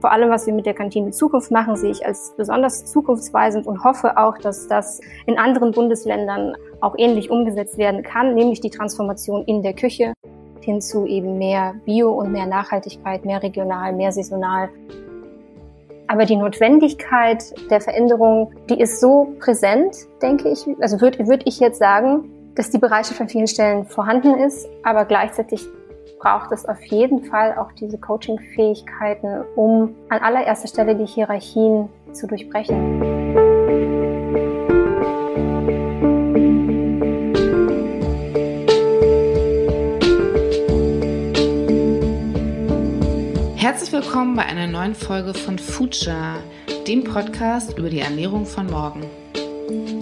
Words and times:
Vor 0.00 0.12
allem, 0.12 0.30
was 0.30 0.46
wir 0.46 0.54
mit 0.54 0.66
der 0.66 0.74
Kantine 0.74 1.10
Zukunft 1.10 1.50
machen, 1.50 1.76
sehe 1.76 1.90
ich 1.90 2.06
als 2.06 2.34
besonders 2.36 2.84
zukunftsweisend 2.84 3.66
und 3.66 3.82
hoffe 3.82 4.16
auch, 4.16 4.38
dass 4.38 4.68
das 4.68 5.00
in 5.26 5.38
anderen 5.38 5.72
Bundesländern 5.72 6.54
auch 6.80 6.94
ähnlich 6.96 7.30
umgesetzt 7.30 7.78
werden 7.78 8.02
kann, 8.02 8.34
nämlich 8.34 8.60
die 8.60 8.70
Transformation 8.70 9.44
in 9.44 9.62
der 9.62 9.74
Küche 9.74 10.12
hin 10.60 10.80
zu 10.80 11.06
eben 11.06 11.38
mehr 11.38 11.74
Bio 11.84 12.10
und 12.10 12.30
mehr 12.30 12.46
Nachhaltigkeit, 12.46 13.24
mehr 13.24 13.42
regional, 13.42 13.92
mehr 13.92 14.12
saisonal. 14.12 14.68
Aber 16.06 16.24
die 16.24 16.36
Notwendigkeit 16.36 17.42
der 17.70 17.80
Veränderung, 17.80 18.52
die 18.70 18.80
ist 18.80 19.00
so 19.00 19.34
präsent, 19.40 19.96
denke 20.22 20.48
ich, 20.50 20.64
also 20.80 21.00
würde 21.00 21.26
würd 21.26 21.42
ich 21.44 21.58
jetzt 21.58 21.78
sagen, 21.78 22.30
dass 22.54 22.70
die 22.70 22.78
Bereitschaft 22.78 23.20
an 23.20 23.28
vielen 23.28 23.46
Stellen 23.46 23.84
vorhanden 23.84 24.34
ist, 24.34 24.68
aber 24.82 25.04
gleichzeitig 25.04 25.66
braucht 26.18 26.52
es 26.52 26.66
auf 26.66 26.82
jeden 26.84 27.24
Fall 27.24 27.56
auch 27.56 27.72
diese 27.72 27.98
Coaching-Fähigkeiten, 27.98 29.44
um 29.56 29.94
an 30.08 30.20
allererster 30.20 30.68
Stelle 30.68 30.96
die 30.96 31.06
Hierarchien 31.06 31.88
zu 32.12 32.26
durchbrechen. 32.26 33.02
Herzlich 43.56 43.92
willkommen 43.92 44.34
bei 44.34 44.44
einer 44.44 44.66
neuen 44.66 44.94
Folge 44.94 45.34
von 45.34 45.58
Future, 45.58 46.36
dem 46.86 47.04
Podcast 47.04 47.78
über 47.78 47.90
die 47.90 48.00
Ernährung 48.00 48.44
von 48.44 48.66
morgen. 48.66 49.04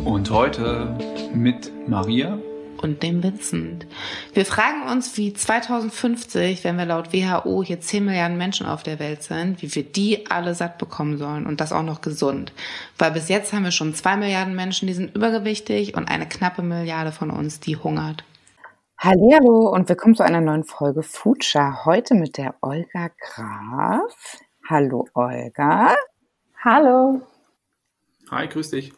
Und 0.04 0.30
heute 0.30 0.96
mit 1.34 1.70
Maria 1.88 2.38
und 2.82 3.02
dem 3.02 3.22
Vincent. 3.22 3.86
Wir 4.34 4.46
fragen 4.46 4.88
uns, 4.90 5.16
wie 5.16 5.32
2050, 5.32 6.64
wenn 6.64 6.76
wir 6.78 6.86
laut 6.86 7.12
WHO 7.12 7.62
hier 7.62 7.80
10 7.80 8.04
Milliarden 8.04 8.36
Menschen 8.36 8.66
auf 8.66 8.82
der 8.82 8.98
Welt 8.98 9.22
sind, 9.22 9.62
wie 9.62 9.74
wir 9.74 9.82
die 9.82 10.30
alle 10.30 10.54
satt 10.54 10.78
bekommen 10.78 11.18
sollen 11.18 11.46
und 11.46 11.60
das 11.60 11.72
auch 11.72 11.82
noch 11.82 12.00
gesund. 12.00 12.52
Weil 12.98 13.12
bis 13.12 13.28
jetzt 13.28 13.52
haben 13.52 13.64
wir 13.64 13.70
schon 13.70 13.94
2 13.94 14.16
Milliarden 14.16 14.54
Menschen, 14.54 14.88
die 14.88 14.94
sind 14.94 15.14
übergewichtig 15.14 15.96
und 15.96 16.08
eine 16.08 16.28
knappe 16.28 16.62
Milliarde 16.62 17.12
von 17.12 17.30
uns, 17.30 17.60
die 17.60 17.76
hungert. 17.76 18.24
Hallo 18.98 19.68
und 19.68 19.88
willkommen 19.88 20.14
zu 20.14 20.22
einer 20.22 20.40
neuen 20.40 20.64
Folge 20.64 21.02
Future. 21.02 21.84
Heute 21.84 22.14
mit 22.14 22.38
der 22.38 22.54
Olga 22.62 23.10
Graf. 23.20 24.38
Hallo 24.68 25.06
Olga. 25.12 25.94
Hallo. 26.64 27.20
Hi, 28.30 28.48
grüß 28.48 28.70
dich. 28.70 28.92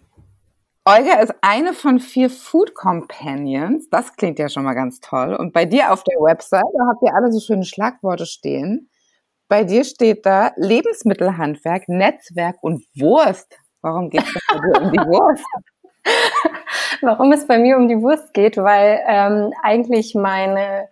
Olga 0.88 1.20
ist 1.20 1.34
eine 1.42 1.74
von 1.74 2.00
vier 2.00 2.30
Food 2.30 2.74
Companions. 2.74 3.90
Das 3.90 4.16
klingt 4.16 4.38
ja 4.38 4.48
schon 4.48 4.64
mal 4.64 4.72
ganz 4.72 5.00
toll. 5.00 5.34
Und 5.34 5.52
bei 5.52 5.66
dir 5.66 5.92
auf 5.92 6.02
der 6.02 6.16
Website, 6.18 6.62
da 6.62 6.86
habt 6.88 7.02
ihr 7.02 7.14
alle 7.14 7.30
so 7.30 7.40
schöne 7.40 7.66
Schlagworte 7.66 8.24
stehen. 8.24 8.88
Bei 9.48 9.64
dir 9.64 9.84
steht 9.84 10.24
da 10.24 10.52
Lebensmittelhandwerk, 10.56 11.90
Netzwerk 11.90 12.56
und 12.62 12.86
Wurst. 12.96 13.58
Warum 13.82 14.08
geht 14.08 14.22
es 14.22 14.34
bei 14.50 14.60
dir 14.60 14.80
um 14.80 14.92
die 14.92 14.98
Wurst? 14.98 15.44
Warum 17.02 17.32
es 17.32 17.46
bei 17.46 17.58
mir 17.58 17.76
um 17.76 17.86
die 17.86 18.00
Wurst 18.00 18.32
geht, 18.32 18.56
weil 18.56 19.02
ähm, 19.06 19.52
eigentlich 19.62 20.14
meine 20.14 20.88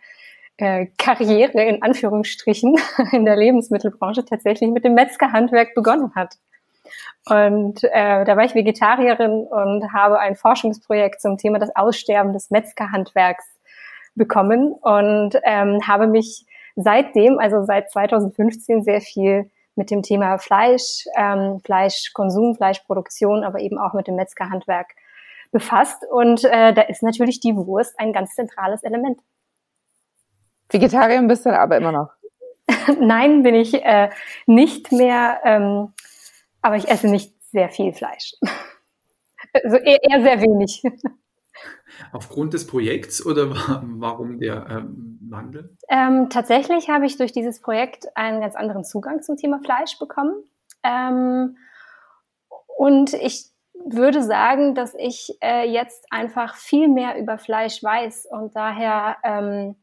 äh, 0.58 0.88
Karriere 0.98 1.64
in 1.64 1.83
Anführungsstrichen 1.83 2.77
in 3.12 3.25
der 3.25 3.36
Lebensmittelbranche 3.36 4.27
tatsächlich 4.27 4.70
mit 4.70 4.84
dem 4.84 4.92
Metzgerhandwerk 4.92 5.75
begonnen 5.75 6.14
hat. 6.14 6.36
Und 7.28 7.82
äh, 7.82 8.24
da 8.24 8.36
war 8.36 8.44
ich 8.44 8.55
Vegetarierin 8.55 9.46
und 9.46 9.92
habe 9.92 10.20
ein 10.20 10.36
Forschungsprojekt 10.36 11.20
zum 11.20 11.38
Thema 11.38 11.58
das 11.58 11.74
Aussterben 11.74 12.32
des 12.32 12.50
Metzgerhandwerks 12.50 13.44
bekommen 14.14 14.72
und 14.80 15.36
ähm, 15.44 15.80
habe 15.86 16.06
mich 16.06 16.47
seitdem, 16.77 17.38
also 17.38 17.64
seit 17.64 17.91
2015, 17.91 18.84
sehr 18.84 19.00
viel 19.00 19.50
mit 19.74 19.91
dem 19.91 20.02
Thema 20.02 20.38
Fleisch, 20.38 21.04
ähm, 21.16 21.60
Fleischkonsum, 21.64 22.54
Fleischproduktion, 22.54 23.44
aber 23.44 23.60
eben 23.60 23.78
auch 23.78 23.92
mit 23.92 24.06
dem 24.06 24.16
Metzgerhandwerk 24.16 24.86
befasst. 25.50 26.02
Und 26.10 26.44
äh, 26.44 26.72
da 26.72 26.82
ist 26.82 27.02
natürlich 27.02 27.41
die 27.41 27.56
Wurst 27.56 27.98
ein 27.98 28.12
ganz 28.12 28.34
zentrales 28.34 28.82
Element. 28.84 29.20
Vegetarierin 30.70 31.28
bist 31.28 31.44
du 31.44 31.50
aber 31.50 31.76
immer 31.76 31.92
noch? 31.92 32.10
Nein, 33.00 33.42
bin 33.42 33.54
ich 33.54 33.75
äh, 33.75 34.10
nicht 34.47 34.92
mehr. 34.92 35.41
Ähm, 35.44 35.92
aber 36.66 36.77
ich 36.77 36.88
esse 36.88 37.06
nicht 37.06 37.32
sehr 37.53 37.69
viel 37.69 37.93
Fleisch. 37.93 38.34
Also 39.62 39.77
eher, 39.77 40.03
eher 40.03 40.22
sehr 40.22 40.41
wenig. 40.43 40.82
Aufgrund 42.12 42.53
des 42.53 42.66
Projekts 42.66 43.25
oder 43.25 43.50
warum 43.82 44.38
der 44.38 44.66
ähm, 44.69 45.19
Wandel? 45.31 45.77
Ähm, 45.88 46.28
tatsächlich 46.28 46.91
habe 46.91 47.06
ich 47.06 47.16
durch 47.16 47.32
dieses 47.32 47.60
Projekt 47.62 48.06
einen 48.16 48.41
ganz 48.41 48.54
anderen 48.54 48.84
Zugang 48.84 49.22
zum 49.22 49.37
Thema 49.37 49.60
Fleisch 49.65 49.99
bekommen. 49.99 50.43
Ähm, 50.82 51.56
und 52.77 53.15
ich 53.15 53.47
würde 53.84 54.22
sagen, 54.22 54.75
dass 54.75 54.94
ich 54.98 55.38
äh, 55.43 55.71
jetzt 55.71 56.04
einfach 56.10 56.56
viel 56.56 56.88
mehr 56.88 57.19
über 57.19 57.38
Fleisch 57.38 57.83
weiß 57.83 58.27
und 58.31 58.54
daher 58.56 59.16
ähm, 59.22 59.77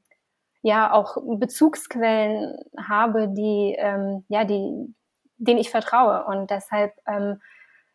ja 0.61 0.91
auch 0.91 1.17
Bezugsquellen 1.23 2.57
habe, 2.77 3.29
die 3.29 3.75
ähm, 3.77 4.25
ja 4.27 4.43
die 4.43 4.93
denen 5.43 5.59
ich 5.59 5.69
vertraue. 5.69 6.25
Und 6.25 6.49
deshalb 6.49 6.93
ähm, 7.07 7.41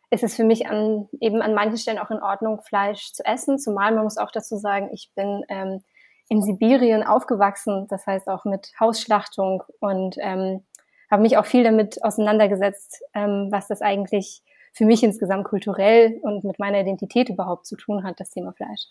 ist 0.09 0.23
es 0.23 0.35
für 0.35 0.43
mich 0.43 0.67
an, 0.67 1.07
eben 1.19 1.41
an 1.41 1.53
manchen 1.53 1.77
Stellen 1.77 1.99
auch 1.99 2.11
in 2.11 2.21
Ordnung, 2.21 2.61
Fleisch 2.61 3.13
zu 3.13 3.23
essen. 3.25 3.59
Zumal 3.59 3.93
man 3.93 4.03
muss 4.03 4.17
auch 4.17 4.31
dazu 4.31 4.57
sagen, 4.57 4.89
ich 4.91 5.11
bin 5.15 5.43
ähm, 5.49 5.83
in 6.29 6.41
Sibirien 6.41 7.03
aufgewachsen, 7.03 7.87
das 7.89 8.05
heißt 8.05 8.27
auch 8.27 8.45
mit 8.45 8.71
Hausschlachtung 8.79 9.63
und 9.79 10.15
ähm, 10.19 10.63
habe 11.09 11.23
mich 11.23 11.37
auch 11.37 11.45
viel 11.45 11.63
damit 11.63 12.03
auseinandergesetzt, 12.03 13.01
ähm, 13.13 13.47
was 13.51 13.67
das 13.67 13.81
eigentlich 13.81 14.43
für 14.73 14.85
mich 14.85 15.03
insgesamt 15.03 15.45
kulturell 15.45 16.19
und 16.21 16.43
mit 16.43 16.59
meiner 16.59 16.79
Identität 16.79 17.29
überhaupt 17.29 17.65
zu 17.65 17.75
tun 17.75 18.03
hat, 18.03 18.19
das 18.19 18.29
Thema 18.29 18.53
Fleisch. 18.53 18.85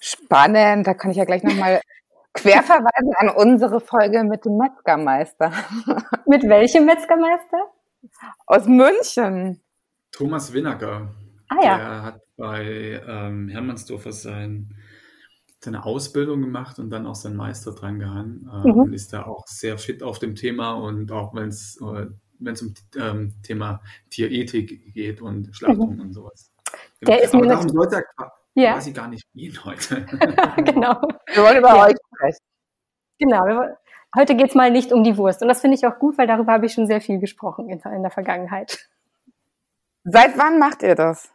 Spannend, 0.00 0.86
da 0.86 0.94
kann 0.94 1.10
ich 1.10 1.16
ja 1.16 1.24
gleich 1.24 1.42
nochmal 1.42 1.80
querverweisen 2.34 3.14
an 3.16 3.30
unsere 3.30 3.80
Folge 3.80 4.24
mit 4.24 4.44
dem 4.44 4.56
Metzgermeister. 4.56 5.52
Mit 6.26 6.42
welchem 6.44 6.84
Metzgermeister? 6.84 7.70
Aus 8.46 8.66
München. 8.66 9.62
Thomas 10.10 10.52
Winnacker. 10.52 11.14
Ah 11.48 11.56
ja. 11.62 11.76
Der 11.76 12.02
hat 12.02 12.20
bei 12.36 13.02
ähm, 13.06 13.48
Hermannsdorfer 13.48 14.12
sein, 14.12 14.74
seine 15.60 15.84
Ausbildung 15.84 16.40
gemacht 16.40 16.78
und 16.78 16.90
dann 16.90 17.06
auch 17.06 17.14
seinen 17.14 17.36
Meister 17.36 17.72
dran 17.72 17.98
gehangen. 17.98 18.50
Äh, 18.52 18.68
mhm. 18.68 18.80
Und 18.80 18.92
ist 18.92 19.12
da 19.12 19.24
auch 19.24 19.46
sehr 19.46 19.78
fit 19.78 20.02
auf 20.02 20.18
dem 20.18 20.34
Thema 20.34 20.72
und 20.72 21.12
auch 21.12 21.34
wenn 21.34 21.48
es 21.48 21.80
äh, 21.80 22.06
wenn 22.40 22.54
es 22.54 22.62
um 22.62 22.74
ähm, 22.96 23.34
Thema 23.42 23.80
Tierethik 24.10 24.92
geht 24.92 25.22
und 25.22 25.54
Schlachtung 25.54 25.94
mhm. 25.94 26.00
und 26.00 26.12
sowas. 26.12 26.52
Genau. 27.00 27.12
Der 27.12 27.24
ist 27.24 27.34
Aber 27.34 27.46
darum 27.46 27.68
sollte 27.68 27.96
er 27.96 28.32
ja. 28.54 28.72
quasi 28.74 28.92
gar 28.92 29.08
nicht 29.08 29.26
gehen 29.32 29.64
heute. 29.64 30.04
genau. 30.56 31.00
Wir 31.32 31.42
wollen 31.42 31.58
über 31.58 31.74
ja. 31.74 31.84
euch 31.84 31.96
sprechen. 32.14 32.38
Genau. 33.18 33.44
Wir, 33.44 33.78
heute 34.16 34.36
geht 34.36 34.50
es 34.50 34.54
mal 34.54 34.70
nicht 34.70 34.92
um 34.92 35.04
die 35.04 35.16
Wurst. 35.16 35.42
Und 35.42 35.48
das 35.48 35.60
finde 35.60 35.76
ich 35.76 35.86
auch 35.86 35.98
gut, 35.98 36.18
weil 36.18 36.26
darüber 36.26 36.52
habe 36.52 36.66
ich 36.66 36.72
schon 36.72 36.86
sehr 36.86 37.00
viel 37.00 37.18
gesprochen 37.18 37.68
in, 37.68 37.80
in 37.80 38.02
der 38.02 38.10
Vergangenheit. 38.10 38.88
Seit 40.04 40.36
wann 40.38 40.58
macht 40.58 40.82
ihr 40.82 40.94
das? 40.94 41.32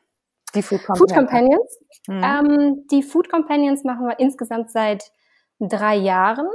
Die 0.55 0.61
Food 0.61 0.83
Companions? 0.83 1.11
Food 1.11 1.17
Companions. 1.17 1.79
Mhm. 2.07 2.23
Ähm, 2.23 2.87
die 2.91 3.03
Food 3.03 3.29
Companions 3.29 3.83
machen 3.83 4.07
wir 4.07 4.19
insgesamt 4.19 4.71
seit 4.71 5.11
drei 5.59 5.95
Jahren. 5.95 6.47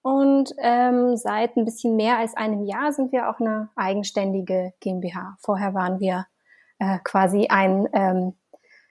Und 0.00 0.54
ähm, 0.58 1.16
seit 1.16 1.56
ein 1.56 1.64
bisschen 1.64 1.96
mehr 1.96 2.18
als 2.18 2.34
einem 2.36 2.64
Jahr 2.64 2.92
sind 2.92 3.12
wir 3.12 3.28
auch 3.28 3.40
eine 3.40 3.68
eigenständige 3.76 4.72
GmbH. 4.80 5.36
Vorher 5.40 5.74
waren 5.74 6.00
wir 6.00 6.26
äh, 6.78 6.98
quasi 7.04 7.48
ein 7.48 7.88
ähm, 7.92 8.34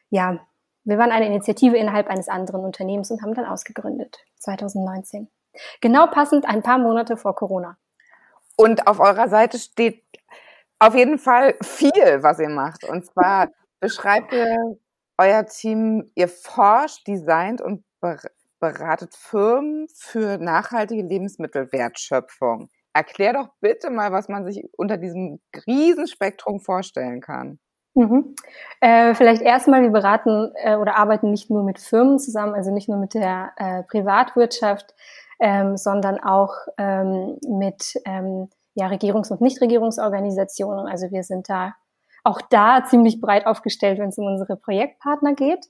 ja, 0.10 0.40
wir 0.88 0.98
waren 0.98 1.12
eine 1.12 1.26
Initiative 1.26 1.76
innerhalb 1.76 2.08
eines 2.08 2.30
anderen 2.30 2.64
Unternehmens 2.64 3.12
und 3.12 3.22
haben 3.22 3.34
dann 3.34 3.46
ausgegründet, 3.46 4.20
2019. 4.40 5.28
Genau 5.82 6.08
passend 6.08 6.48
ein 6.48 6.64
paar 6.64 6.78
Monate 6.78 7.18
vor 7.18 7.36
Corona. 7.36 7.78
Und 8.56 8.88
auf 8.88 9.02
eurer 9.02 9.28
Seite 9.28 9.60
steht 9.60 10.04
auf 10.80 10.96
jeden 10.96 11.20
Fall 11.20 11.56
viel, 11.62 12.24
was 12.24 12.40
ihr 12.40 12.50
macht. 12.50 12.86
Und 12.86 13.06
zwar 13.06 13.50
beschreibt 13.82 14.32
ihr 14.32 14.78
euer 15.18 15.46
Team, 15.46 16.10
ihr 16.16 16.30
forscht, 16.30 17.06
designt 17.06 17.62
und 17.62 17.84
beratet 18.60 19.14
Firmen 19.14 19.88
für 19.94 20.38
nachhaltige 20.38 21.04
Lebensmittelwertschöpfung. 21.04 22.70
Erklär 22.94 23.34
doch 23.34 23.50
bitte 23.60 23.90
mal, 23.90 24.14
was 24.14 24.30
man 24.30 24.46
sich 24.46 24.64
unter 24.78 24.98
diesem 24.98 25.42
Riesenspektrum 25.68 26.62
vorstellen 26.62 27.20
kann. 27.20 27.60
Mhm. 27.98 28.36
Äh, 28.80 29.16
vielleicht 29.16 29.42
erstmal, 29.42 29.82
wir 29.82 29.90
beraten 29.90 30.52
äh, 30.64 30.76
oder 30.76 30.98
arbeiten 30.98 31.32
nicht 31.32 31.50
nur 31.50 31.64
mit 31.64 31.80
Firmen 31.80 32.20
zusammen, 32.20 32.54
also 32.54 32.72
nicht 32.72 32.88
nur 32.88 33.00
mit 33.00 33.16
der 33.16 33.54
äh, 33.58 33.82
Privatwirtschaft, 33.82 34.94
ähm, 35.40 35.78
sondern 35.78 36.20
auch 36.20 36.54
ähm, 36.78 37.40
mit 37.48 37.96
ähm, 38.06 38.50
ja, 38.76 38.86
Regierungs- 38.86 39.32
und 39.32 39.42
Nichtregierungsorganisationen. 39.42 40.86
Also 40.86 41.10
wir 41.10 41.24
sind 41.24 41.50
da 41.50 41.74
auch 42.24 42.40
da 42.40 42.84
ziemlich 42.86 43.20
breit 43.20 43.48
aufgestellt, 43.48 43.98
wenn 43.98 44.10
es 44.10 44.20
um 44.20 44.28
unsere 44.28 44.58
Projektpartner 44.58 45.34
geht. 45.34 45.66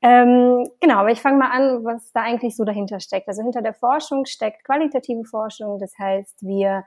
Ähm, 0.00 0.70
genau, 0.80 1.00
aber 1.00 1.10
ich 1.10 1.20
fange 1.20 1.36
mal 1.36 1.50
an, 1.50 1.84
was 1.84 2.12
da 2.12 2.22
eigentlich 2.22 2.56
so 2.56 2.64
dahinter 2.64 2.98
steckt. 3.00 3.28
Also 3.28 3.42
hinter 3.42 3.60
der 3.60 3.74
Forschung 3.74 4.24
steckt 4.24 4.64
qualitative 4.64 5.24
Forschung. 5.24 5.78
Das 5.78 5.92
heißt, 5.98 6.46
wir 6.46 6.84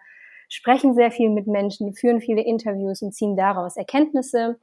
sprechen 0.50 0.96
sehr 0.96 1.12
viel 1.12 1.30
mit 1.30 1.46
Menschen, 1.46 1.94
führen 1.94 2.20
viele 2.20 2.42
Interviews 2.42 3.04
und 3.04 3.14
ziehen 3.14 3.36
daraus 3.36 3.78
Erkenntnisse. 3.78 4.60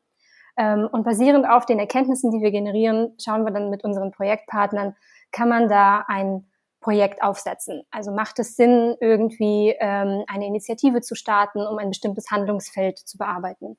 Ähm, 0.59 0.89
und 0.91 1.05
basierend 1.05 1.49
auf 1.49 1.65
den 1.65 1.79
Erkenntnissen, 1.79 2.33
die 2.33 2.43
wir 2.43 2.51
generieren, 2.51 3.15
schauen 3.19 3.45
wir 3.45 3.53
dann 3.53 3.71
mit 3.71 3.85
unseren 3.85 4.11
Projektpartnern, 4.11 4.97
kann 5.31 5.49
man 5.49 5.69
da 5.69 6.05
ein 6.09 6.51
Projekt 6.81 7.23
aufsetzen. 7.23 7.83
Also 7.91 8.13
macht 8.13 8.39
es 8.41 8.57
Sinn, 8.57 8.97
irgendwie 9.01 9.75
ähm, 9.79 10.25
eine 10.27 10.47
Initiative 10.47 11.01
zu 11.01 11.15
starten, 11.15 11.67
um 11.67 11.79
ein 11.79 11.91
bestimmtes 11.91 12.31
Handlungsfeld 12.31 12.99
zu 12.99 13.19
bearbeiten. 13.19 13.79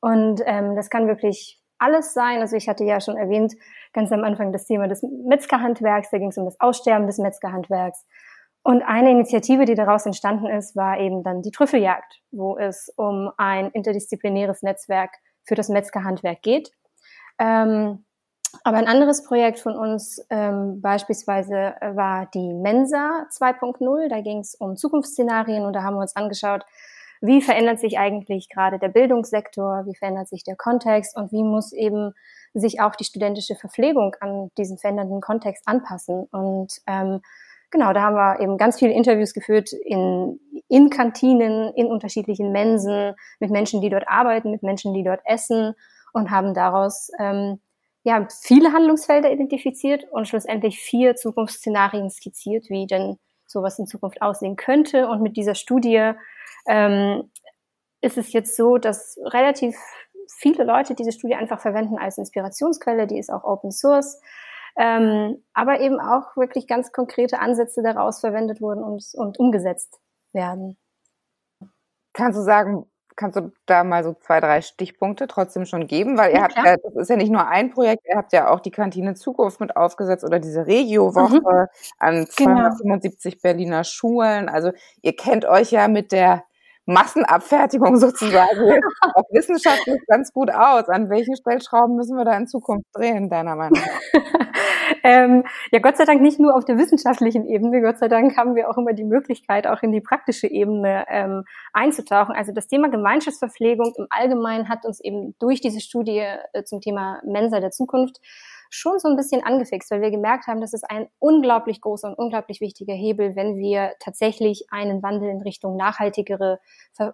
Und 0.00 0.42
ähm, 0.44 0.76
das 0.76 0.90
kann 0.90 1.08
wirklich 1.08 1.60
alles 1.78 2.12
sein. 2.12 2.40
Also 2.40 2.56
ich 2.56 2.68
hatte 2.68 2.84
ja 2.84 3.00
schon 3.00 3.16
erwähnt, 3.16 3.54
ganz 3.92 4.12
am 4.12 4.22
Anfang 4.22 4.52
das 4.52 4.66
Thema 4.66 4.88
des 4.88 5.02
Metzgerhandwerks, 5.02 6.10
da 6.10 6.18
ging 6.18 6.28
es 6.28 6.38
um 6.38 6.44
das 6.44 6.60
Aussterben 6.60 7.06
des 7.06 7.18
Metzgerhandwerks. 7.18 8.06
Und 8.62 8.82
eine 8.82 9.10
Initiative, 9.10 9.64
die 9.64 9.74
daraus 9.74 10.04
entstanden 10.04 10.46
ist, 10.46 10.76
war 10.76 10.98
eben 11.00 11.22
dann 11.22 11.40
die 11.40 11.50
Trüffeljagd, 11.50 12.20
wo 12.30 12.58
es 12.58 12.92
um 12.96 13.30
ein 13.38 13.70
interdisziplinäres 13.70 14.62
Netzwerk 14.62 15.12
für 15.44 15.54
das 15.54 15.68
Metzgerhandwerk 15.68 16.42
geht. 16.42 16.72
Ähm, 17.38 18.04
aber 18.64 18.78
ein 18.78 18.88
anderes 18.88 19.24
Projekt 19.24 19.60
von 19.60 19.76
uns 19.76 20.24
ähm, 20.28 20.80
beispielsweise 20.80 21.74
war 21.80 22.26
die 22.34 22.52
Mensa 22.52 23.26
2.0. 23.30 24.08
Da 24.08 24.20
ging 24.20 24.38
es 24.40 24.54
um 24.54 24.76
Zukunftsszenarien 24.76 25.64
und 25.64 25.72
da 25.72 25.82
haben 25.82 25.94
wir 25.94 26.00
uns 26.00 26.16
angeschaut, 26.16 26.64
wie 27.20 27.42
verändert 27.42 27.78
sich 27.78 27.98
eigentlich 27.98 28.48
gerade 28.48 28.78
der 28.78 28.88
Bildungssektor, 28.88 29.84
wie 29.86 29.94
verändert 29.94 30.28
sich 30.28 30.42
der 30.42 30.56
Kontext 30.56 31.16
und 31.16 31.32
wie 31.32 31.42
muss 31.42 31.72
eben 31.72 32.12
sich 32.54 32.80
auch 32.80 32.96
die 32.96 33.04
studentische 33.04 33.54
Verpflegung 33.54 34.16
an 34.20 34.50
diesen 34.56 34.78
verändernden 34.78 35.20
Kontext 35.20 35.62
anpassen. 35.66 36.24
Und 36.32 36.80
ähm, 36.86 37.20
genau, 37.70 37.92
da 37.92 38.02
haben 38.02 38.16
wir 38.16 38.40
eben 38.40 38.58
ganz 38.58 38.78
viele 38.78 38.92
Interviews 38.92 39.34
geführt 39.34 39.72
in, 39.72 40.40
in 40.70 40.88
Kantinen, 40.88 41.74
in 41.74 41.88
unterschiedlichen 41.88 42.52
Mensen, 42.52 43.14
mit 43.40 43.50
Menschen, 43.50 43.80
die 43.80 43.90
dort 43.90 44.08
arbeiten, 44.08 44.52
mit 44.52 44.62
Menschen, 44.62 44.94
die 44.94 45.02
dort 45.02 45.20
essen 45.24 45.74
und 46.12 46.30
haben 46.30 46.54
daraus 46.54 47.10
ähm, 47.18 47.60
ja, 48.04 48.26
viele 48.42 48.72
Handlungsfelder 48.72 49.30
identifiziert 49.32 50.06
und 50.10 50.28
schlussendlich 50.28 50.78
vier 50.78 51.16
Zukunftsszenarien 51.16 52.08
skizziert, 52.08 52.70
wie 52.70 52.86
denn 52.86 53.18
sowas 53.46 53.78
in 53.80 53.86
Zukunft 53.86 54.22
aussehen 54.22 54.54
könnte. 54.54 55.08
Und 55.08 55.22
mit 55.22 55.36
dieser 55.36 55.56
Studie 55.56 56.12
ähm, 56.68 57.30
ist 58.00 58.16
es 58.16 58.32
jetzt 58.32 58.56
so, 58.56 58.78
dass 58.78 59.18
relativ 59.24 59.76
viele 60.28 60.62
Leute 60.62 60.94
diese 60.94 61.12
Studie 61.12 61.34
einfach 61.34 61.60
verwenden 61.60 61.98
als 61.98 62.16
Inspirationsquelle. 62.16 63.08
Die 63.08 63.18
ist 63.18 63.30
auch 63.30 63.42
Open 63.42 63.72
Source. 63.72 64.20
Ähm, 64.78 65.42
aber 65.52 65.80
eben 65.80 65.98
auch 65.98 66.36
wirklich 66.36 66.68
ganz 66.68 66.92
konkrete 66.92 67.40
Ansätze 67.40 67.82
daraus 67.82 68.20
verwendet 68.20 68.60
wurden 68.60 68.84
und, 68.84 69.04
und 69.14 69.38
umgesetzt 69.40 70.00
werden. 70.32 70.76
Kannst 72.12 72.38
du 72.38 72.42
sagen, 72.42 72.86
kannst 73.16 73.36
du 73.36 73.52
da 73.66 73.84
mal 73.84 74.02
so 74.02 74.14
zwei, 74.14 74.40
drei 74.40 74.62
Stichpunkte 74.62 75.26
trotzdem 75.26 75.66
schon 75.66 75.86
geben? 75.86 76.16
Weil 76.16 76.30
ihr 76.30 76.38
ja, 76.38 76.42
habt 76.44 76.56
ja, 76.56 76.76
das 76.76 76.94
ist 76.96 77.10
ja 77.10 77.16
nicht 77.16 77.30
nur 77.30 77.46
ein 77.46 77.70
Projekt, 77.70 78.06
ihr 78.08 78.16
habt 78.16 78.32
ja 78.32 78.50
auch 78.50 78.60
die 78.60 78.70
Kantine 78.70 79.14
Zukunft 79.14 79.60
mit 79.60 79.76
aufgesetzt 79.76 80.24
oder 80.24 80.40
diese 80.40 80.66
Regio-Woche 80.66 81.40
mhm. 81.40 81.68
an 81.98 82.26
275 82.26 83.34
genau. 83.34 83.42
Berliner 83.42 83.84
Schulen. 83.84 84.48
Also 84.48 84.72
ihr 85.02 85.14
kennt 85.14 85.44
euch 85.44 85.70
ja 85.70 85.86
mit 85.88 86.12
der 86.12 86.44
Massenabfertigung 86.90 87.96
sozusagen 87.98 88.80
auch 89.14 89.24
wissenschaftlich 89.30 90.00
ganz 90.06 90.32
gut 90.32 90.50
aus. 90.50 90.88
An 90.88 91.08
welchen 91.10 91.36
Stellschrauben 91.36 91.96
müssen 91.96 92.16
wir 92.16 92.24
da 92.24 92.36
in 92.36 92.46
Zukunft 92.46 92.86
drehen, 92.92 93.30
deiner 93.30 93.56
Meinung 93.56 93.78
nach? 93.80 94.20
ähm, 95.04 95.44
ja, 95.70 95.78
Gott 95.78 95.96
sei 95.96 96.04
Dank 96.04 96.20
nicht 96.20 96.40
nur 96.40 96.54
auf 96.54 96.64
der 96.64 96.78
wissenschaftlichen 96.78 97.46
Ebene. 97.46 97.80
Gott 97.80 97.98
sei 97.98 98.08
Dank 98.08 98.36
haben 98.36 98.54
wir 98.54 98.68
auch 98.68 98.76
immer 98.76 98.92
die 98.92 99.04
Möglichkeit, 99.04 99.66
auch 99.66 99.82
in 99.82 99.92
die 99.92 100.00
praktische 100.00 100.48
Ebene 100.48 101.04
ähm, 101.08 101.44
einzutauchen. 101.72 102.34
Also 102.34 102.52
das 102.52 102.66
Thema 102.66 102.90
Gemeinschaftsverpflegung 102.90 103.94
im 103.96 104.06
Allgemeinen 104.10 104.68
hat 104.68 104.84
uns 104.84 105.00
eben 105.00 105.34
durch 105.38 105.60
diese 105.60 105.80
Studie 105.80 106.24
äh, 106.52 106.64
zum 106.64 106.80
Thema 106.80 107.20
Mensa 107.24 107.60
der 107.60 107.70
Zukunft 107.70 108.20
schon 108.70 108.98
so 108.98 109.08
ein 109.08 109.16
bisschen 109.16 109.42
angefixt, 109.44 109.90
weil 109.90 110.00
wir 110.00 110.10
gemerkt 110.10 110.46
haben, 110.46 110.60
das 110.60 110.72
ist 110.72 110.88
ein 110.88 111.08
unglaublich 111.18 111.80
großer 111.80 112.08
und 112.08 112.14
unglaublich 112.14 112.60
wichtiger 112.60 112.94
Hebel, 112.94 113.36
wenn 113.36 113.56
wir 113.58 113.92
tatsächlich 113.98 114.66
einen 114.70 115.02
Wandel 115.02 115.28
in 115.28 115.42
Richtung 115.42 115.76
nachhaltigere 115.76 116.60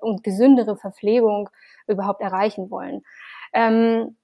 und 0.00 0.22
gesündere 0.22 0.76
Verpflegung 0.76 1.48
überhaupt 1.86 2.20
erreichen 2.20 2.70
wollen. 2.70 3.02
Ähm, 3.52 4.16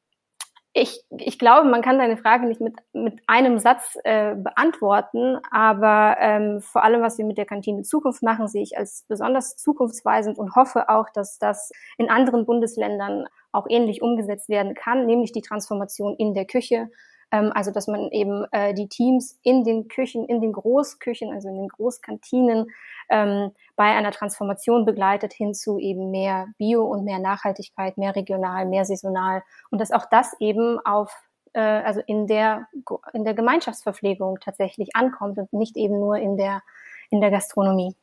ich, 0.74 1.04
ich 1.10 1.38
glaube, 1.38 1.68
man 1.68 1.82
kann 1.82 1.98
deine 1.98 2.16
Frage 2.16 2.46
nicht 2.46 2.60
mit, 2.60 2.76
mit 2.94 3.20
einem 3.26 3.58
Satz 3.58 3.98
äh, 4.04 4.34
beantworten, 4.34 5.38
aber 5.50 6.16
ähm, 6.18 6.62
vor 6.62 6.82
allem, 6.82 7.02
was 7.02 7.18
wir 7.18 7.26
mit 7.26 7.36
der 7.36 7.44
Kantine 7.44 7.82
Zukunft 7.82 8.22
machen, 8.22 8.48
sehe 8.48 8.62
ich 8.62 8.78
als 8.78 9.04
besonders 9.06 9.56
zukunftsweisend 9.56 10.38
und 10.38 10.56
hoffe 10.56 10.88
auch, 10.88 11.10
dass 11.10 11.38
das 11.38 11.72
in 11.98 12.08
anderen 12.08 12.46
Bundesländern 12.46 13.26
auch 13.52 13.66
ähnlich 13.68 14.00
umgesetzt 14.00 14.48
werden 14.48 14.74
kann, 14.74 15.04
nämlich 15.04 15.32
die 15.32 15.42
Transformation 15.42 16.16
in 16.16 16.32
der 16.32 16.46
Küche 16.46 16.88
also 17.32 17.70
dass 17.70 17.86
man 17.86 18.10
eben 18.10 18.44
äh, 18.52 18.74
die 18.74 18.88
Teams 18.88 19.38
in 19.42 19.64
den 19.64 19.88
Küchen, 19.88 20.26
in 20.26 20.40
den 20.40 20.52
Großküchen, 20.52 21.32
also 21.32 21.48
in 21.48 21.56
den 21.56 21.68
Großkantinen 21.68 22.70
ähm, 23.08 23.52
bei 23.74 23.84
einer 23.84 24.10
Transformation 24.10 24.84
begleitet 24.84 25.32
hin 25.32 25.54
zu 25.54 25.78
eben 25.78 26.10
mehr 26.10 26.48
Bio 26.58 26.84
und 26.84 27.04
mehr 27.04 27.18
Nachhaltigkeit, 27.18 27.96
mehr 27.96 28.14
regional, 28.14 28.66
mehr 28.66 28.84
saisonal 28.84 29.42
und 29.70 29.80
dass 29.80 29.92
auch 29.92 30.06
das 30.10 30.34
eben 30.40 30.78
auf 30.84 31.12
äh, 31.54 31.60
also 31.60 32.00
in 32.06 32.26
der 32.26 32.68
in 33.12 33.24
der 33.24 33.34
Gemeinschaftsverpflegung 33.34 34.38
tatsächlich 34.40 34.94
ankommt 34.94 35.38
und 35.38 35.52
nicht 35.52 35.76
eben 35.76 35.98
nur 35.98 36.16
in 36.16 36.36
der 36.36 36.62
in 37.10 37.20
der 37.20 37.30
Gastronomie. 37.30 37.96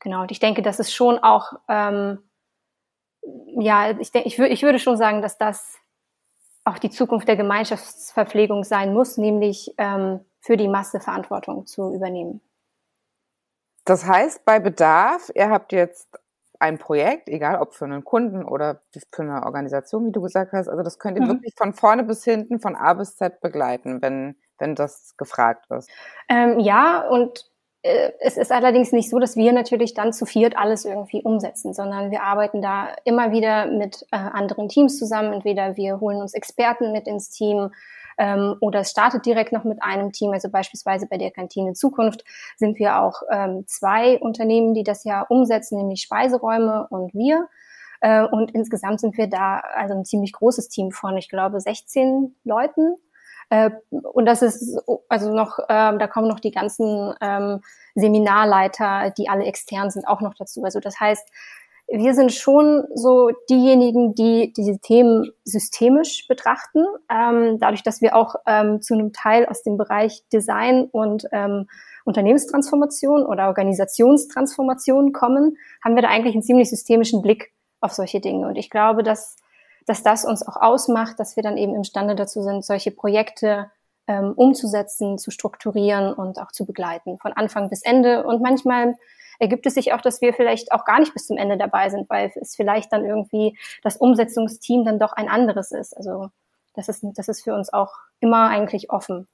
Genau. 0.00 0.22
Und 0.22 0.30
ich 0.30 0.38
denke, 0.38 0.62
das 0.62 0.78
ist 0.78 0.94
schon 0.94 1.18
auch 1.18 1.52
ähm, 1.68 2.18
ja, 3.58 3.90
ich, 3.98 4.12
denke, 4.12 4.28
ich, 4.28 4.38
ich 4.38 4.62
würde 4.62 4.78
schon 4.78 4.96
sagen, 4.96 5.22
dass 5.22 5.38
das 5.38 5.78
auch 6.66 6.78
die 6.78 6.90
Zukunft 6.90 7.28
der 7.28 7.36
Gemeinschaftsverpflegung 7.36 8.64
sein 8.64 8.92
muss, 8.92 9.16
nämlich 9.16 9.72
ähm, 9.78 10.20
für 10.40 10.56
die 10.56 10.68
Masse 10.68 11.00
Verantwortung 11.00 11.66
zu 11.66 11.94
übernehmen. 11.94 12.40
Das 13.84 14.04
heißt, 14.04 14.44
bei 14.44 14.58
Bedarf, 14.58 15.30
ihr 15.34 15.48
habt 15.48 15.72
jetzt 15.72 16.08
ein 16.58 16.78
Projekt, 16.78 17.28
egal 17.28 17.60
ob 17.60 17.74
für 17.74 17.84
einen 17.84 18.04
Kunden 18.04 18.44
oder 18.44 18.80
für 19.12 19.22
eine 19.22 19.44
Organisation, 19.44 20.06
wie 20.06 20.12
du 20.12 20.22
gesagt 20.22 20.52
hast, 20.52 20.68
also 20.68 20.82
das 20.82 20.98
könnt 20.98 21.18
ihr 21.18 21.24
mhm. 21.24 21.28
wirklich 21.28 21.54
von 21.56 21.72
vorne 21.72 22.02
bis 22.02 22.24
hinten, 22.24 22.58
von 22.58 22.74
A 22.74 22.94
bis 22.94 23.16
Z 23.16 23.40
begleiten, 23.40 24.02
wenn, 24.02 24.36
wenn 24.58 24.74
das 24.74 25.16
gefragt 25.16 25.66
ist. 25.70 25.88
Ähm, 26.28 26.58
ja, 26.58 27.06
und 27.08 27.48
es 28.20 28.36
ist 28.36 28.52
allerdings 28.52 28.92
nicht 28.92 29.10
so, 29.10 29.18
dass 29.18 29.36
wir 29.36 29.52
natürlich 29.52 29.94
dann 29.94 30.12
zu 30.12 30.26
viert 30.26 30.56
alles 30.56 30.84
irgendwie 30.84 31.22
umsetzen, 31.22 31.74
sondern 31.74 32.10
wir 32.10 32.22
arbeiten 32.22 32.62
da 32.62 32.88
immer 33.04 33.32
wieder 33.32 33.66
mit 33.66 34.06
äh, 34.10 34.16
anderen 34.16 34.68
Teams 34.68 34.98
zusammen. 34.98 35.32
Entweder 35.32 35.76
wir 35.76 36.00
holen 36.00 36.20
uns 36.20 36.34
Experten 36.34 36.92
mit 36.92 37.06
ins 37.06 37.30
Team 37.30 37.70
ähm, 38.18 38.56
oder 38.60 38.80
es 38.80 38.90
startet 38.90 39.26
direkt 39.26 39.52
noch 39.52 39.64
mit 39.64 39.82
einem 39.82 40.12
Team. 40.12 40.32
Also 40.32 40.48
beispielsweise 40.48 41.06
bei 41.06 41.18
der 41.18 41.30
Kantine 41.30 41.74
Zukunft 41.74 42.24
sind 42.56 42.78
wir 42.78 43.00
auch 43.00 43.22
ähm, 43.30 43.64
zwei 43.66 44.18
Unternehmen, 44.18 44.74
die 44.74 44.84
das 44.84 45.04
ja 45.04 45.22
umsetzen, 45.22 45.78
nämlich 45.78 46.02
Speiseräume 46.02 46.86
und 46.90 47.14
wir. 47.14 47.48
Äh, 48.00 48.24
und 48.24 48.52
insgesamt 48.52 49.00
sind 49.00 49.16
wir 49.16 49.26
da 49.26 49.62
also 49.74 49.94
ein 49.94 50.04
ziemlich 50.04 50.32
großes 50.32 50.68
Team 50.68 50.90
von, 50.90 51.16
ich 51.16 51.28
glaube, 51.28 51.60
16 51.60 52.34
Leuten 52.44 52.96
äh, 53.50 53.70
und 53.90 54.26
das 54.26 54.42
ist 54.42 54.78
also 55.08 55.32
noch, 55.32 55.58
ähm, 55.68 55.98
da 55.98 56.06
kommen 56.06 56.28
noch 56.28 56.40
die 56.40 56.50
ganzen 56.50 57.14
ähm, 57.20 57.60
Seminarleiter, 57.94 59.10
die 59.16 59.28
alle 59.28 59.44
extern 59.44 59.90
sind, 59.90 60.06
auch 60.06 60.20
noch 60.20 60.34
dazu. 60.34 60.64
Also 60.64 60.80
das 60.80 60.98
heißt, 60.98 61.28
wir 61.88 62.14
sind 62.14 62.32
schon 62.32 62.84
so 62.94 63.30
diejenigen, 63.48 64.14
die 64.16 64.52
diese 64.52 64.80
Themen 64.80 65.30
systemisch 65.44 66.26
betrachten, 66.26 66.84
ähm, 67.08 67.58
dadurch, 67.60 67.84
dass 67.84 68.00
wir 68.00 68.16
auch 68.16 68.34
ähm, 68.46 68.82
zu 68.82 68.94
einem 68.94 69.12
Teil 69.12 69.46
aus 69.46 69.62
dem 69.62 69.76
Bereich 69.76 70.24
Design 70.32 70.88
und 70.90 71.26
ähm, 71.30 71.68
Unternehmenstransformation 72.04 73.24
oder 73.24 73.46
Organisationstransformation 73.46 75.12
kommen, 75.12 75.56
haben 75.84 75.94
wir 75.94 76.02
da 76.02 76.08
eigentlich 76.08 76.34
einen 76.34 76.42
ziemlich 76.42 76.70
systemischen 76.70 77.22
Blick 77.22 77.52
auf 77.80 77.92
solche 77.92 78.20
Dinge. 78.20 78.48
Und 78.48 78.56
ich 78.56 78.70
glaube, 78.70 79.04
dass 79.04 79.36
dass 79.86 80.02
das 80.02 80.24
uns 80.24 80.46
auch 80.46 80.56
ausmacht, 80.56 81.18
dass 81.18 81.36
wir 81.36 81.42
dann 81.42 81.56
eben 81.56 81.74
imstande 81.74 82.14
dazu 82.14 82.42
sind, 82.42 82.64
solche 82.64 82.90
Projekte 82.90 83.70
ähm, 84.06 84.32
umzusetzen, 84.36 85.18
zu 85.18 85.30
strukturieren 85.30 86.12
und 86.12 86.38
auch 86.38 86.52
zu 86.52 86.66
begleiten, 86.66 87.18
von 87.18 87.32
Anfang 87.32 87.70
bis 87.70 87.82
Ende. 87.82 88.24
Und 88.24 88.42
manchmal 88.42 88.96
ergibt 89.38 89.66
es 89.66 89.74
sich 89.74 89.92
auch, 89.92 90.00
dass 90.00 90.20
wir 90.20 90.34
vielleicht 90.34 90.72
auch 90.72 90.84
gar 90.84 91.00
nicht 91.00 91.12
bis 91.12 91.26
zum 91.26 91.36
Ende 91.36 91.56
dabei 91.56 91.88
sind, 91.90 92.08
weil 92.10 92.32
es 92.34 92.56
vielleicht 92.56 92.92
dann 92.92 93.04
irgendwie 93.04 93.58
das 93.82 93.96
Umsetzungsteam 93.96 94.84
dann 94.84 94.98
doch 94.98 95.12
ein 95.12 95.28
anderes 95.28 95.72
ist. 95.72 95.96
Also 95.96 96.28
das 96.74 96.88
ist, 96.88 97.04
das 97.14 97.28
ist 97.28 97.42
für 97.42 97.54
uns 97.54 97.72
auch 97.72 97.94
immer 98.20 98.48
eigentlich 98.48 98.90
offen. 98.90 99.26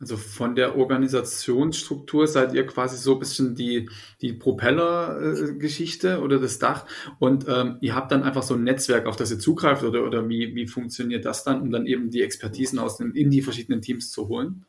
Also 0.00 0.16
von 0.16 0.54
der 0.54 0.76
Organisationsstruktur 0.76 2.26
seid 2.26 2.52
ihr 2.52 2.66
quasi 2.66 2.96
so 2.96 3.14
ein 3.14 3.18
bisschen 3.18 3.54
die, 3.54 3.88
die 4.20 4.34
Propeller-Geschichte 4.34 6.20
oder 6.20 6.38
das 6.38 6.58
Dach 6.58 6.84
und 7.18 7.46
ähm, 7.48 7.78
ihr 7.80 7.94
habt 7.94 8.12
dann 8.12 8.22
einfach 8.22 8.42
so 8.42 8.54
ein 8.54 8.64
Netzwerk, 8.64 9.06
auf 9.06 9.16
das 9.16 9.30
ihr 9.30 9.38
zugreift 9.38 9.84
oder, 9.84 10.04
oder 10.04 10.28
wie, 10.28 10.54
wie 10.54 10.66
funktioniert 10.66 11.24
das 11.24 11.44
dann, 11.44 11.62
um 11.62 11.70
dann 11.70 11.86
eben 11.86 12.10
die 12.10 12.22
Expertisen 12.22 12.78
aus 12.78 12.98
den, 12.98 13.12
in 13.12 13.30
die 13.30 13.40
verschiedenen 13.40 13.80
Teams 13.80 14.10
zu 14.10 14.28
holen? 14.28 14.66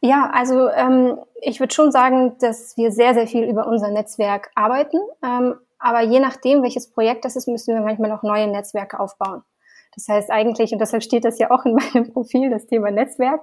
Ja, 0.00 0.30
also 0.34 0.68
ähm, 0.68 1.18
ich 1.40 1.60
würde 1.60 1.72
schon 1.72 1.90
sagen, 1.90 2.36
dass 2.38 2.76
wir 2.76 2.90
sehr, 2.90 3.14
sehr 3.14 3.26
viel 3.26 3.44
über 3.44 3.66
unser 3.66 3.90
Netzwerk 3.90 4.50
arbeiten. 4.54 4.98
Ähm, 5.24 5.54
aber 5.78 6.02
je 6.02 6.20
nachdem, 6.20 6.62
welches 6.62 6.90
Projekt 6.90 7.24
das 7.24 7.36
ist, 7.36 7.48
müssen 7.48 7.74
wir 7.74 7.80
manchmal 7.80 8.10
noch 8.10 8.22
neue 8.22 8.46
Netzwerke 8.46 9.00
aufbauen. 9.00 9.42
Das 9.94 10.08
heißt 10.08 10.30
eigentlich, 10.30 10.72
und 10.72 10.80
deshalb 10.80 11.02
steht 11.02 11.24
das 11.24 11.38
ja 11.38 11.50
auch 11.50 11.64
in 11.64 11.74
meinem 11.74 12.10
Profil, 12.12 12.50
das 12.50 12.66
Thema 12.66 12.90
Netzwerk. 12.90 13.40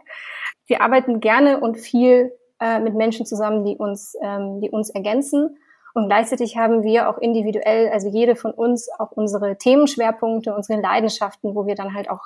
Wir 0.71 0.79
arbeiten 0.79 1.19
gerne 1.19 1.59
und 1.59 1.77
viel 1.77 2.31
äh, 2.61 2.79
mit 2.79 2.95
Menschen 2.95 3.25
zusammen, 3.25 3.65
die 3.65 3.75
uns, 3.75 4.15
ähm, 4.21 4.61
die 4.61 4.69
uns 4.69 4.89
ergänzen. 4.89 5.57
Und 5.93 6.07
gleichzeitig 6.07 6.55
haben 6.55 6.83
wir 6.83 7.09
auch 7.09 7.17
individuell, 7.17 7.89
also 7.89 8.07
jede 8.07 8.37
von 8.37 8.53
uns, 8.53 8.89
auch 8.97 9.11
unsere 9.11 9.57
Themenschwerpunkte, 9.57 10.55
unsere 10.55 10.79
Leidenschaften, 10.79 11.55
wo 11.55 11.67
wir 11.67 11.75
dann 11.75 11.93
halt 11.93 12.09
auch 12.09 12.23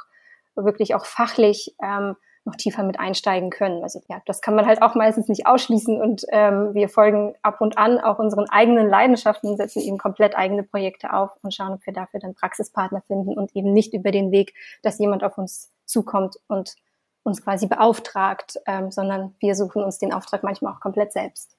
wirklich 0.53 0.93
auch 0.93 1.07
fachlich 1.07 1.75
ähm, 1.81 2.17
noch 2.43 2.55
tiefer 2.55 2.83
mit 2.83 2.99
einsteigen 2.99 3.49
können. 3.49 3.81
Also 3.81 3.99
ja, 4.09 4.21
das 4.27 4.41
kann 4.41 4.53
man 4.53 4.67
halt 4.67 4.83
auch 4.83 4.93
meistens 4.93 5.27
nicht 5.27 5.47
ausschließen 5.47 5.99
und 5.99 6.27
ähm, 6.29 6.75
wir 6.75 6.87
folgen 6.87 7.33
ab 7.41 7.61
und 7.61 7.79
an 7.79 7.99
auch 7.99 8.19
unseren 8.19 8.47
eigenen 8.47 8.87
Leidenschaften, 8.87 9.57
setzen 9.57 9.81
eben 9.81 9.97
komplett 9.97 10.37
eigene 10.37 10.61
Projekte 10.61 11.13
auf 11.13 11.31
und 11.41 11.51
schauen, 11.51 11.73
ob 11.73 11.85
wir 11.87 11.93
dafür 11.93 12.19
dann 12.19 12.35
Praxispartner 12.35 13.01
finden 13.07 13.35
und 13.35 13.55
eben 13.55 13.73
nicht 13.73 13.95
über 13.95 14.11
den 14.11 14.31
Weg, 14.31 14.53
dass 14.83 14.99
jemand 14.99 15.23
auf 15.23 15.39
uns 15.39 15.71
zukommt 15.85 16.35
und 16.47 16.75
uns 17.25 17.43
quasi 17.43 17.67
beauftragt, 17.67 18.59
ähm, 18.67 18.91
sondern 18.91 19.35
wir 19.39 19.55
suchen 19.55 19.83
uns 19.83 19.97
den 19.97 20.13
Auftrag 20.13 20.43
manchmal 20.43 20.73
auch 20.73 20.79
komplett 20.79 21.11
selbst. 21.11 21.57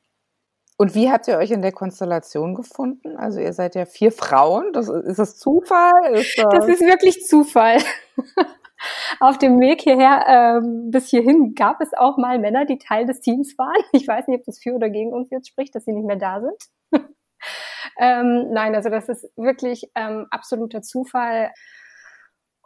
Und 0.79 0.95
wie 0.95 1.11
habt 1.11 1.27
ihr 1.27 1.39
euch 1.39 1.51
in 1.51 1.63
der 1.63 1.73
Konstellation 1.73 2.55
gefunden? 2.55 3.17
Also 3.17 3.41
ihr 3.41 3.53
seid 3.53 3.75
ja 3.75 3.87
vier 3.87 4.13
Frauen. 4.13 4.73
Das, 4.73 4.89
ist 4.89 5.19
das 5.19 5.39
Zufall? 5.39 6.15
Ist 6.15 6.39
das, 6.39 6.47
das 6.51 6.69
ist 6.69 6.81
wirklich 6.83 7.25
Zufall. 7.27 7.79
Auf 9.21 9.39
dem 9.39 9.59
Weg 9.59 9.81
hierher 9.81 10.61
ähm, 10.61 10.91
bis 10.91 11.09
hierhin 11.09 11.55
gab 11.55 11.81
es 11.81 11.95
auch 11.95 12.19
mal 12.19 12.39
Männer, 12.39 12.67
die 12.67 12.79
Teil 12.79 13.07
des 13.07 13.21
Teams 13.21 13.57
waren. 13.57 13.83
Ich 13.93 14.07
weiß 14.07 14.29
nicht, 14.29 14.41
ob 14.41 14.45
das 14.45 14.59
für 14.59 14.75
oder 14.75 14.91
gegen 14.91 15.13
uns 15.13 15.31
jetzt 15.31 15.49
spricht, 15.49 15.75
dass 15.75 15.87
sie 15.87 15.93
nicht 15.93 16.07
mehr 16.07 16.17
da 16.17 16.43
sind. 16.43 16.63
ähm, 17.99 18.53
nein, 18.53 18.75
also 18.75 18.91
das 18.91 19.09
ist 19.09 19.31
wirklich 19.37 19.91
ähm, 19.95 20.27
absoluter 20.31 20.83
Zufall. 20.83 21.51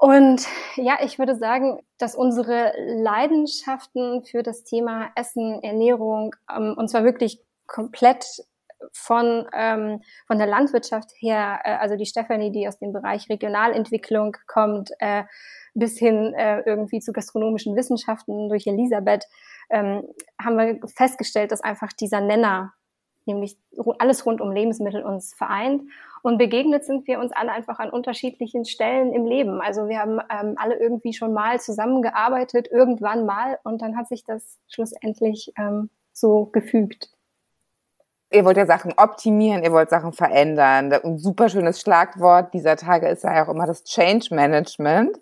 Und 0.00 0.47
ja, 0.76 0.97
ich 1.04 1.19
würde 1.19 1.37
sagen, 1.37 1.78
dass 1.99 2.14
unsere 2.14 2.73
Leidenschaften 2.78 4.25
für 4.25 4.42
das 4.42 4.64
Thema 4.64 5.11
Essen, 5.14 5.62
Ernährung, 5.62 6.35
ähm, 6.50 6.75
und 6.78 6.88
zwar 6.88 7.04
wirklich 7.04 7.38
komplett 7.66 8.25
von, 8.92 9.47
ähm, 9.52 10.00
von 10.26 10.38
der 10.38 10.47
Landwirtschaft 10.47 11.11
her, 11.19 11.61
äh, 11.64 11.75
also 11.75 11.97
die 11.97 12.07
Stefanie, 12.07 12.50
die 12.50 12.66
aus 12.66 12.78
dem 12.78 12.95
Bereich 12.95 13.28
Regionalentwicklung 13.28 14.38
kommt, 14.47 14.90
äh, 15.00 15.25
bis 15.75 15.99
hin 15.99 16.33
äh, 16.33 16.61
irgendwie 16.61 17.00
zu 17.00 17.12
gastronomischen 17.12 17.76
Wissenschaften 17.76 18.49
durch 18.49 18.66
Elisabeth, 18.66 19.26
ähm, 19.69 20.09
haben 20.42 20.57
wir 20.57 20.80
festgestellt, 20.97 21.52
dass 21.52 21.61
einfach 21.61 21.92
dieser 21.92 22.23
Nenner, 22.23 22.73
nämlich 23.26 23.58
alles 23.98 24.26
rund 24.26 24.40
um 24.40 24.52
Lebensmittel 24.52 25.02
uns 25.02 25.34
vereint. 25.34 25.82
Und 26.22 26.38
begegnet 26.38 26.84
sind 26.84 27.06
wir 27.06 27.18
uns 27.18 27.32
alle 27.32 27.52
einfach 27.52 27.78
an 27.78 27.90
unterschiedlichen 27.90 28.64
Stellen 28.64 29.12
im 29.12 29.24
Leben. 29.24 29.60
Also 29.60 29.88
wir 29.88 29.98
haben 29.98 30.20
ähm, 30.30 30.54
alle 30.56 30.78
irgendwie 30.78 31.12
schon 31.12 31.32
mal 31.32 31.60
zusammengearbeitet, 31.60 32.68
irgendwann 32.70 33.24
mal, 33.24 33.58
und 33.64 33.80
dann 33.80 33.96
hat 33.96 34.08
sich 34.08 34.24
das 34.24 34.58
schlussendlich 34.68 35.52
ähm, 35.58 35.88
so 36.12 36.46
gefügt. 36.46 37.10
Ihr 38.32 38.44
wollt 38.44 38.58
ja 38.58 38.66
Sachen 38.66 38.92
optimieren, 38.96 39.64
ihr 39.64 39.72
wollt 39.72 39.90
Sachen 39.90 40.12
verändern. 40.12 40.92
Ein 40.92 41.18
super 41.18 41.48
schönes 41.48 41.80
Schlagwort 41.80 42.54
dieser 42.54 42.76
Tage 42.76 43.08
ist 43.08 43.24
ja 43.24 43.44
auch 43.44 43.48
immer 43.48 43.66
das 43.66 43.82
Change 43.84 44.34
Management 44.34 45.18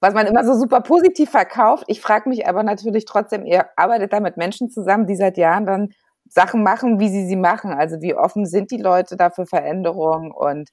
was 0.00 0.14
man 0.14 0.26
immer 0.26 0.44
so 0.44 0.54
super 0.54 0.80
positiv 0.80 1.30
verkauft. 1.30 1.84
Ich 1.86 2.00
frage 2.00 2.28
mich 2.28 2.46
aber 2.46 2.62
natürlich 2.62 3.04
trotzdem, 3.06 3.44
ihr 3.46 3.66
arbeitet 3.76 4.12
da 4.12 4.20
mit 4.20 4.36
Menschen 4.36 4.70
zusammen, 4.70 5.06
die 5.06 5.16
seit 5.16 5.36
Jahren 5.36 5.66
dann 5.66 5.92
Sachen 6.28 6.62
machen, 6.62 6.98
wie 7.00 7.08
sie 7.08 7.26
sie 7.26 7.36
machen. 7.36 7.72
Also 7.72 8.00
wie 8.02 8.14
offen 8.14 8.46
sind 8.46 8.70
die 8.70 8.78
Leute 8.78 9.16
da 9.16 9.30
für 9.30 9.46
Veränderungen 9.46 10.32
und 10.32 10.70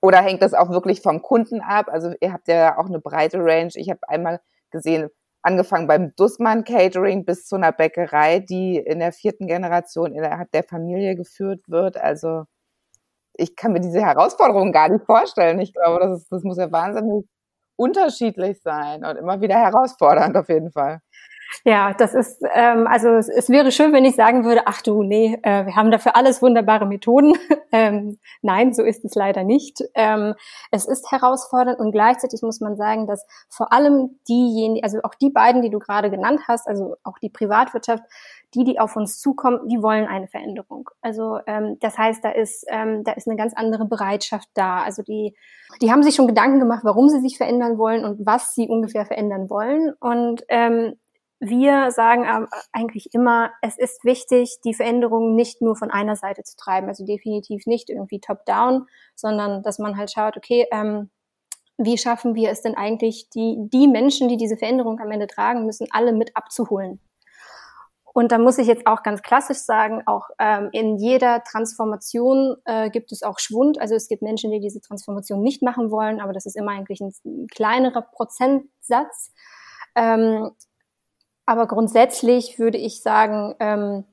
oder 0.00 0.18
hängt 0.22 0.42
das 0.42 0.54
auch 0.54 0.70
wirklich 0.70 1.02
vom 1.02 1.22
Kunden 1.22 1.60
ab? 1.60 1.86
Also 1.90 2.12
ihr 2.20 2.32
habt 2.32 2.48
ja 2.48 2.78
auch 2.78 2.86
eine 2.86 3.00
breite 3.00 3.38
Range. 3.38 3.70
Ich 3.74 3.90
habe 3.90 4.00
einmal 4.08 4.40
gesehen, 4.70 5.08
angefangen 5.42 5.86
beim 5.88 6.14
Dussmann 6.16 6.64
Catering 6.64 7.24
bis 7.24 7.46
zu 7.46 7.56
einer 7.56 7.72
Bäckerei, 7.72 8.40
die 8.40 8.76
in 8.78 9.00
der 9.00 9.12
vierten 9.12 9.46
Generation 9.48 10.14
innerhalb 10.14 10.50
der 10.52 10.64
Familie 10.64 11.16
geführt 11.16 11.62
wird. 11.68 11.96
Also 11.96 12.44
ich 13.34 13.56
kann 13.56 13.72
mir 13.72 13.80
diese 13.80 14.02
Herausforderungen 14.04 14.72
gar 14.72 14.88
nicht 14.88 15.04
vorstellen. 15.06 15.60
Ich 15.60 15.72
glaube, 15.74 16.00
das, 16.00 16.22
ist, 16.22 16.32
das 16.32 16.42
muss 16.44 16.58
ja 16.58 16.70
wahnsinnig 16.72 17.26
unterschiedlich 17.76 18.60
sein 18.62 19.04
und 19.04 19.16
immer 19.16 19.40
wieder 19.40 19.56
herausfordernd 19.56 20.36
auf 20.36 20.48
jeden 20.48 20.72
Fall. 20.72 21.00
Ja, 21.64 21.94
das 21.94 22.14
ist, 22.14 22.42
ähm, 22.54 22.86
also 22.86 23.08
es, 23.10 23.28
es 23.28 23.48
wäre 23.48 23.72
schön, 23.72 23.92
wenn 23.92 24.04
ich 24.04 24.16
sagen 24.16 24.44
würde, 24.44 24.62
ach 24.66 24.82
du, 24.82 25.02
nee, 25.02 25.38
äh, 25.42 25.66
wir 25.66 25.76
haben 25.76 25.90
dafür 25.90 26.16
alles 26.16 26.42
wunderbare 26.42 26.86
Methoden. 26.86 27.34
ähm, 27.72 28.18
nein, 28.42 28.72
so 28.72 28.82
ist 28.82 29.04
es 29.04 29.14
leider 29.14 29.44
nicht. 29.44 29.82
Ähm, 29.94 30.34
es 30.70 30.86
ist 30.86 31.10
herausfordernd 31.10 31.78
und 31.78 31.92
gleichzeitig 31.92 32.42
muss 32.42 32.60
man 32.60 32.76
sagen, 32.76 33.06
dass 33.06 33.26
vor 33.48 33.72
allem 33.72 34.18
diejenigen, 34.28 34.84
also 34.84 34.98
auch 35.02 35.14
die 35.14 35.30
beiden, 35.30 35.62
die 35.62 35.70
du 35.70 35.78
gerade 35.78 36.10
genannt 36.10 36.42
hast, 36.48 36.68
also 36.68 36.96
auch 37.02 37.18
die 37.18 37.30
Privatwirtschaft, 37.30 38.02
die, 38.54 38.64
die 38.64 38.80
auf 38.80 38.96
uns 38.96 39.20
zukommen, 39.20 39.68
die 39.68 39.82
wollen 39.82 40.06
eine 40.06 40.26
Veränderung. 40.28 40.88
Also 41.02 41.38
ähm, 41.46 41.76
das 41.80 41.98
heißt, 41.98 42.24
da 42.24 42.30
ist, 42.30 42.64
ähm, 42.68 43.04
da 43.04 43.12
ist 43.12 43.28
eine 43.28 43.36
ganz 43.36 43.52
andere 43.54 43.84
Bereitschaft 43.84 44.48
da. 44.54 44.82
Also 44.82 45.02
die, 45.02 45.36
die 45.82 45.92
haben 45.92 46.02
sich 46.02 46.14
schon 46.14 46.28
Gedanken 46.28 46.60
gemacht, 46.60 46.80
warum 46.84 47.08
sie 47.08 47.20
sich 47.20 47.36
verändern 47.36 47.78
wollen 47.78 48.04
und 48.04 48.24
was 48.24 48.54
sie 48.54 48.68
ungefähr 48.68 49.04
verändern 49.04 49.50
wollen. 49.50 49.92
Und 50.00 50.44
ähm, 50.48 50.94
wir 51.40 51.90
sagen 51.92 52.48
eigentlich 52.72 53.14
immer, 53.14 53.52
es 53.62 53.78
ist 53.78 54.04
wichtig, 54.04 54.58
die 54.64 54.74
Veränderungen 54.74 55.36
nicht 55.36 55.62
nur 55.62 55.76
von 55.76 55.90
einer 55.90 56.16
Seite 56.16 56.42
zu 56.42 56.56
treiben, 56.56 56.88
also 56.88 57.04
definitiv 57.04 57.66
nicht 57.66 57.90
irgendwie 57.90 58.20
top-down, 58.20 58.86
sondern 59.14 59.62
dass 59.62 59.78
man 59.78 59.96
halt 59.96 60.10
schaut, 60.10 60.36
okay, 60.36 60.66
ähm, 60.72 61.10
wie 61.76 61.96
schaffen 61.96 62.34
wir 62.34 62.50
es 62.50 62.62
denn 62.62 62.76
eigentlich, 62.76 63.28
die, 63.30 63.56
die 63.72 63.86
Menschen, 63.86 64.28
die 64.28 64.36
diese 64.36 64.56
Veränderung 64.56 64.98
am 65.00 65.12
Ende 65.12 65.28
tragen 65.28 65.64
müssen, 65.64 65.86
alle 65.92 66.12
mit 66.12 66.36
abzuholen? 66.36 67.00
Und 68.12 68.32
da 68.32 68.38
muss 68.38 68.58
ich 68.58 68.66
jetzt 68.66 68.84
auch 68.88 69.04
ganz 69.04 69.22
klassisch 69.22 69.58
sagen, 69.58 70.02
auch 70.06 70.28
ähm, 70.40 70.70
in 70.72 70.96
jeder 70.96 71.44
Transformation 71.44 72.56
äh, 72.64 72.90
gibt 72.90 73.12
es 73.12 73.22
auch 73.22 73.38
Schwund. 73.38 73.80
Also 73.80 73.94
es 73.94 74.08
gibt 74.08 74.22
Menschen, 74.22 74.50
die 74.50 74.58
diese 74.58 74.80
Transformation 74.80 75.40
nicht 75.40 75.62
machen 75.62 75.92
wollen, 75.92 76.20
aber 76.20 76.32
das 76.32 76.44
ist 76.44 76.56
immer 76.56 76.72
eigentlich 76.72 77.00
ein, 77.00 77.12
ein 77.24 77.46
kleinerer 77.46 78.02
Prozentsatz. 78.02 79.30
Ähm, 79.94 80.50
aber 81.48 81.66
grundsätzlich 81.66 82.58
würde 82.58 82.76
ich 82.76 83.00
sagen, 83.00 83.54
ähm, 83.58 84.04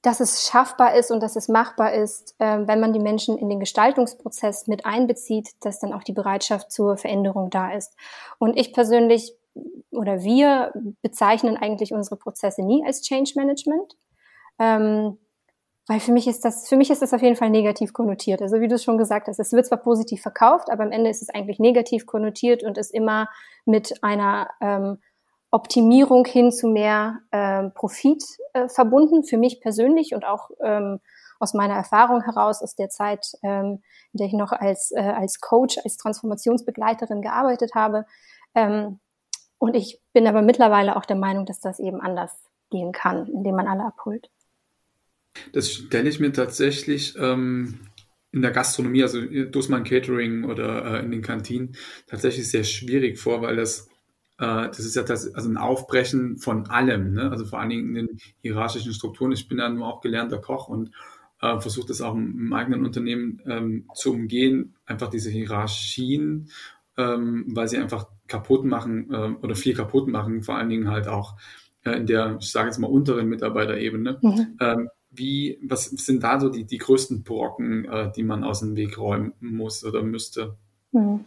dass 0.00 0.20
es 0.20 0.46
schaffbar 0.46 0.94
ist 0.94 1.10
und 1.10 1.20
dass 1.20 1.34
es 1.34 1.48
machbar 1.48 1.92
ist, 1.92 2.36
äh, 2.38 2.68
wenn 2.68 2.78
man 2.78 2.92
die 2.92 3.00
Menschen 3.00 3.36
in 3.36 3.48
den 3.48 3.58
Gestaltungsprozess 3.58 4.68
mit 4.68 4.86
einbezieht, 4.86 5.50
dass 5.64 5.80
dann 5.80 5.92
auch 5.92 6.04
die 6.04 6.12
Bereitschaft 6.12 6.70
zur 6.70 6.96
Veränderung 6.96 7.50
da 7.50 7.72
ist. 7.72 7.96
Und 8.38 8.56
ich 8.56 8.72
persönlich 8.72 9.34
oder 9.90 10.22
wir 10.22 10.72
bezeichnen 11.02 11.56
eigentlich 11.56 11.92
unsere 11.92 12.16
Prozesse 12.16 12.62
nie 12.62 12.84
als 12.86 13.02
Change 13.02 13.32
Management. 13.34 13.96
Ähm, 14.60 15.18
weil 15.88 15.98
für 15.98 16.12
mich 16.12 16.28
ist 16.28 16.44
das, 16.44 16.68
für 16.68 16.76
mich 16.76 16.90
ist 16.90 17.02
das 17.02 17.12
auf 17.12 17.22
jeden 17.22 17.36
Fall 17.36 17.50
negativ 17.50 17.92
konnotiert. 17.92 18.40
Also 18.40 18.60
wie 18.60 18.68
du 18.68 18.76
es 18.76 18.84
schon 18.84 18.98
gesagt 18.98 19.26
hast, 19.26 19.40
es 19.40 19.52
wird 19.52 19.66
zwar 19.66 19.78
positiv 19.78 20.22
verkauft, 20.22 20.70
aber 20.70 20.84
am 20.84 20.92
Ende 20.92 21.10
ist 21.10 21.22
es 21.22 21.30
eigentlich 21.30 21.58
negativ 21.58 22.06
konnotiert 22.06 22.62
und 22.62 22.78
ist 22.78 22.94
immer 22.94 23.28
mit 23.64 24.02
einer 24.04 24.48
ähm, 24.60 24.98
Optimierung 25.54 26.24
hin 26.24 26.50
zu 26.50 26.66
mehr 26.66 27.20
ähm, 27.30 27.70
Profit 27.74 28.24
äh, 28.54 28.68
verbunden, 28.68 29.22
für 29.22 29.38
mich 29.38 29.60
persönlich 29.60 30.12
und 30.12 30.24
auch 30.24 30.50
ähm, 30.60 30.98
aus 31.38 31.54
meiner 31.54 31.74
Erfahrung 31.74 32.22
heraus 32.22 32.60
aus 32.60 32.74
der 32.74 32.88
Zeit, 32.88 33.24
ähm, 33.44 33.80
in 34.12 34.18
der 34.18 34.26
ich 34.26 34.32
noch 34.32 34.50
als, 34.50 34.90
äh, 34.90 35.00
als 35.00 35.38
Coach, 35.38 35.78
als 35.84 35.96
Transformationsbegleiterin 35.96 37.22
gearbeitet 37.22 37.70
habe. 37.76 38.04
Ähm, 38.56 38.98
und 39.58 39.76
ich 39.76 40.00
bin 40.12 40.26
aber 40.26 40.42
mittlerweile 40.42 40.96
auch 40.96 41.04
der 41.04 41.16
Meinung, 41.16 41.46
dass 41.46 41.60
das 41.60 41.78
eben 41.78 42.00
anders 42.00 42.32
gehen 42.70 42.90
kann, 42.90 43.28
indem 43.28 43.54
man 43.54 43.68
alle 43.68 43.84
abholt. 43.84 44.30
Das 45.52 45.70
stelle 45.70 46.08
ich 46.08 46.18
mir 46.18 46.32
tatsächlich 46.32 47.16
ähm, 47.16 47.86
in 48.32 48.42
der 48.42 48.50
Gastronomie, 48.50 49.04
also 49.04 49.20
Dussmann 49.20 49.84
Catering 49.84 50.46
oder 50.46 50.96
äh, 50.96 51.04
in 51.04 51.12
den 51.12 51.22
Kantinen, 51.22 51.76
tatsächlich 52.08 52.50
sehr 52.50 52.64
schwierig 52.64 53.20
vor, 53.20 53.40
weil 53.40 53.54
das 53.54 53.86
äh, 53.86 53.93
das 54.36 54.80
ist 54.80 54.96
ja 54.96 55.04
das, 55.04 55.32
also 55.32 55.48
ein 55.48 55.56
Aufbrechen 55.56 56.38
von 56.38 56.66
allem, 56.66 57.12
ne? 57.14 57.30
also 57.30 57.44
vor 57.44 57.60
allen 57.60 57.70
Dingen 57.70 57.94
in 57.94 58.06
den 58.06 58.18
hierarchischen 58.42 58.92
Strukturen. 58.92 59.30
Ich 59.30 59.46
bin 59.48 59.58
ja 59.58 59.68
nur 59.68 59.86
auch 59.86 60.00
gelernter 60.00 60.38
Koch 60.38 60.68
und 60.68 60.90
äh, 61.40 61.60
versuche 61.60 61.86
das 61.88 62.00
auch 62.00 62.14
im, 62.14 62.46
im 62.46 62.52
eigenen 62.52 62.84
Unternehmen 62.84 63.40
ähm, 63.46 63.88
zu 63.94 64.12
umgehen, 64.12 64.74
einfach 64.86 65.08
diese 65.08 65.30
Hierarchien, 65.30 66.50
ähm, 66.96 67.44
weil 67.48 67.68
sie 67.68 67.78
einfach 67.78 68.08
kaputt 68.26 68.64
machen 68.64 69.12
äh, 69.12 69.34
oder 69.42 69.54
viel 69.54 69.74
kaputt 69.74 70.08
machen, 70.08 70.42
vor 70.42 70.56
allen 70.56 70.70
Dingen 70.70 70.88
halt 70.88 71.06
auch 71.06 71.36
äh, 71.84 71.92
in 71.92 72.06
der, 72.06 72.38
ich 72.40 72.50
sage 72.50 72.68
jetzt 72.68 72.78
mal, 72.78 72.90
unteren 72.90 73.28
Mitarbeiterebene. 73.28 74.18
Mhm. 74.22 74.56
Ähm, 74.60 74.88
wie, 75.10 75.58
was 75.62 75.84
sind 75.84 76.24
da 76.24 76.40
so 76.40 76.48
die, 76.48 76.64
die 76.64 76.78
größten 76.78 77.22
Brocken, 77.22 77.84
äh, 77.84 78.10
die 78.12 78.24
man 78.24 78.42
aus 78.42 78.60
dem 78.60 78.74
Weg 78.74 78.98
räumen 78.98 79.34
muss 79.40 79.84
oder 79.84 80.02
müsste? 80.02 80.56
Mhm. 80.92 81.24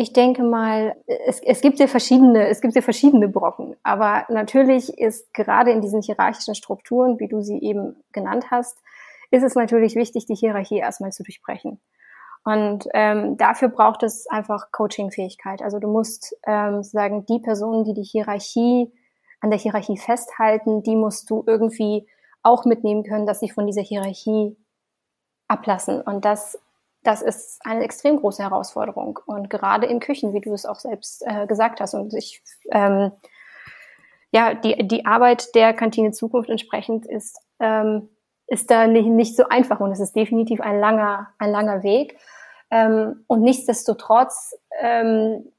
Ich 0.00 0.12
denke 0.12 0.44
mal, 0.44 0.94
es, 1.26 1.40
es 1.40 1.60
gibt 1.60 1.80
ja 1.80 1.88
verschiedene, 1.88 2.46
es 2.46 2.60
gibt 2.60 2.76
ja 2.76 2.82
verschiedene 2.82 3.26
Brocken. 3.26 3.74
Aber 3.82 4.26
natürlich 4.28 4.96
ist 4.96 5.34
gerade 5.34 5.72
in 5.72 5.80
diesen 5.80 6.02
hierarchischen 6.02 6.54
Strukturen, 6.54 7.18
wie 7.18 7.26
du 7.26 7.42
sie 7.42 7.58
eben 7.58 7.96
genannt 8.12 8.52
hast, 8.52 8.78
ist 9.32 9.42
es 9.42 9.56
natürlich 9.56 9.96
wichtig, 9.96 10.26
die 10.26 10.36
Hierarchie 10.36 10.78
erstmal 10.78 11.10
zu 11.10 11.24
durchbrechen. 11.24 11.80
Und 12.44 12.86
ähm, 12.94 13.36
dafür 13.38 13.70
braucht 13.70 14.04
es 14.04 14.28
einfach 14.28 14.70
Coaching-Fähigkeit. 14.70 15.62
Also 15.62 15.80
du 15.80 15.88
musst 15.88 16.32
ähm, 16.46 16.84
sagen, 16.84 17.26
die 17.26 17.40
Personen, 17.40 17.82
die 17.82 17.94
die 17.94 18.04
Hierarchie 18.04 18.92
an 19.40 19.50
der 19.50 19.58
Hierarchie 19.58 19.98
festhalten, 19.98 20.84
die 20.84 20.94
musst 20.94 21.28
du 21.28 21.42
irgendwie 21.44 22.06
auch 22.44 22.64
mitnehmen 22.64 23.02
können, 23.02 23.26
dass 23.26 23.40
sie 23.40 23.50
von 23.50 23.66
dieser 23.66 23.82
Hierarchie 23.82 24.56
ablassen. 25.48 26.00
Und 26.00 26.24
das 26.24 26.56
das 27.08 27.22
ist 27.22 27.58
eine 27.64 27.84
extrem 27.84 28.18
große 28.18 28.42
Herausforderung. 28.42 29.18
Und 29.24 29.48
gerade 29.48 29.86
in 29.86 29.98
Küchen, 29.98 30.34
wie 30.34 30.42
du 30.42 30.52
es 30.52 30.66
auch 30.66 30.78
selbst 30.78 31.24
äh, 31.26 31.46
gesagt 31.46 31.80
hast. 31.80 31.94
Und 31.94 32.12
ich, 32.12 32.42
ähm, 32.70 33.12
ja, 34.30 34.52
die, 34.52 34.86
die 34.86 35.06
Arbeit 35.06 35.54
der 35.54 35.72
Kantine 35.72 36.10
Zukunft 36.10 36.50
entsprechend 36.50 37.06
ist, 37.06 37.40
ähm, 37.60 38.10
ist 38.46 38.70
da 38.70 38.86
nicht, 38.86 39.06
nicht 39.06 39.36
so 39.36 39.48
einfach. 39.48 39.80
Und 39.80 39.90
es 39.90 40.00
ist 40.00 40.16
definitiv 40.16 40.60
ein 40.60 40.80
langer, 40.80 41.28
ein 41.38 41.50
langer 41.50 41.82
Weg. 41.82 42.18
Ähm, 42.70 43.24
und 43.26 43.40
nichtsdestotrotz 43.40 44.54
ähm, 44.78 45.50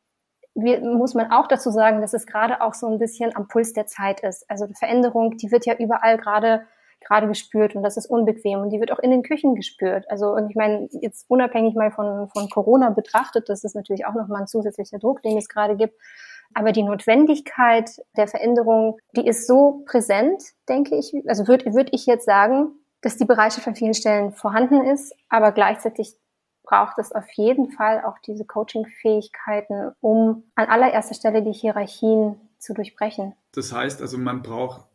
wir, 0.54 0.82
muss 0.82 1.16
man 1.16 1.32
auch 1.32 1.48
dazu 1.48 1.72
sagen, 1.72 2.02
dass 2.02 2.14
es 2.14 2.28
gerade 2.28 2.62
auch 2.62 2.76
so 2.76 2.86
ein 2.86 3.00
bisschen 3.00 3.36
am 3.36 3.48
Puls 3.48 3.74
der 3.74 3.88
Zeit 3.88 4.20
ist. 4.20 4.48
Also 4.52 4.68
die 4.68 4.76
Veränderung, 4.76 5.36
die 5.38 5.52
wird 5.52 5.66
ja 5.66 5.74
überall 5.74 6.20
gerade 6.20 6.68
gerade 7.02 7.28
gespürt 7.28 7.76
und 7.76 7.84
das 7.84 7.98
ist 7.98 8.06
unbequem 8.06 8.60
und 8.60 8.70
die 8.72 8.80
wird 8.80 8.92
auch 8.92 9.00
in 9.00 9.12
den 9.12 9.24
Küchen 9.24 9.56
gespürt. 9.56 10.06
Also 10.10 10.32
und 10.34 10.50
ich 10.50 10.56
meine, 10.56 10.88
jetzt 11.02 11.30
unabhängig 11.30 11.76
mal 11.76 11.92
von, 11.92 12.30
von 12.30 12.50
Corona 12.50 12.90
betrachtet, 12.90 13.50
das 13.50 13.64
ist 13.64 13.76
natürlich 13.76 14.06
auch 14.06 14.14
nochmal 14.14 14.42
ein 14.42 14.48
zusätzlicher 14.48 15.00
Druck, 15.00 15.22
den 15.24 15.38
es 15.38 15.50
gerade 15.50 15.76
gibt. 15.76 15.96
Aber 16.54 16.72
die 16.72 16.84
Notwendigkeit 16.84 17.90
der 18.18 18.28
Veränderung, 18.28 18.98
die 19.16 19.28
ist 19.28 19.48
so 19.48 19.84
präsent, 19.86 20.42
denke 20.68 20.96
ich. 20.96 21.14
Also 21.28 21.48
würde 21.48 21.74
würd 21.74 21.90
ich 21.92 22.06
jetzt 22.06 22.26
sagen, 22.26 22.72
dass 23.02 23.18
die 23.18 23.26
Bereitschaft 23.26 23.68
an 23.68 23.76
vielen 23.76 23.94
Stellen 23.94 24.32
vorhanden 24.34 24.84
ist, 24.84 25.14
aber 25.30 25.52
gleichzeitig 25.52 26.18
braucht 26.64 27.00
es 27.00 27.12
auf 27.12 27.30
jeden 27.32 27.72
Fall 27.72 28.04
auch 28.04 28.20
diese 28.20 28.46
Coaching-Fähigkeiten, 28.46 29.92
um 30.02 30.44
an 30.56 30.68
allererster 30.68 31.16
Stelle 31.16 31.42
die 31.42 31.54
Hierarchien 31.54 32.40
zu 32.60 32.74
durchbrechen. 32.74 33.34
Das 33.54 33.74
heißt 33.74 34.02
also, 34.02 34.18
man 34.18 34.44
braucht 34.44 34.86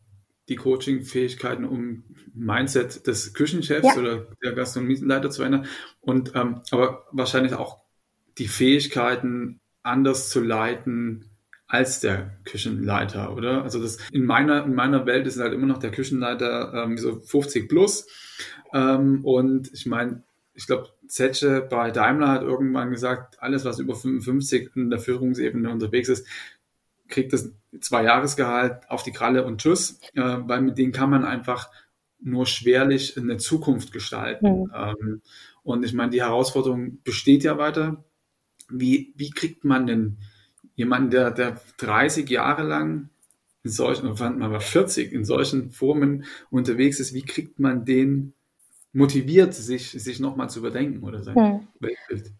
die 0.49 0.55
Coaching-Fähigkeiten, 0.55 1.65
um 1.65 2.03
Mindset 2.33 3.07
des 3.07 3.33
Küchenchefs 3.33 3.87
ja. 3.87 3.97
oder 3.97 4.27
der 4.43 4.53
Gastronomieleiter 4.53 5.31
zu 5.31 5.43
ändern. 5.43 5.65
Und 6.01 6.33
ähm, 6.35 6.61
aber 6.71 7.05
wahrscheinlich 7.11 7.53
auch 7.53 7.79
die 8.37 8.47
Fähigkeiten, 8.47 9.59
anders 9.81 10.29
zu 10.29 10.41
leiten 10.41 11.29
als 11.67 11.99
der 11.99 12.37
Küchenleiter, 12.43 13.35
oder? 13.35 13.63
Also 13.63 13.81
das 13.81 13.97
in 14.11 14.25
meiner 14.25 14.65
in 14.65 14.75
meiner 14.75 15.05
Welt 15.05 15.25
ist 15.25 15.39
halt 15.39 15.53
immer 15.53 15.65
noch 15.65 15.79
der 15.79 15.91
Küchenleiter 15.91 16.73
ähm, 16.73 16.97
so 16.97 17.19
50 17.19 17.67
plus. 17.67 18.07
Ähm, 18.73 19.25
und 19.25 19.71
ich 19.73 19.85
meine, 19.85 20.23
ich 20.53 20.67
glaube, 20.67 20.89
Zetsche 21.07 21.67
bei 21.69 21.91
Daimler 21.91 22.29
hat 22.29 22.43
irgendwann 22.43 22.91
gesagt, 22.91 23.41
alles, 23.41 23.65
was 23.65 23.79
über 23.79 23.95
55 23.95 24.71
in 24.75 24.89
der 24.89 24.99
Führungsebene 24.99 25.69
unterwegs 25.69 26.09
ist, 26.09 26.27
kriegt 27.07 27.33
das 27.33 27.51
zwei 27.81 28.03
Jahresgehalt 28.03 28.89
auf 28.89 29.03
die 29.03 29.11
Kralle 29.11 29.45
und 29.45 29.61
tschüss, 29.61 29.99
äh, 30.13 30.21
weil 30.21 30.61
mit 30.61 30.77
denen 30.77 30.91
kann 30.91 31.09
man 31.09 31.25
einfach 31.25 31.69
nur 32.19 32.45
schwerlich 32.45 33.17
eine 33.17 33.37
Zukunft 33.37 33.91
gestalten. 33.91 34.61
Mhm. 34.61 34.71
Ähm, 34.73 35.21
und 35.63 35.83
ich 35.83 35.93
meine, 35.93 36.11
die 36.11 36.21
Herausforderung 36.21 36.99
besteht 37.03 37.43
ja 37.43 37.57
weiter. 37.57 38.03
Wie, 38.69 39.13
wie 39.15 39.29
kriegt 39.29 39.63
man 39.63 39.87
denn 39.87 40.17
jemanden, 40.75 41.11
der, 41.11 41.31
der 41.31 41.61
30 41.77 42.29
Jahre 42.29 42.63
lang 42.63 43.09
in 43.63 43.71
solchen, 43.71 44.07
oder 44.07 44.29
man 44.31 44.61
40 44.61 45.11
in 45.11 45.25
solchen 45.25 45.71
Formen 45.71 46.25
unterwegs 46.49 46.99
ist, 46.99 47.13
wie 47.13 47.23
kriegt 47.23 47.59
man 47.59 47.85
den 47.85 48.33
motiviert, 48.93 49.53
sich, 49.53 49.91
sich 49.91 50.19
nochmal 50.19 50.49
zu 50.49 50.59
überdenken 50.59 51.03
oder 51.03 51.23
sein 51.23 51.35
mhm. 51.35 51.67
Weltbild? 51.79 52.31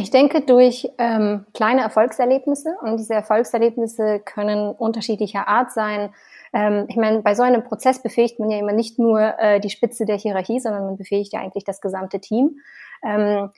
Ich 0.00 0.10
denke 0.10 0.40
durch 0.40 0.88
ähm, 0.96 1.44
kleine 1.52 1.82
Erfolgserlebnisse 1.82 2.74
und 2.80 2.96
diese 2.96 3.12
Erfolgserlebnisse 3.12 4.20
können 4.20 4.70
unterschiedlicher 4.70 5.46
Art 5.46 5.72
sein. 5.72 6.14
Ähm, 6.54 6.86
ich 6.88 6.96
meine, 6.96 7.20
bei 7.20 7.34
so 7.34 7.42
einem 7.42 7.62
Prozess 7.62 8.02
befähigt 8.02 8.38
man 8.40 8.50
ja 8.50 8.58
immer 8.58 8.72
nicht 8.72 8.98
nur 8.98 9.20
äh, 9.20 9.60
die 9.60 9.68
Spitze 9.68 10.06
der 10.06 10.16
Hierarchie, 10.16 10.58
sondern 10.58 10.86
man 10.86 10.96
befähigt 10.96 11.34
ja 11.34 11.40
eigentlich 11.40 11.64
das 11.64 11.82
gesamte 11.82 12.18
Team. 12.18 12.60
Ähm, 13.04 13.50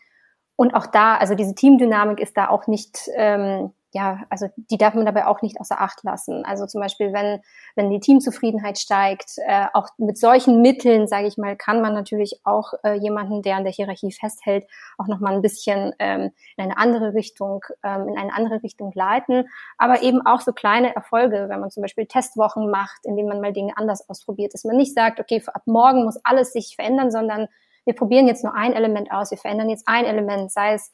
und 0.56 0.74
auch 0.74 0.86
da, 0.86 1.14
also 1.16 1.36
diese 1.36 1.54
Teamdynamik 1.54 2.18
ist 2.18 2.36
da 2.36 2.48
auch 2.48 2.66
nicht 2.66 3.08
ähm, 3.14 3.70
ja, 3.92 4.20
also 4.30 4.48
die 4.56 4.78
darf 4.78 4.94
man 4.94 5.04
dabei 5.04 5.26
auch 5.26 5.42
nicht 5.42 5.60
außer 5.60 5.80
Acht 5.80 6.02
lassen. 6.02 6.44
Also 6.46 6.66
zum 6.66 6.80
Beispiel, 6.80 7.12
wenn, 7.12 7.40
wenn 7.76 7.90
die 7.90 8.00
Teamzufriedenheit 8.00 8.78
steigt, 8.78 9.34
äh, 9.46 9.66
auch 9.74 9.88
mit 9.98 10.16
solchen 10.16 10.62
Mitteln, 10.62 11.06
sage 11.06 11.26
ich 11.26 11.36
mal, 11.36 11.56
kann 11.56 11.82
man 11.82 11.92
natürlich 11.92 12.40
auch 12.44 12.72
äh, 12.84 12.94
jemanden, 12.94 13.42
der 13.42 13.56
an 13.56 13.64
der 13.64 13.72
Hierarchie 13.72 14.12
festhält, 14.12 14.66
auch 14.96 15.08
nochmal 15.08 15.34
ein 15.34 15.42
bisschen 15.42 15.92
ähm, 15.98 16.30
in 16.56 16.64
eine 16.64 16.78
andere 16.78 17.12
Richtung, 17.12 17.60
ähm, 17.84 18.08
in 18.08 18.16
eine 18.16 18.34
andere 18.34 18.62
Richtung 18.62 18.92
leiten. 18.94 19.46
Aber 19.76 20.02
eben 20.02 20.24
auch 20.24 20.40
so 20.40 20.52
kleine 20.52 20.94
Erfolge, 20.94 21.46
wenn 21.48 21.60
man 21.60 21.70
zum 21.70 21.82
Beispiel 21.82 22.06
Testwochen 22.06 22.70
macht, 22.70 23.04
in 23.04 23.16
denen 23.16 23.28
man 23.28 23.42
mal 23.42 23.52
Dinge 23.52 23.76
anders 23.76 24.08
ausprobiert, 24.08 24.54
dass 24.54 24.64
man 24.64 24.76
nicht 24.76 24.94
sagt, 24.94 25.20
okay, 25.20 25.42
ab 25.52 25.62
morgen 25.66 26.04
muss 26.04 26.18
alles 26.24 26.52
sich 26.52 26.76
verändern, 26.76 27.10
sondern 27.10 27.48
wir 27.84 27.94
probieren 27.94 28.28
jetzt 28.28 28.44
nur 28.44 28.54
ein 28.54 28.72
Element 28.72 29.10
aus, 29.10 29.30
wir 29.30 29.38
verändern 29.38 29.68
jetzt 29.68 29.88
ein 29.88 30.04
Element, 30.04 30.52
sei 30.52 30.74
es 30.74 30.92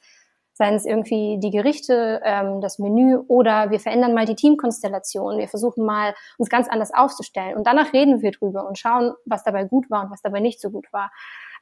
seien 0.59 0.75
es 0.75 0.85
irgendwie 0.85 1.39
die 1.41 1.51
Gerichte, 1.51 2.21
ähm, 2.25 2.61
das 2.61 2.79
Menü 2.79 3.17
oder 3.29 3.71
wir 3.71 3.81
verändern 3.81 4.13
mal 4.13 4.27
die 4.27 4.35
Teamkonstellation. 4.35 5.39
Wir 5.39 5.49
versuchen 5.49 5.87
mal, 5.87 6.15
uns 6.37 6.51
ganz 6.51 6.69
anders 6.69 6.93
aufzustellen. 6.93 7.57
Und 7.57 7.67
danach 7.67 7.93
reden 7.93 8.21
wir 8.21 8.33
drüber 8.33 8.69
und 8.69 8.77
schauen, 8.77 9.15
was 9.25 9.45
dabei 9.45 9.65
gut 9.65 9.89
war 9.89 10.05
und 10.05 10.11
was 10.11 10.21
dabei 10.21 10.41
nicht 10.41 10.61
so 10.61 10.71
gut 10.71 10.93
war. 10.93 11.11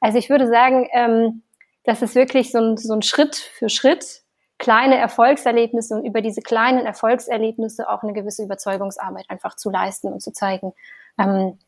Also 0.01 0.17
ich 0.17 0.29
würde 0.29 0.47
sagen, 0.47 0.87
ähm, 0.91 1.43
das 1.83 2.01
ist 2.01 2.15
wirklich 2.15 2.51
so 2.51 2.57
ein, 2.57 2.77
so 2.77 2.93
ein 2.93 3.03
Schritt 3.03 3.35
für 3.35 3.69
Schritt, 3.69 4.23
kleine 4.57 4.97
Erfolgserlebnisse 4.97 5.95
und 5.95 6.05
über 6.05 6.21
diese 6.21 6.41
kleinen 6.41 6.85
Erfolgserlebnisse 6.85 7.87
auch 7.87 8.01
eine 8.01 8.13
gewisse 8.13 8.43
Überzeugungsarbeit 8.43 9.25
einfach 9.29 9.55
zu 9.55 9.69
leisten 9.69 10.11
und 10.11 10.21
zu 10.21 10.33
zeigen, 10.33 10.73
ähm, 11.19 11.59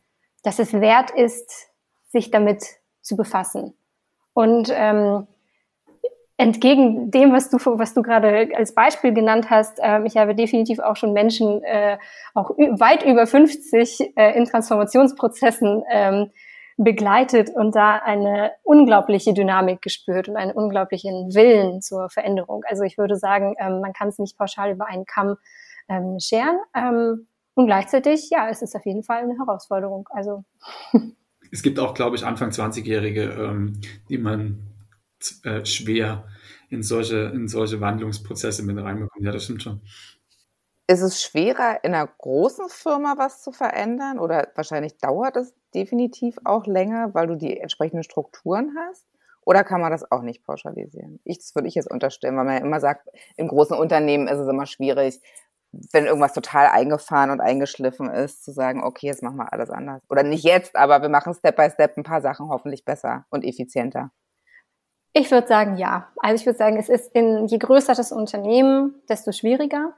dass 0.42 0.58
es 0.58 0.72
wert 0.72 1.10
ist, 1.12 1.70
sich 2.08 2.32
damit 2.32 2.64
zu 3.00 3.16
befassen. 3.16 3.74
Und 4.34 4.68
ähm, 4.74 5.28
entgegen 6.40 7.10
dem, 7.10 7.32
was 7.32 7.50
du, 7.50 7.58
was 7.58 7.92
du 7.92 8.02
gerade 8.02 8.48
als 8.56 8.74
Beispiel 8.74 9.12
genannt 9.12 9.50
hast, 9.50 9.78
äh, 9.78 10.02
ich 10.04 10.16
habe 10.16 10.34
definitiv 10.34 10.78
auch 10.78 10.96
schon 10.96 11.12
Menschen, 11.12 11.62
äh, 11.62 11.98
auch 12.34 12.50
weit 12.50 13.04
über 13.04 13.26
50 13.26 14.16
äh, 14.16 14.36
in 14.36 14.46
Transformationsprozessen 14.46 15.84
ähm, 15.90 16.30
begleitet 16.78 17.50
und 17.54 17.76
da 17.76 17.96
eine 17.96 18.52
unglaubliche 18.62 19.34
Dynamik 19.34 19.82
gespürt 19.82 20.30
und 20.30 20.36
einen 20.36 20.52
unglaublichen 20.52 21.34
Willen 21.34 21.82
zur 21.82 22.08
Veränderung. 22.08 22.62
Also 22.66 22.84
ich 22.84 22.96
würde 22.96 23.16
sagen, 23.16 23.54
ähm, 23.58 23.82
man 23.82 23.92
kann 23.92 24.08
es 24.08 24.18
nicht 24.18 24.38
pauschal 24.38 24.72
über 24.72 24.86
einen 24.86 25.04
Kamm 25.04 25.36
ähm, 25.90 26.18
scheren. 26.20 26.58
Ähm, 26.74 27.26
und 27.52 27.66
gleichzeitig, 27.66 28.30
ja, 28.30 28.48
es 28.48 28.62
ist 28.62 28.74
auf 28.74 28.86
jeden 28.86 29.02
Fall 29.02 29.18
eine 29.18 29.36
Herausforderung. 29.36 30.08
Also 30.10 30.44
es 31.52 31.62
gibt 31.62 31.78
auch, 31.78 31.92
glaube 31.92 32.16
ich, 32.16 32.24
Anfang 32.24 32.48
20-Jährige, 32.48 33.24
ähm, 33.24 33.80
die 34.08 34.16
man 34.16 34.69
äh, 35.44 35.64
schwer 35.64 36.24
in 36.68 36.82
solche, 36.82 37.32
in 37.34 37.48
solche 37.48 37.80
Wandlungsprozesse 37.80 38.62
mit 38.62 38.76
reinbekommen. 38.76 39.24
Ja, 39.24 39.32
das 39.32 39.44
stimmt 39.44 39.62
schon. 39.62 39.80
Ist 40.86 41.02
es 41.02 41.22
schwerer, 41.22 41.84
in 41.84 41.94
einer 41.94 42.08
großen 42.08 42.68
Firma 42.68 43.14
was 43.16 43.42
zu 43.42 43.52
verändern 43.52 44.18
oder 44.18 44.48
wahrscheinlich 44.56 44.98
dauert 44.98 45.36
es 45.36 45.54
definitiv 45.74 46.36
auch 46.44 46.66
länger, 46.66 47.14
weil 47.14 47.28
du 47.28 47.36
die 47.36 47.58
entsprechenden 47.58 48.02
Strukturen 48.02 48.74
hast? 48.76 49.06
Oder 49.42 49.64
kann 49.64 49.80
man 49.80 49.90
das 49.90 50.10
auch 50.10 50.22
nicht 50.22 50.44
pauschalisieren? 50.44 51.20
Ich, 51.24 51.38
das 51.38 51.54
würde 51.54 51.68
ich 51.68 51.74
jetzt 51.74 51.90
unterstellen, 51.90 52.36
weil 52.36 52.44
man 52.44 52.54
ja 52.54 52.60
immer 52.60 52.80
sagt, 52.80 53.08
im 53.36 53.48
großen 53.48 53.76
Unternehmen 53.76 54.28
ist 54.28 54.38
es 54.38 54.48
immer 54.48 54.66
schwierig, 54.66 55.20
wenn 55.92 56.06
irgendwas 56.06 56.34
total 56.34 56.66
eingefahren 56.66 57.30
und 57.30 57.40
eingeschliffen 57.40 58.10
ist, 58.10 58.44
zu 58.44 58.52
sagen, 58.52 58.82
okay, 58.82 59.06
jetzt 59.06 59.22
machen 59.22 59.36
wir 59.36 59.52
alles 59.52 59.70
anders. 59.70 60.02
Oder 60.08 60.24
nicht 60.24 60.44
jetzt, 60.44 60.76
aber 60.76 61.02
wir 61.02 61.08
machen 61.08 61.34
Step 61.34 61.56
by 61.56 61.70
Step 61.70 61.96
ein 61.96 62.02
paar 62.02 62.20
Sachen 62.20 62.48
hoffentlich 62.48 62.84
besser 62.84 63.26
und 63.30 63.44
effizienter. 63.44 64.10
Ich 65.12 65.30
würde 65.30 65.46
sagen, 65.46 65.76
ja. 65.76 66.08
Also 66.18 66.40
ich 66.40 66.46
würde 66.46 66.58
sagen, 66.58 66.76
es 66.76 66.88
ist 66.88 67.12
in, 67.14 67.46
je 67.46 67.58
größer 67.58 67.94
das 67.94 68.12
Unternehmen, 68.12 68.94
desto 69.08 69.32
schwieriger. 69.32 69.92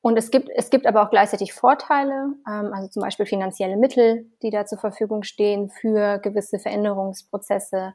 Und 0.00 0.16
es 0.16 0.30
gibt, 0.30 0.48
es 0.54 0.70
gibt 0.70 0.86
aber 0.86 1.02
auch 1.02 1.10
gleichzeitig 1.10 1.52
Vorteile, 1.52 2.34
ähm, 2.48 2.72
also 2.72 2.88
zum 2.88 3.02
Beispiel 3.02 3.26
finanzielle 3.26 3.76
Mittel, 3.76 4.26
die 4.42 4.50
da 4.50 4.64
zur 4.64 4.78
Verfügung 4.78 5.22
stehen 5.22 5.70
für 5.70 6.18
gewisse 6.18 6.58
Veränderungsprozesse 6.58 7.94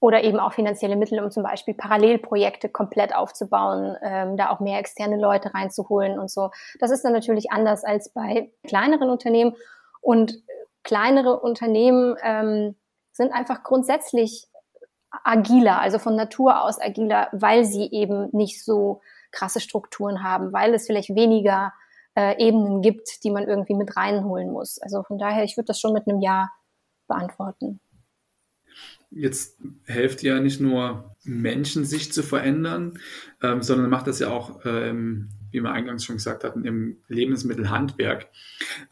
oder 0.00 0.24
eben 0.24 0.40
auch 0.40 0.54
finanzielle 0.54 0.96
Mittel, 0.96 1.22
um 1.22 1.30
zum 1.30 1.42
Beispiel 1.42 1.74
Parallelprojekte 1.74 2.70
komplett 2.70 3.14
aufzubauen, 3.14 3.96
ähm, 4.02 4.38
da 4.38 4.50
auch 4.50 4.60
mehr 4.60 4.78
externe 4.78 5.18
Leute 5.18 5.52
reinzuholen 5.52 6.18
und 6.18 6.30
so. 6.30 6.50
Das 6.78 6.90
ist 6.90 7.04
dann 7.04 7.12
natürlich 7.12 7.52
anders 7.52 7.84
als 7.84 8.08
bei 8.08 8.50
kleineren 8.64 9.10
Unternehmen. 9.10 9.54
Und 10.00 10.42
kleinere 10.84 11.38
Unternehmen 11.40 12.16
ähm, 12.22 12.76
sind 13.12 13.32
einfach 13.32 13.62
grundsätzlich 13.62 14.48
agiler, 15.10 15.80
also 15.80 15.98
von 15.98 16.16
Natur 16.16 16.62
aus 16.62 16.80
agiler, 16.80 17.28
weil 17.32 17.64
sie 17.64 17.90
eben 17.90 18.28
nicht 18.32 18.64
so 18.64 19.00
krasse 19.32 19.60
Strukturen 19.60 20.22
haben, 20.22 20.52
weil 20.52 20.74
es 20.74 20.86
vielleicht 20.86 21.14
weniger 21.14 21.72
äh, 22.16 22.42
Ebenen 22.44 22.82
gibt, 22.82 23.22
die 23.24 23.30
man 23.30 23.46
irgendwie 23.46 23.74
mit 23.74 23.96
reinholen 23.96 24.50
muss. 24.50 24.78
Also 24.80 25.02
von 25.02 25.18
daher, 25.18 25.44
ich 25.44 25.56
würde 25.56 25.66
das 25.66 25.80
schon 25.80 25.92
mit 25.92 26.06
einem 26.06 26.20
Ja 26.20 26.50
beantworten. 27.08 27.80
Jetzt 29.10 29.58
helft 29.86 30.22
ja 30.22 30.38
nicht 30.38 30.60
nur 30.60 31.16
Menschen, 31.24 31.84
sich 31.84 32.12
zu 32.12 32.22
verändern, 32.22 32.98
ähm, 33.42 33.62
sondern 33.62 33.90
macht 33.90 34.06
das 34.06 34.20
ja 34.20 34.28
auch, 34.28 34.60
ähm, 34.64 35.30
wie 35.50 35.60
wir 35.60 35.72
eingangs 35.72 36.04
schon 36.04 36.16
gesagt 36.16 36.44
hatten, 36.44 36.64
im 36.64 36.98
Lebensmittelhandwerk. 37.08 38.28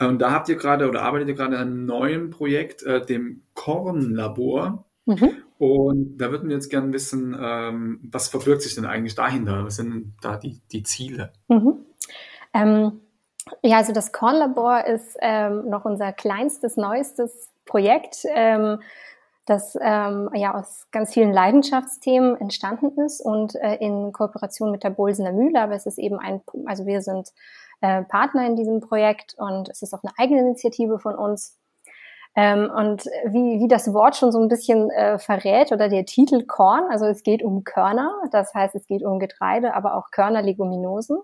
Und 0.00 0.18
da 0.18 0.32
habt 0.32 0.48
ihr 0.48 0.56
gerade 0.56 0.88
oder 0.88 1.02
arbeitet 1.02 1.28
ihr 1.28 1.34
gerade 1.34 1.56
an 1.58 1.68
einem 1.68 1.86
neuen 1.86 2.30
Projekt, 2.30 2.82
äh, 2.82 3.04
dem 3.04 3.42
Kornlabor. 3.54 4.87
Mhm. 5.08 5.30
Und 5.58 6.18
da 6.18 6.30
würden 6.30 6.48
wir 6.48 6.54
jetzt 6.54 6.68
gerne 6.68 6.92
wissen, 6.92 7.34
ähm, 7.40 7.98
was 8.02 8.28
verbirgt 8.28 8.62
sich 8.62 8.74
denn 8.74 8.84
eigentlich 8.84 9.14
dahinter? 9.14 9.64
Was 9.64 9.76
sind 9.76 10.14
da 10.20 10.36
die, 10.36 10.60
die 10.70 10.82
Ziele? 10.82 11.32
Mhm. 11.48 11.78
Ähm, 12.52 13.00
ja, 13.62 13.78
also 13.78 13.92
das 13.92 14.12
Kornlabor 14.12 14.84
ist 14.84 15.16
ähm, 15.20 15.68
noch 15.70 15.86
unser 15.86 16.12
kleinstes, 16.12 16.76
neuestes 16.76 17.48
Projekt, 17.64 18.18
ähm, 18.34 18.80
das 19.46 19.78
ähm, 19.80 20.28
ja 20.34 20.54
aus 20.54 20.86
ganz 20.92 21.14
vielen 21.14 21.32
Leidenschaftsthemen 21.32 22.38
entstanden 22.38 23.00
ist 23.00 23.22
und 23.22 23.54
äh, 23.54 23.76
in 23.76 24.12
Kooperation 24.12 24.70
mit 24.70 24.84
der 24.84 24.90
Bolsener 24.90 25.32
Mühle. 25.32 25.62
Aber 25.62 25.74
es 25.74 25.86
ist 25.86 25.98
eben 25.98 26.18
ein, 26.18 26.42
also 26.66 26.84
wir 26.84 27.00
sind 27.00 27.30
äh, 27.80 28.02
Partner 28.02 28.46
in 28.46 28.56
diesem 28.56 28.80
Projekt 28.80 29.34
und 29.38 29.70
es 29.70 29.80
ist 29.80 29.94
auch 29.94 30.02
eine 30.02 30.12
eigene 30.18 30.42
Initiative 30.42 30.98
von 30.98 31.14
uns. 31.14 31.57
Ähm, 32.38 32.70
und 32.70 33.04
wie, 33.26 33.58
wie 33.58 33.66
das 33.66 33.92
Wort 33.92 34.14
schon 34.14 34.30
so 34.30 34.40
ein 34.40 34.46
bisschen 34.46 34.92
äh, 34.92 35.18
verrät 35.18 35.72
oder 35.72 35.88
der 35.88 36.04
Titel 36.04 36.44
Korn, 36.46 36.84
also 36.88 37.04
es 37.06 37.24
geht 37.24 37.42
um 37.42 37.64
Körner, 37.64 38.12
das 38.30 38.54
heißt 38.54 38.76
es 38.76 38.86
geht 38.86 39.02
um 39.02 39.18
Getreide, 39.18 39.74
aber 39.74 39.96
auch 39.96 40.12
Körner, 40.12 40.40
Leguminosen. 40.40 41.18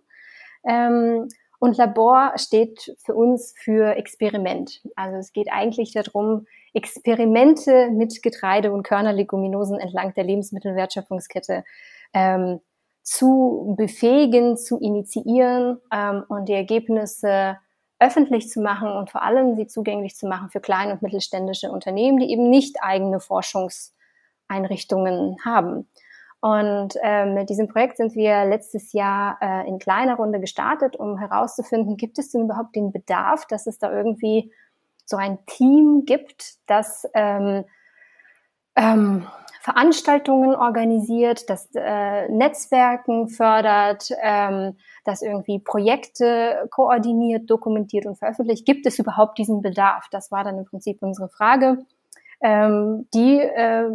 Ähm, 0.67 1.29
und 1.61 1.77
Labor 1.77 2.33
steht 2.35 2.97
für 2.99 3.15
uns 3.15 3.55
für 3.57 3.95
Experiment. 3.95 4.83
Also 4.97 5.19
es 5.19 5.33
geht 5.33 5.53
eigentlich 5.53 5.93
darum, 5.93 6.47
Experimente 6.73 7.91
mit 7.93 8.21
Getreide 8.21 8.73
und 8.73 8.83
Körnerleguminosen 8.83 9.79
entlang 9.79 10.15
der 10.15 10.25
Lebensmittelwertschöpfungskette 10.25 11.63
ähm, 12.13 12.59
zu 13.05 13.77
befähigen, 13.79 14.57
zu 14.57 14.81
initiieren 14.81 15.79
ähm, 15.93 16.25
und 16.27 16.49
die 16.49 16.55
Ergebnisse 16.55 17.59
öffentlich 18.05 18.49
zu 18.51 18.61
machen 18.61 18.93
und 18.93 19.11
vor 19.11 19.23
allem 19.23 19.55
sie 19.55 19.67
zugänglich 19.67 20.15
zu 20.15 20.29
machen 20.29 20.51
für 20.51 20.61
kleine 20.61 20.93
und 20.93 21.01
mittelständische 21.01 21.71
Unternehmen, 21.71 22.19
die 22.19 22.31
eben 22.31 22.51
nicht 22.51 22.77
eigene 22.83 23.19
Forschungseinrichtungen 23.19 25.39
haben. 25.45 25.89
Und 26.41 26.97
ähm, 27.03 27.33
mit 27.33 27.49
diesem 27.49 27.69
Projekt 27.69 27.97
sind 27.97 28.15
wir 28.15 28.45
letztes 28.45 28.93
Jahr 28.93 29.39
äh, 29.41 29.67
in 29.67 29.79
kleiner 29.79 30.17
Runde 30.17 30.41
gestartet, 30.41 30.95
um 30.95 31.17
herauszufinden, 31.17 31.97
gibt 31.97 32.19
es 32.19 32.31
denn 32.31 32.43
überhaupt 32.43 32.77
den 32.77 32.93
Bedarf, 32.93 33.47
dass 33.47 33.67
es 33.67 33.79
da 33.79 33.91
irgendwie 33.91 34.53
so 35.07 35.17
ein 35.17 35.39
Team 35.47 36.03
gibt, 36.05 36.57
das 36.67 37.09
ähm, 37.15 37.65
ähm, 38.77 39.27
Veranstaltungen 39.65 40.55
organisiert, 40.55 41.49
das 41.49 41.71
äh, 41.75 42.29
Netzwerken 42.29 43.29
fördert, 43.29 44.11
ähm, 44.23 44.77
das 45.05 45.23
irgendwie 45.23 45.59
Projekte 45.59 46.69
koordiniert, 46.71 47.49
dokumentiert 47.49 48.05
und 48.05 48.19
veröffentlicht. 48.19 48.67
Gibt 48.67 48.85
es 48.85 48.99
überhaupt 48.99 49.39
diesen 49.39 49.63
Bedarf? 49.63 50.07
Das 50.11 50.31
war 50.31 50.45
dann 50.45 50.59
im 50.59 50.67
Prinzip 50.67 50.99
unsere 51.01 51.31
Frage 51.31 51.79
ähm, 52.45 53.09
die 53.15 53.41
äh, 53.41 53.89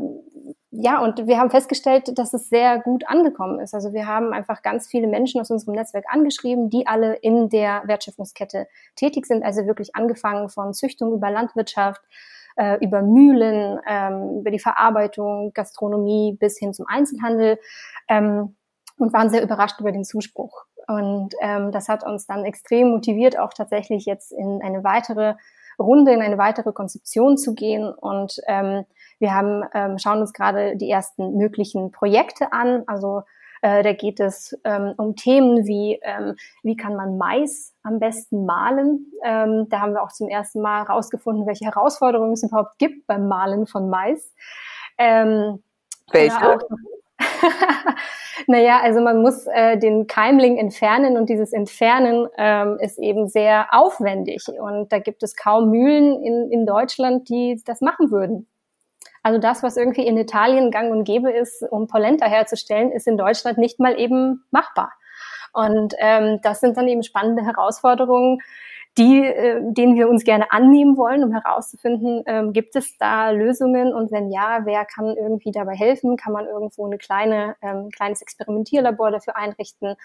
ja, 0.71 1.01
und 1.01 1.25
wir 1.25 1.39
haben 1.39 1.49
festgestellt, 1.49 2.17
dass 2.17 2.33
es 2.33 2.49
sehr 2.49 2.79
gut 2.79 3.07
angekommen 3.07 3.59
ist. 3.59 3.73
Also 3.73 3.91
wir 3.91 4.05
haben 4.05 4.33
einfach 4.33 4.61
ganz 4.61 4.87
viele 4.87 5.07
Menschen 5.07 5.41
aus 5.41 5.49
unserem 5.49 5.73
Netzwerk 5.73 6.05
angeschrieben, 6.07 6.69
die 6.69 6.85
alle 6.85 7.15
in 7.15 7.49
der 7.49 7.81
Wertschöpfungskette 7.85 8.67
tätig 8.95 9.25
sind. 9.25 9.43
Also 9.43 9.65
wirklich 9.65 9.95
angefangen 9.95 10.47
von 10.49 10.73
Züchtung 10.73 11.13
über 11.13 11.31
Landwirtschaft, 11.31 12.01
äh, 12.55 12.77
über 12.83 13.01
Mühlen, 13.01 13.79
ähm, 13.87 14.39
über 14.39 14.51
die 14.51 14.59
Verarbeitung, 14.59 15.51
Gastronomie 15.53 16.37
bis 16.39 16.57
hin 16.57 16.73
zum 16.73 16.85
Einzelhandel 16.87 17.59
ähm, 18.07 18.55
und 18.97 19.13
waren 19.13 19.29
sehr 19.29 19.43
überrascht 19.43 19.79
über 19.79 19.91
den 19.91 20.03
Zuspruch. 20.03 20.65
Und 20.87 21.35
ähm, 21.41 21.71
das 21.71 21.87
hat 21.87 22.03
uns 22.03 22.25
dann 22.25 22.45
extrem 22.45 22.89
motiviert, 22.89 23.37
auch 23.37 23.53
tatsächlich 23.53 24.05
jetzt 24.05 24.31
in 24.31 24.61
eine 24.63 24.83
weitere 24.83 25.35
Runde 25.79 26.11
in 26.11 26.21
eine 26.21 26.37
weitere 26.37 26.73
Konzeption 26.73 27.37
zu 27.37 27.55
gehen. 27.55 27.91
Und 27.91 28.35
ähm, 28.47 28.85
wir 29.19 29.33
haben, 29.33 29.63
ähm, 29.73 29.97
schauen 29.97 30.19
uns 30.19 30.33
gerade 30.33 30.75
die 30.75 30.89
ersten 30.89 31.37
möglichen 31.37 31.91
Projekte 31.91 32.51
an. 32.51 32.83
Also 32.87 33.23
äh, 33.61 33.83
da 33.83 33.93
geht 33.93 34.19
es 34.19 34.57
ähm, 34.63 34.93
um 34.97 35.15
Themen 35.15 35.65
wie, 35.65 35.99
ähm, 36.03 36.35
wie 36.63 36.75
kann 36.75 36.95
man 36.95 37.17
Mais 37.17 37.73
am 37.83 37.99
besten 37.99 38.45
mahlen. 38.45 39.11
Ähm, 39.23 39.67
da 39.69 39.81
haben 39.81 39.93
wir 39.93 40.03
auch 40.03 40.11
zum 40.11 40.29
ersten 40.29 40.61
Mal 40.61 40.87
herausgefunden, 40.87 41.45
welche 41.45 41.65
Herausforderungen 41.65 42.33
es 42.33 42.43
überhaupt 42.43 42.77
gibt 42.77 43.07
beim 43.07 43.27
Mahlen 43.27 43.67
von 43.67 43.89
Mais. 43.89 44.33
Ähm, 44.97 45.61
welche? 46.11 46.59
naja, 48.47 48.79
also 48.83 49.01
man 49.01 49.21
muss 49.21 49.45
äh, 49.47 49.77
den 49.77 50.07
Keimling 50.07 50.57
entfernen 50.57 51.17
und 51.17 51.29
dieses 51.29 51.53
Entfernen 51.53 52.27
ähm, 52.37 52.77
ist 52.79 52.97
eben 52.97 53.27
sehr 53.27 53.67
aufwendig. 53.71 54.45
Und 54.59 54.91
da 54.91 54.99
gibt 54.99 55.23
es 55.23 55.35
kaum 55.35 55.69
Mühlen 55.69 56.21
in, 56.23 56.51
in 56.51 56.65
Deutschland, 56.65 57.29
die 57.29 57.61
das 57.65 57.81
machen 57.81 58.11
würden. 58.11 58.47
Also 59.23 59.39
das, 59.39 59.63
was 59.63 59.77
irgendwie 59.77 60.05
in 60.05 60.17
Italien 60.17 60.71
gang 60.71 60.91
und 60.91 61.03
gäbe 61.03 61.31
ist, 61.31 61.63
um 61.69 61.87
Polenta 61.87 62.25
herzustellen, 62.25 62.91
ist 62.91 63.07
in 63.07 63.17
Deutschland 63.17 63.57
nicht 63.57 63.79
mal 63.79 63.99
eben 63.99 64.45
machbar. 64.51 64.93
Und 65.53 65.93
ähm, 65.99 66.39
das 66.43 66.59
sind 66.59 66.77
dann 66.77 66.87
eben 66.87 67.03
spannende 67.03 67.43
Herausforderungen, 67.43 68.39
die, 68.97 69.23
äh, 69.23 69.61
denen 69.61 69.95
wir 69.95 70.09
uns 70.09 70.23
gerne 70.23 70.51
annehmen 70.51 70.97
wollen, 70.97 71.23
um 71.23 71.31
herauszufinden, 71.31 72.23
ähm, 72.25 72.53
gibt 72.53 72.75
es 72.75 72.97
da 72.97 73.29
Lösungen 73.29 73.93
und 73.93 74.11
wenn 74.11 74.31
ja, 74.31 74.61
wer 74.65 74.85
kann 74.85 75.15
irgendwie 75.15 75.51
dabei 75.51 75.75
helfen? 75.75 76.17
Kann 76.17 76.33
man 76.33 76.45
irgendwo 76.47 76.85
eine 76.85 76.97
kleine, 76.97 77.55
ähm, 77.61 77.89
kleines 77.95 78.21
Experimentierlabor 78.21 79.11
dafür 79.11 79.37
einrichten? 79.37 79.95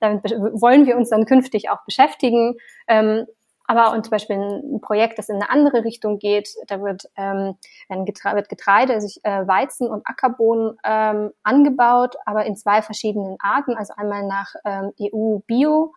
Damit 0.00 0.24
wollen 0.24 0.86
wir 0.86 0.96
uns 0.96 1.10
dann 1.10 1.24
künftig 1.24 1.70
auch 1.70 1.84
beschäftigen. 1.84 2.56
Ähm, 2.88 3.26
aber 3.72 3.94
und 3.94 4.04
zum 4.04 4.10
Beispiel 4.10 4.36
ein 4.36 4.80
Projekt, 4.82 5.18
das 5.18 5.30
in 5.30 5.36
eine 5.36 5.48
andere 5.48 5.84
Richtung 5.84 6.18
geht, 6.18 6.50
da 6.66 6.82
wird, 6.82 7.08
ähm, 7.16 7.56
wird 7.88 8.48
Getreide, 8.48 8.92
also 8.92 9.20
äh, 9.22 9.46
Weizen 9.46 9.88
und 9.88 10.06
Ackerbohnen 10.06 10.76
ähm, 10.84 11.30
angebaut, 11.42 12.16
aber 12.26 12.44
in 12.44 12.56
zwei 12.56 12.82
verschiedenen 12.82 13.36
Arten, 13.40 13.74
also 13.74 13.94
einmal 13.96 14.26
nach 14.26 14.54
ähm, 14.64 14.92
EU-Bio 15.00 15.94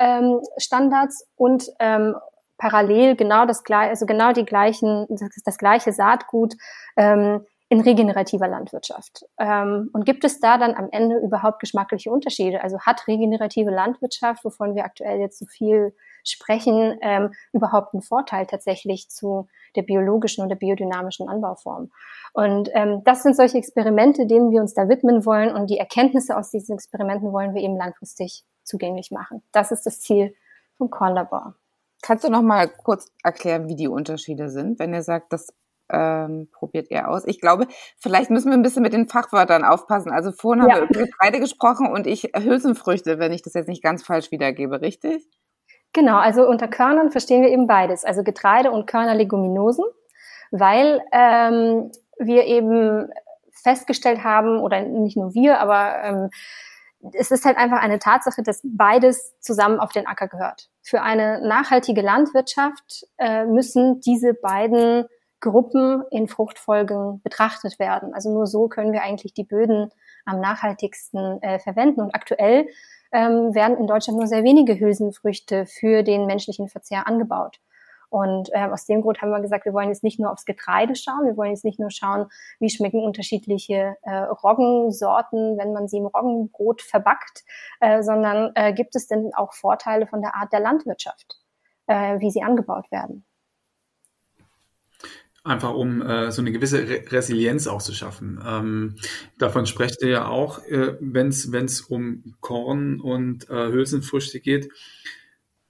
ähm, 0.00 0.40
und 1.36 1.68
ähm, 1.78 2.16
parallel 2.58 3.14
genau 3.14 3.46
das 3.46 3.62
gleiche, 3.62 3.90
also 3.90 4.06
genau 4.06 4.32
die 4.32 4.44
gleichen, 4.44 5.06
das, 5.08 5.30
das 5.44 5.58
gleiche 5.58 5.92
Saatgut 5.92 6.54
ähm, 6.96 7.46
in 7.72 7.80
regenerativer 7.80 8.48
Landwirtschaft. 8.48 9.24
Ähm, 9.38 9.88
und 9.94 10.04
gibt 10.04 10.24
es 10.24 10.40
da 10.40 10.58
dann 10.58 10.74
am 10.74 10.90
Ende 10.92 11.16
überhaupt 11.16 11.58
geschmackliche 11.58 12.10
Unterschiede? 12.10 12.62
Also 12.62 12.78
hat 12.80 13.08
regenerative 13.08 13.70
Landwirtschaft, 13.70 14.44
wovon 14.44 14.74
wir 14.74 14.84
aktuell 14.84 15.20
jetzt 15.20 15.38
so 15.38 15.46
viel 15.46 15.94
sprechen, 16.22 16.98
ähm, 17.00 17.32
überhaupt 17.54 17.94
einen 17.94 18.02
Vorteil 18.02 18.44
tatsächlich 18.44 19.08
zu 19.08 19.48
der 19.74 19.80
biologischen 19.80 20.42
und 20.42 20.50
der 20.50 20.56
biodynamischen 20.56 21.30
Anbauform? 21.30 21.90
Und 22.34 22.68
ähm, 22.74 23.00
das 23.04 23.22
sind 23.22 23.36
solche 23.36 23.56
Experimente, 23.56 24.26
denen 24.26 24.50
wir 24.50 24.60
uns 24.60 24.74
da 24.74 24.90
widmen 24.90 25.24
wollen. 25.24 25.50
Und 25.50 25.70
die 25.70 25.78
Erkenntnisse 25.78 26.36
aus 26.36 26.50
diesen 26.50 26.74
Experimenten 26.74 27.32
wollen 27.32 27.54
wir 27.54 27.62
eben 27.62 27.78
langfristig 27.78 28.44
zugänglich 28.64 29.10
machen. 29.10 29.42
Das 29.50 29.70
ist 29.72 29.86
das 29.86 29.98
Ziel 30.02 30.34
vom 30.76 30.90
Kornlabor. 30.90 31.54
Kannst 32.02 32.24
du 32.24 32.28
noch 32.28 32.42
mal 32.42 32.68
kurz 32.68 33.10
erklären, 33.24 33.66
wie 33.68 33.76
die 33.76 33.88
Unterschiede 33.88 34.50
sind, 34.50 34.78
wenn 34.78 34.92
ihr 34.92 35.02
sagt, 35.02 35.32
das 35.32 35.54
ähm, 35.92 36.48
probiert 36.52 36.90
ihr 36.90 37.08
aus? 37.08 37.24
Ich 37.26 37.40
glaube, 37.40 37.66
vielleicht 37.98 38.30
müssen 38.30 38.50
wir 38.50 38.56
ein 38.56 38.62
bisschen 38.62 38.82
mit 38.82 38.92
den 38.92 39.08
Fachwörtern 39.08 39.64
aufpassen. 39.64 40.10
Also 40.10 40.32
vorhin 40.32 40.64
ja. 40.64 40.74
haben 40.74 40.88
wir 40.88 40.88
über 40.88 41.06
Getreide 41.06 41.40
gesprochen 41.40 41.86
und 41.86 42.06
ich 42.06 42.32
Hülsenfrüchte, 42.36 43.18
wenn 43.18 43.32
ich 43.32 43.42
das 43.42 43.54
jetzt 43.54 43.68
nicht 43.68 43.82
ganz 43.82 44.02
falsch 44.02 44.30
wiedergebe, 44.30 44.80
richtig? 44.80 45.28
Genau, 45.92 46.16
also 46.16 46.46
unter 46.46 46.68
Körnern 46.68 47.10
verstehen 47.10 47.42
wir 47.42 47.50
eben 47.50 47.66
beides, 47.66 48.04
also 48.04 48.22
Getreide 48.22 48.70
und 48.70 48.86
Körnerleguminosen, 48.86 49.84
weil 50.50 51.02
ähm, 51.12 51.92
wir 52.18 52.44
eben 52.44 53.10
festgestellt 53.50 54.24
haben, 54.24 54.58
oder 54.58 54.80
nicht 54.80 55.16
nur 55.16 55.34
wir, 55.34 55.60
aber 55.60 56.02
ähm, 56.02 56.30
es 57.14 57.30
ist 57.30 57.44
halt 57.44 57.58
einfach 57.58 57.80
eine 57.80 57.98
Tatsache, 57.98 58.42
dass 58.42 58.60
beides 58.64 59.38
zusammen 59.40 59.80
auf 59.80 59.92
den 59.92 60.06
Acker 60.06 60.28
gehört. 60.28 60.70
Für 60.82 61.02
eine 61.02 61.46
nachhaltige 61.46 62.00
Landwirtschaft 62.00 63.06
äh, 63.18 63.44
müssen 63.44 64.00
diese 64.00 64.34
beiden 64.34 65.06
Gruppen 65.42 66.04
in 66.10 66.28
Fruchtfolgen 66.28 67.20
betrachtet 67.22 67.78
werden. 67.78 68.14
Also 68.14 68.32
nur 68.32 68.46
so 68.46 68.68
können 68.68 68.92
wir 68.92 69.02
eigentlich 69.02 69.34
die 69.34 69.44
Böden 69.44 69.90
am 70.24 70.40
nachhaltigsten 70.40 71.42
äh, 71.42 71.58
verwenden. 71.58 72.00
Und 72.00 72.14
aktuell 72.14 72.68
ähm, 73.12 73.54
werden 73.54 73.76
in 73.76 73.86
Deutschland 73.86 74.18
nur 74.18 74.28
sehr 74.28 74.44
wenige 74.44 74.78
Hülsenfrüchte 74.78 75.66
für 75.66 76.02
den 76.02 76.26
menschlichen 76.26 76.68
Verzehr 76.68 77.06
angebaut. 77.06 77.58
Und 78.08 78.50
äh, 78.52 78.68
aus 78.70 78.86
dem 78.86 79.00
Grund 79.02 79.20
haben 79.20 79.30
wir 79.30 79.40
gesagt, 79.40 79.64
wir 79.64 79.72
wollen 79.72 79.88
jetzt 79.88 80.04
nicht 80.04 80.20
nur 80.20 80.30
aufs 80.30 80.44
Getreide 80.44 80.94
schauen, 80.94 81.24
wir 81.24 81.36
wollen 81.36 81.50
jetzt 81.50 81.64
nicht 81.64 81.80
nur 81.80 81.90
schauen, 81.90 82.26
wie 82.60 82.68
schmecken 82.68 83.02
unterschiedliche 83.02 83.96
äh, 84.02 84.14
Roggensorten, 84.14 85.56
wenn 85.56 85.72
man 85.72 85.88
sie 85.88 85.96
im 85.96 86.06
Roggenbrot 86.06 86.82
verbackt, 86.82 87.42
äh, 87.80 88.02
sondern 88.02 88.52
äh, 88.54 88.74
gibt 88.74 88.94
es 88.96 89.08
denn 89.08 89.32
auch 89.34 89.54
Vorteile 89.54 90.06
von 90.06 90.20
der 90.20 90.36
Art 90.36 90.52
der 90.52 90.60
Landwirtschaft, 90.60 91.40
äh, 91.86 92.20
wie 92.20 92.30
sie 92.30 92.42
angebaut 92.42 92.90
werden. 92.92 93.24
Einfach 95.44 95.74
um 95.74 96.00
äh, 96.02 96.30
so 96.30 96.40
eine 96.40 96.52
gewisse 96.52 96.88
Re 96.88 97.02
Resilienz 97.10 97.66
auch 97.66 97.82
zu 97.82 97.92
schaffen. 97.92 98.40
Ähm, 98.46 98.94
davon 99.38 99.66
sprecht 99.66 100.00
ihr 100.02 100.08
ja 100.08 100.28
auch, 100.28 100.64
äh, 100.66 100.96
wenn 101.00 101.28
es 101.28 101.80
um 101.80 102.36
Korn 102.40 103.00
und 103.00 103.50
äh, 103.50 103.72
Hülsenfrüchte 103.72 104.38
geht. 104.38 104.70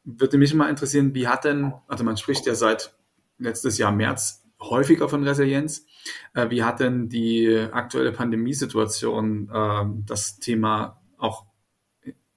Würde 0.05 0.37
mich 0.37 0.53
mal 0.53 0.69
interessieren, 0.69 1.15
wie 1.15 1.27
hat 1.27 1.45
denn, 1.45 1.73
also 1.89 2.05
man 2.05 2.19
spricht 2.19 2.45
ja 2.45 2.55
seit 2.55 2.95
letztes 3.39 3.79
Jahr 3.79 3.93
März 3.93 4.43
häufiger 4.61 5.09
von 5.09 5.25
Resilienz. 5.27 5.87
Äh, 6.35 6.51
wie 6.51 6.65
hat 6.65 6.81
denn 6.81 7.09
die 7.09 7.67
aktuelle 7.73 8.13
Pandemiesituation 8.13 9.49
äh, 9.51 9.85
das 10.05 10.39
Thema 10.39 11.01
auch 11.17 11.47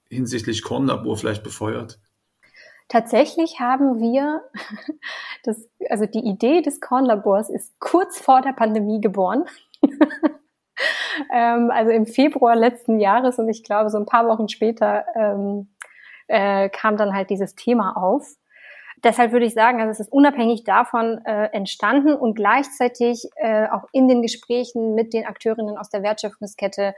hinsichtlich 0.08 0.62
Kornlabor 0.62 1.18
vielleicht 1.18 1.42
befeuert? 1.42 2.00
Tatsächlich 2.88 3.58
haben 3.58 4.00
wir, 4.00 4.42
das, 5.44 5.68
also 5.90 6.06
die 6.06 6.20
Idee 6.20 6.62
des 6.62 6.80
Kornlabors 6.80 7.50
ist 7.50 7.78
kurz 7.80 8.18
vor 8.18 8.42
der 8.42 8.52
Pandemie 8.52 9.00
geboren. 9.00 9.44
ähm, 11.32 11.70
also 11.70 11.90
im 11.90 12.06
Februar 12.06 12.54
letzten 12.54 13.00
Jahres 13.00 13.38
und 13.38 13.48
ich 13.48 13.64
glaube 13.64 13.90
so 13.90 13.98
ein 13.98 14.06
paar 14.06 14.28
Wochen 14.28 14.48
später 14.48 15.04
ähm, 15.14 15.68
äh, 16.28 16.68
kam 16.68 16.96
dann 16.96 17.14
halt 17.14 17.30
dieses 17.30 17.54
Thema 17.54 17.96
auf. 17.96 18.36
Deshalb 19.04 19.32
würde 19.32 19.46
ich 19.46 19.54
sagen, 19.54 19.80
also 19.80 19.90
es 19.90 20.00
ist 20.00 20.12
unabhängig 20.12 20.64
davon 20.64 21.24
äh, 21.26 21.50
entstanden 21.52 22.14
und 22.14 22.34
gleichzeitig 22.34 23.28
äh, 23.36 23.68
auch 23.68 23.84
in 23.92 24.08
den 24.08 24.22
Gesprächen 24.22 24.94
mit 24.94 25.12
den 25.12 25.26
Akteurinnen 25.26 25.76
aus 25.76 25.90
der 25.90 26.02
Wertschöpfungskette 26.02 26.94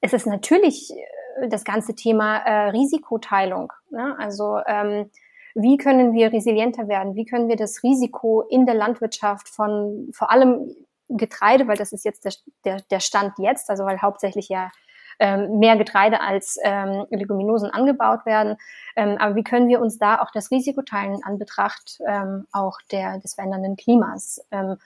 es 0.00 0.12
ist 0.12 0.26
natürlich 0.26 0.90
äh, 0.90 1.48
das 1.48 1.64
ganze 1.64 1.94
Thema 1.94 2.38
äh, 2.38 2.70
Risikoteilung. 2.70 3.72
Ne? 3.90 4.16
Also 4.18 4.60
ähm, 4.66 5.10
wie 5.54 5.76
können 5.76 6.12
wir 6.12 6.32
resilienter 6.32 6.88
werden? 6.88 7.14
Wie 7.14 7.24
können 7.24 7.48
wir 7.48 7.56
das 7.56 7.82
Risiko 7.82 8.42
in 8.42 8.66
der 8.66 8.74
Landwirtschaft 8.74 9.48
von 9.48 10.10
vor 10.12 10.30
allem 10.30 10.74
Getreide, 11.08 11.66
weil 11.66 11.76
das 11.76 11.92
ist 11.92 12.04
jetzt 12.04 12.24
der, 12.24 12.32
der, 12.64 12.82
der 12.90 13.00
Stand 13.00 13.34
jetzt, 13.38 13.68
also 13.68 13.84
weil 13.84 14.00
hauptsächlich 14.00 14.48
ja 14.48 14.70
ähm, 15.18 15.58
mehr 15.58 15.76
Getreide 15.76 16.20
als 16.20 16.56
ähm, 16.62 17.04
Leguminosen 17.10 17.70
angebaut 17.70 18.24
werden. 18.24 18.56
Ähm, 18.96 19.18
aber 19.18 19.34
wie 19.34 19.42
können 19.42 19.68
wir 19.68 19.80
uns 19.80 19.98
da 19.98 20.22
auch 20.22 20.30
das 20.32 20.50
Risiko 20.50 20.82
teilen 20.82 21.22
an 21.24 21.38
Betracht 21.38 21.98
ähm, 22.06 22.46
auch 22.52 22.78
der, 22.92 23.18
des 23.18 23.34
verändernden 23.34 23.76
Klimas? 23.76 24.40
Ähm, 24.50 24.76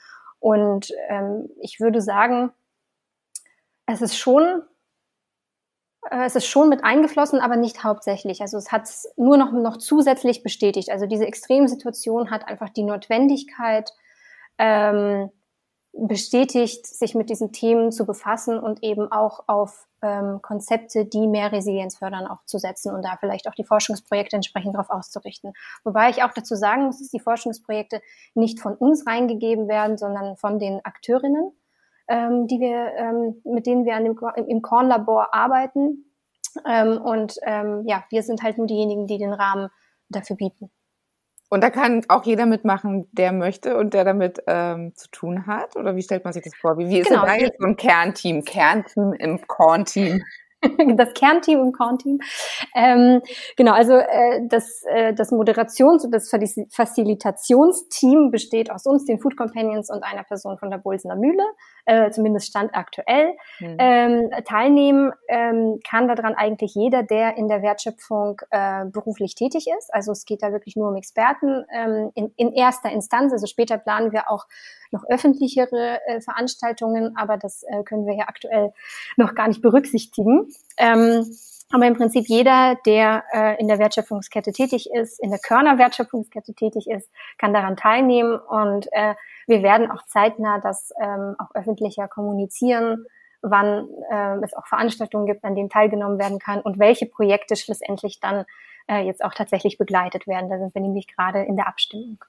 und 0.40 0.90
ähm, 1.08 1.48
ich 1.60 1.78
würde 1.78 2.00
sagen, 2.00 2.50
es 3.86 4.02
ist 4.02 4.16
schon 4.16 4.62
es 6.10 6.36
ist 6.36 6.46
schon 6.46 6.68
mit 6.68 6.84
eingeflossen, 6.84 7.40
aber 7.40 7.56
nicht 7.56 7.82
hauptsächlich. 7.82 8.40
Also 8.40 8.58
es 8.58 8.72
hat 8.72 8.84
es 8.84 9.08
nur 9.16 9.36
noch, 9.36 9.52
noch 9.52 9.78
zusätzlich 9.78 10.42
bestätigt. 10.42 10.90
Also 10.90 11.06
diese 11.06 11.26
Extremsituation 11.26 12.30
hat 12.30 12.46
einfach 12.46 12.68
die 12.68 12.82
Notwendigkeit 12.82 13.90
ähm, 14.58 15.30
bestätigt, 15.96 16.86
sich 16.86 17.14
mit 17.14 17.30
diesen 17.30 17.52
Themen 17.52 17.92
zu 17.92 18.04
befassen 18.04 18.58
und 18.58 18.82
eben 18.82 19.10
auch 19.12 19.44
auf 19.46 19.86
ähm, 20.02 20.40
Konzepte, 20.42 21.06
die 21.06 21.26
mehr 21.28 21.52
Resilienz 21.52 21.96
fördern, 21.98 22.26
auch 22.26 22.44
zu 22.44 22.58
setzen 22.58 22.92
und 22.94 23.02
da 23.02 23.16
vielleicht 23.18 23.48
auch 23.48 23.54
die 23.54 23.64
Forschungsprojekte 23.64 24.36
entsprechend 24.36 24.74
darauf 24.74 24.90
auszurichten. 24.90 25.52
Wobei 25.84 26.10
ich 26.10 26.24
auch 26.24 26.32
dazu 26.34 26.56
sagen 26.56 26.86
muss, 26.86 26.98
dass 26.98 27.10
die 27.10 27.20
Forschungsprojekte 27.20 28.02
nicht 28.34 28.60
von 28.60 28.74
uns 28.74 29.06
reingegeben 29.06 29.68
werden, 29.68 29.96
sondern 29.96 30.36
von 30.36 30.58
den 30.58 30.84
Akteurinnen 30.84 31.52
ähm, 32.08 32.46
die 32.46 32.60
wir, 32.60 32.92
ähm, 32.96 33.40
mit 33.44 33.66
denen 33.66 33.84
wir 33.84 33.96
an 33.96 34.04
dem, 34.04 34.18
im 34.48 34.62
Kornlabor 34.62 35.34
arbeiten. 35.34 36.04
Ähm, 36.68 37.00
und 37.00 37.36
ähm, 37.44 37.84
ja, 37.86 38.04
wir 38.10 38.22
sind 38.22 38.42
halt 38.42 38.58
nur 38.58 38.66
diejenigen, 38.66 39.06
die 39.06 39.18
den 39.18 39.32
Rahmen 39.32 39.70
dafür 40.08 40.36
bieten. 40.36 40.70
Und 41.50 41.62
da 41.62 41.70
kann 41.70 42.04
auch 42.08 42.24
jeder 42.24 42.46
mitmachen, 42.46 43.08
der 43.12 43.32
möchte 43.32 43.76
und 43.76 43.94
der 43.94 44.04
damit 44.04 44.42
ähm, 44.46 44.94
zu 44.96 45.08
tun 45.10 45.46
hat? 45.46 45.76
Oder 45.76 45.94
wie 45.94 46.02
stellt 46.02 46.24
man 46.24 46.32
sich 46.32 46.42
das 46.42 46.54
vor? 46.54 46.78
Wie, 46.78 46.88
wie 46.88 46.98
ist 47.00 47.08
genau. 47.08 47.24
denn 47.24 47.30
da 47.30 47.36
jetzt 47.36 47.60
so 47.60 47.66
ein 47.66 47.76
Kernteam, 47.76 48.44
Kernteam 48.44 49.12
im 49.12 49.46
Kornteam? 49.46 50.22
das 50.96 51.14
Kernteam 51.14 51.60
im 51.60 51.72
Kornteam. 51.72 52.18
Ähm, 52.74 53.22
genau, 53.56 53.72
also 53.72 53.94
äh, 53.94 54.40
das, 54.48 54.82
äh, 54.88 55.14
das 55.14 55.32
Moderations- 55.32 56.04
und 56.04 56.12
das 56.12 56.30
Facilitationsteam 56.30 58.30
besteht 58.30 58.70
aus 58.70 58.86
uns, 58.86 59.04
den 59.04 59.18
Food 59.18 59.36
Companions 59.36 59.90
und 59.90 60.02
einer 60.02 60.24
Person 60.24 60.58
von 60.58 60.70
der 60.70 60.78
Bolsener 60.78 61.16
Mühle, 61.16 61.44
äh, 61.86 62.10
zumindest 62.10 62.48
Stand 62.48 62.74
aktuell. 62.74 63.34
Mhm. 63.60 63.76
Ähm, 63.78 64.30
teilnehmen 64.44 65.12
ähm, 65.28 65.80
kann 65.88 66.08
daran 66.08 66.34
eigentlich 66.34 66.74
jeder, 66.74 67.02
der 67.02 67.36
in 67.36 67.48
der 67.48 67.62
Wertschöpfung 67.62 68.40
äh, 68.50 68.84
beruflich 68.86 69.34
tätig 69.34 69.66
ist. 69.78 69.92
Also 69.92 70.12
es 70.12 70.24
geht 70.24 70.42
da 70.42 70.52
wirklich 70.52 70.76
nur 70.76 70.88
um 70.88 70.96
Experten 70.96 71.64
ähm, 71.74 72.10
in, 72.14 72.32
in 72.36 72.52
erster 72.52 72.90
Instanz. 72.90 73.32
Also 73.32 73.46
später 73.46 73.78
planen 73.78 74.12
wir 74.12 74.30
auch 74.30 74.46
noch 74.94 75.04
öffentlichere 75.08 76.00
äh, 76.06 76.20
Veranstaltungen, 76.20 77.16
aber 77.16 77.36
das 77.36 77.64
äh, 77.64 77.82
können 77.82 78.06
wir 78.06 78.16
ja 78.16 78.24
aktuell 78.28 78.72
noch 79.16 79.34
gar 79.34 79.48
nicht 79.48 79.60
berücksichtigen. 79.60 80.48
Ähm, 80.76 81.24
aber 81.72 81.86
im 81.86 81.94
Prinzip 81.94 82.28
jeder, 82.28 82.76
der 82.86 83.24
äh, 83.32 83.60
in 83.60 83.68
der 83.68 83.78
Wertschöpfungskette 83.78 84.52
tätig 84.52 84.88
ist, 84.92 85.18
in 85.20 85.30
der 85.30 85.40
Körner-Wertschöpfungskette 85.40 86.54
tätig 86.54 86.88
ist, 86.88 87.10
kann 87.38 87.52
daran 87.52 87.76
teilnehmen 87.76 88.38
und 88.38 88.86
äh, 88.92 89.14
wir 89.46 89.62
werden 89.62 89.90
auch 89.90 90.04
zeitnah 90.06 90.60
das 90.60 90.92
ähm, 91.00 91.34
auch 91.38 91.54
öffentlicher 91.54 92.06
kommunizieren, 92.06 93.06
wann 93.42 93.88
äh, 94.10 94.36
es 94.44 94.54
auch 94.54 94.66
Veranstaltungen 94.66 95.26
gibt, 95.26 95.44
an 95.44 95.54
denen 95.54 95.68
teilgenommen 95.68 96.18
werden 96.18 96.38
kann 96.38 96.60
und 96.60 96.78
welche 96.78 97.06
Projekte 97.06 97.56
schlussendlich 97.56 98.20
dann 98.20 98.44
äh, 98.86 99.04
jetzt 99.04 99.24
auch 99.24 99.34
tatsächlich 99.34 99.78
begleitet 99.78 100.26
werden. 100.26 100.48
Da 100.48 100.58
sind 100.58 100.74
wir 100.74 100.82
nämlich 100.82 101.08
gerade 101.08 101.42
in 101.42 101.56
der 101.56 101.66
Abstimmung. 101.66 102.24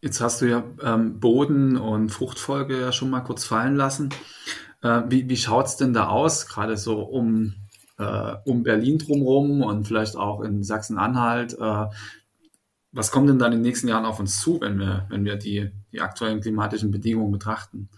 Jetzt 0.00 0.20
hast 0.20 0.40
du 0.40 0.46
ja 0.46 0.64
ähm, 0.82 1.20
Boden 1.20 1.76
und 1.76 2.08
Fruchtfolge 2.08 2.80
ja 2.80 2.92
schon 2.92 3.10
mal 3.10 3.20
kurz 3.20 3.44
fallen 3.44 3.76
lassen. 3.76 4.08
Äh, 4.82 5.02
wie 5.08 5.28
wie 5.28 5.36
schaut 5.36 5.66
es 5.66 5.76
denn 5.76 5.92
da 5.92 6.08
aus, 6.08 6.46
gerade 6.46 6.76
so 6.76 7.02
um, 7.02 7.54
äh, 7.98 8.34
um 8.44 8.62
Berlin 8.62 8.98
drumherum 8.98 9.62
und 9.62 9.86
vielleicht 9.86 10.16
auch 10.16 10.40
in 10.40 10.62
Sachsen-Anhalt? 10.62 11.58
Äh, 11.58 11.86
was 12.92 13.10
kommt 13.10 13.28
denn 13.28 13.38
dann 13.38 13.52
in 13.52 13.58
den 13.58 13.66
nächsten 13.66 13.88
Jahren 13.88 14.04
auf 14.04 14.18
uns 14.18 14.40
zu, 14.40 14.60
wenn 14.60 14.78
wir, 14.78 15.06
wenn 15.10 15.24
wir 15.24 15.36
die, 15.36 15.70
die 15.92 16.00
aktuellen 16.00 16.40
klimatischen 16.40 16.90
Bedingungen 16.90 17.30
betrachten? 17.30 17.88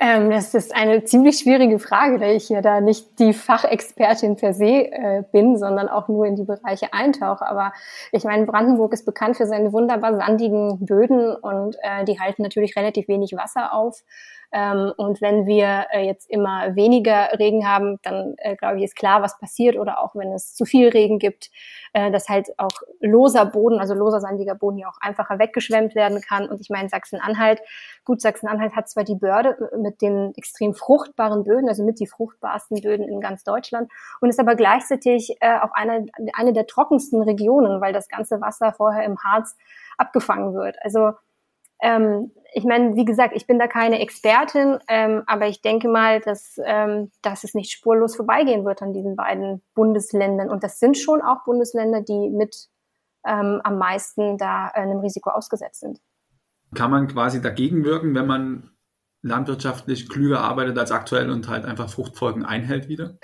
Ähm, 0.00 0.30
das 0.30 0.54
ist 0.54 0.76
eine 0.76 1.02
ziemlich 1.02 1.38
schwierige 1.38 1.80
Frage, 1.80 2.18
da 2.18 2.26
ich 2.26 2.46
hier 2.46 2.62
da 2.62 2.80
nicht 2.80 3.18
die 3.18 3.32
Fachexpertin 3.32 4.36
per 4.36 4.54
se 4.54 4.92
äh, 4.92 5.24
bin, 5.32 5.58
sondern 5.58 5.88
auch 5.88 6.06
nur 6.06 6.24
in 6.24 6.36
die 6.36 6.44
Bereiche 6.44 6.92
eintauche. 6.92 7.44
Aber 7.44 7.72
ich 8.12 8.22
meine, 8.22 8.46
Brandenburg 8.46 8.92
ist 8.92 9.04
bekannt 9.04 9.36
für 9.36 9.46
seine 9.46 9.72
wunderbar 9.72 10.14
sandigen 10.16 10.86
Böden 10.86 11.34
und 11.34 11.76
äh, 11.82 12.04
die 12.04 12.20
halten 12.20 12.42
natürlich 12.42 12.76
relativ 12.76 13.08
wenig 13.08 13.32
Wasser 13.32 13.72
auf. 13.72 14.04
Ähm, 14.50 14.92
und 14.96 15.20
wenn 15.20 15.46
wir 15.46 15.86
äh, 15.92 16.06
jetzt 16.06 16.30
immer 16.30 16.74
weniger 16.74 17.38
Regen 17.38 17.68
haben, 17.68 17.98
dann 18.02 18.34
äh, 18.38 18.56
glaube 18.56 18.78
ich, 18.78 18.84
ist 18.84 18.96
klar, 18.96 19.20
was 19.22 19.38
passiert. 19.38 19.76
Oder 19.76 20.00
auch 20.00 20.14
wenn 20.14 20.32
es 20.32 20.54
zu 20.54 20.64
viel 20.64 20.88
Regen 20.88 21.18
gibt, 21.18 21.50
äh, 21.92 22.10
dass 22.10 22.28
halt 22.28 22.48
auch 22.58 22.82
loser 23.00 23.44
Boden, 23.44 23.78
also 23.78 23.94
loser 23.94 24.20
sandiger 24.20 24.54
Boden 24.54 24.78
ja 24.78 24.88
auch 24.88 24.98
einfacher 25.00 25.38
weggeschwemmt 25.38 25.94
werden 25.94 26.20
kann. 26.20 26.48
Und 26.48 26.60
ich 26.60 26.70
meine, 26.70 26.88
Sachsen-Anhalt, 26.88 27.60
gut, 28.04 28.22
Sachsen-Anhalt 28.22 28.74
hat 28.74 28.88
zwar 28.88 29.04
die 29.04 29.16
Börde 29.16 29.70
mit 29.76 30.00
den 30.00 30.32
extrem 30.36 30.74
fruchtbaren 30.74 31.44
Böden, 31.44 31.68
also 31.68 31.84
mit 31.84 32.00
die 32.00 32.06
fruchtbarsten 32.06 32.80
Böden 32.80 33.06
in 33.06 33.20
ganz 33.20 33.44
Deutschland, 33.44 33.90
und 34.20 34.30
ist 34.30 34.40
aber 34.40 34.54
gleichzeitig 34.54 35.36
äh, 35.40 35.58
auch 35.58 35.72
eine, 35.72 36.06
eine 36.32 36.52
der 36.52 36.66
trockensten 36.66 37.22
Regionen, 37.22 37.80
weil 37.80 37.92
das 37.92 38.08
ganze 38.08 38.40
Wasser 38.40 38.72
vorher 38.72 39.04
im 39.04 39.18
Harz 39.18 39.56
abgefangen 39.98 40.54
wird. 40.54 40.76
Also 40.82 41.12
ähm, 41.80 42.32
ich 42.52 42.64
meine, 42.64 42.96
wie 42.96 43.04
gesagt, 43.04 43.34
ich 43.36 43.46
bin 43.46 43.58
da 43.58 43.66
keine 43.66 44.00
Expertin, 44.00 44.78
ähm, 44.88 45.22
aber 45.26 45.48
ich 45.48 45.60
denke 45.60 45.88
mal, 45.88 46.20
dass, 46.20 46.56
ähm, 46.64 47.10
dass 47.22 47.44
es 47.44 47.54
nicht 47.54 47.70
spurlos 47.70 48.16
vorbeigehen 48.16 48.64
wird 48.64 48.82
an 48.82 48.92
diesen 48.92 49.16
beiden 49.16 49.62
Bundesländern. 49.74 50.50
Und 50.50 50.64
das 50.64 50.78
sind 50.78 50.96
schon 50.96 51.20
auch 51.20 51.44
Bundesländer, 51.44 52.00
die 52.00 52.30
mit 52.30 52.68
ähm, 53.26 53.60
am 53.64 53.78
meisten 53.78 54.38
da 54.38 54.66
einem 54.66 55.00
Risiko 55.00 55.30
ausgesetzt 55.30 55.80
sind. 55.80 56.00
Kann 56.74 56.90
man 56.90 57.06
quasi 57.08 57.40
dagegen 57.40 57.84
wirken, 57.84 58.14
wenn 58.14 58.26
man 58.26 58.70
landwirtschaftlich 59.22 60.08
klüger 60.08 60.40
arbeitet 60.40 60.78
als 60.78 60.92
aktuell 60.92 61.30
und 61.30 61.48
halt 61.48 61.64
einfach 61.64 61.90
Fruchtfolgen 61.90 62.44
einhält 62.44 62.88
wieder? 62.88 63.16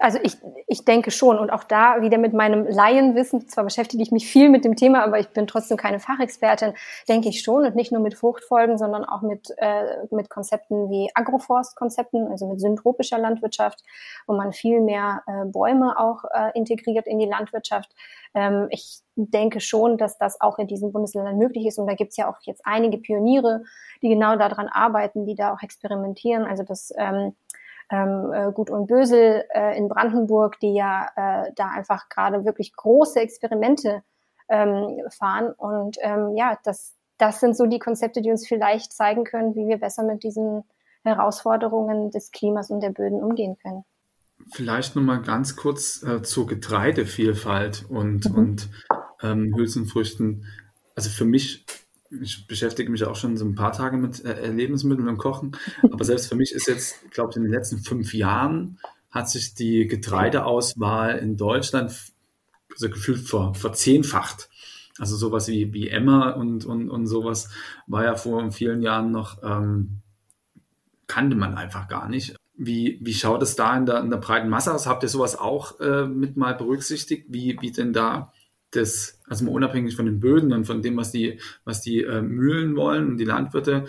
Also 0.00 0.18
ich, 0.22 0.36
ich 0.66 0.84
denke 0.84 1.10
schon 1.10 1.38
und 1.38 1.50
auch 1.50 1.64
da 1.64 2.02
wieder 2.02 2.18
mit 2.18 2.34
meinem 2.34 2.66
Laienwissen, 2.66 3.48
zwar 3.48 3.64
beschäftige 3.64 4.02
ich 4.02 4.10
mich 4.10 4.30
viel 4.30 4.50
mit 4.50 4.66
dem 4.66 4.76
Thema, 4.76 5.02
aber 5.02 5.18
ich 5.18 5.28
bin 5.28 5.46
trotzdem 5.46 5.78
keine 5.78 6.00
Fachexpertin, 6.00 6.74
denke 7.08 7.30
ich 7.30 7.40
schon 7.42 7.64
und 7.64 7.76
nicht 7.76 7.92
nur 7.92 8.02
mit 8.02 8.14
Fruchtfolgen, 8.14 8.76
sondern 8.76 9.04
auch 9.04 9.22
mit, 9.22 9.48
äh, 9.56 9.84
mit 10.10 10.28
Konzepten 10.28 10.90
wie 10.90 11.08
Agroforstkonzepten, 11.14 12.28
also 12.28 12.46
mit 12.46 12.60
syntropischer 12.60 13.18
Landwirtschaft, 13.18 13.82
wo 14.26 14.36
man 14.36 14.52
viel 14.52 14.82
mehr 14.82 15.22
äh, 15.26 15.46
Bäume 15.46 15.98
auch 15.98 16.24
äh, 16.24 16.50
integriert 16.54 17.06
in 17.06 17.18
die 17.18 17.26
Landwirtschaft. 17.26 17.90
Ähm, 18.38 18.68
ich 18.70 19.00
denke 19.16 19.60
schon, 19.60 19.98
dass 19.98 20.16
das 20.16 20.40
auch 20.40 20.58
in 20.58 20.68
diesen 20.68 20.92
Bundesländern 20.92 21.38
möglich 21.38 21.66
ist. 21.66 21.78
Und 21.78 21.88
da 21.88 21.94
gibt 21.94 22.12
es 22.12 22.16
ja 22.16 22.30
auch 22.30 22.36
jetzt 22.42 22.62
einige 22.64 22.98
Pioniere, 22.98 23.64
die 24.00 24.08
genau 24.08 24.36
daran 24.36 24.68
arbeiten, 24.68 25.26
die 25.26 25.34
da 25.34 25.52
auch 25.52 25.62
experimentieren. 25.62 26.44
Also 26.44 26.62
das 26.62 26.92
ähm, 26.96 27.34
ähm, 27.90 28.32
äh, 28.32 28.52
Gut 28.52 28.70
und 28.70 28.86
Bösel 28.86 29.44
äh, 29.52 29.76
in 29.76 29.88
Brandenburg, 29.88 30.60
die 30.60 30.74
ja 30.74 31.08
äh, 31.16 31.52
da 31.56 31.68
einfach 31.70 32.08
gerade 32.08 32.44
wirklich 32.44 32.76
große 32.76 33.18
Experimente 33.18 34.04
ähm, 34.48 35.02
fahren. 35.10 35.52
Und 35.52 35.96
ähm, 36.00 36.36
ja, 36.36 36.56
das, 36.62 36.94
das 37.18 37.40
sind 37.40 37.56
so 37.56 37.66
die 37.66 37.80
Konzepte, 37.80 38.22
die 38.22 38.30
uns 38.30 38.46
vielleicht 38.46 38.92
zeigen 38.92 39.24
können, 39.24 39.56
wie 39.56 39.66
wir 39.66 39.78
besser 39.78 40.04
mit 40.04 40.22
diesen 40.22 40.62
Herausforderungen 41.02 42.12
des 42.12 42.30
Klimas 42.30 42.70
und 42.70 42.82
der 42.82 42.90
Böden 42.90 43.20
umgehen 43.20 43.56
können. 43.60 43.84
Vielleicht 44.52 44.96
nochmal 44.96 45.22
ganz 45.22 45.56
kurz 45.56 46.02
äh, 46.02 46.22
zur 46.22 46.46
Getreidevielfalt 46.46 47.84
und, 47.88 48.28
mhm. 48.30 48.34
und 48.34 48.68
ähm, 49.22 49.54
Hülsenfrüchten. 49.56 50.46
Also 50.94 51.10
für 51.10 51.24
mich 51.24 51.64
ich 52.22 52.46
beschäftige 52.46 52.90
mich 52.90 53.04
auch 53.04 53.16
schon 53.16 53.36
so 53.36 53.44
ein 53.44 53.54
paar 53.54 53.72
Tage 53.72 53.96
mit 53.96 54.24
äh, 54.24 54.50
Lebensmitteln 54.50 55.08
und 55.08 55.18
Kochen. 55.18 55.56
Aber 55.82 56.04
selbst 56.04 56.28
für 56.28 56.36
mich 56.36 56.52
ist 56.52 56.66
jetzt, 56.66 57.10
glaube 57.10 57.30
ich, 57.30 57.36
in 57.36 57.42
den 57.42 57.52
letzten 57.52 57.78
fünf 57.78 58.14
Jahren 58.14 58.78
hat 59.10 59.28
sich 59.28 59.54
die 59.54 59.86
Getreideauswahl 59.86 61.18
in 61.18 61.36
Deutschland 61.36 61.92
also 62.70 62.90
gefühlt 62.90 63.20
ver, 63.20 63.54
verzehnfacht. 63.54 64.48
Also 64.98 65.16
sowas 65.16 65.48
wie, 65.48 65.72
wie 65.72 65.88
Emma 65.88 66.30
und, 66.30 66.64
und, 66.64 66.90
und 66.90 67.06
sowas 67.06 67.50
war 67.86 68.04
ja 68.04 68.16
vor 68.16 68.50
vielen 68.50 68.82
Jahren 68.82 69.12
noch, 69.12 69.42
ähm, 69.42 70.00
kannte 71.06 71.36
man 71.36 71.54
einfach 71.54 71.88
gar 71.88 72.08
nicht. 72.08 72.37
Wie, 72.58 72.98
wie 73.00 73.14
schaut 73.14 73.42
es 73.42 73.56
da 73.56 73.76
in 73.76 73.86
der, 73.86 74.00
in 74.00 74.10
der 74.10 74.18
breiten 74.18 74.48
Masse 74.48 74.74
aus? 74.74 74.86
Habt 74.86 75.02
ihr 75.04 75.08
sowas 75.08 75.38
auch 75.38 75.80
äh, 75.80 76.06
mit 76.06 76.36
mal 76.36 76.54
berücksichtigt? 76.54 77.26
Wie, 77.28 77.56
wie 77.60 77.70
denn 77.70 77.92
da 77.92 78.32
das, 78.72 79.20
also 79.26 79.44
mal 79.44 79.52
unabhängig 79.52 79.96
von 79.96 80.04
den 80.04 80.20
Böden 80.20 80.52
und 80.52 80.66
von 80.66 80.82
dem, 80.82 80.96
was 80.96 81.10
die, 81.10 81.40
was 81.64 81.80
die 81.80 82.02
äh, 82.02 82.20
Mühlen 82.20 82.76
wollen 82.76 83.08
und 83.08 83.16
die 83.16 83.24
Landwirte, 83.24 83.86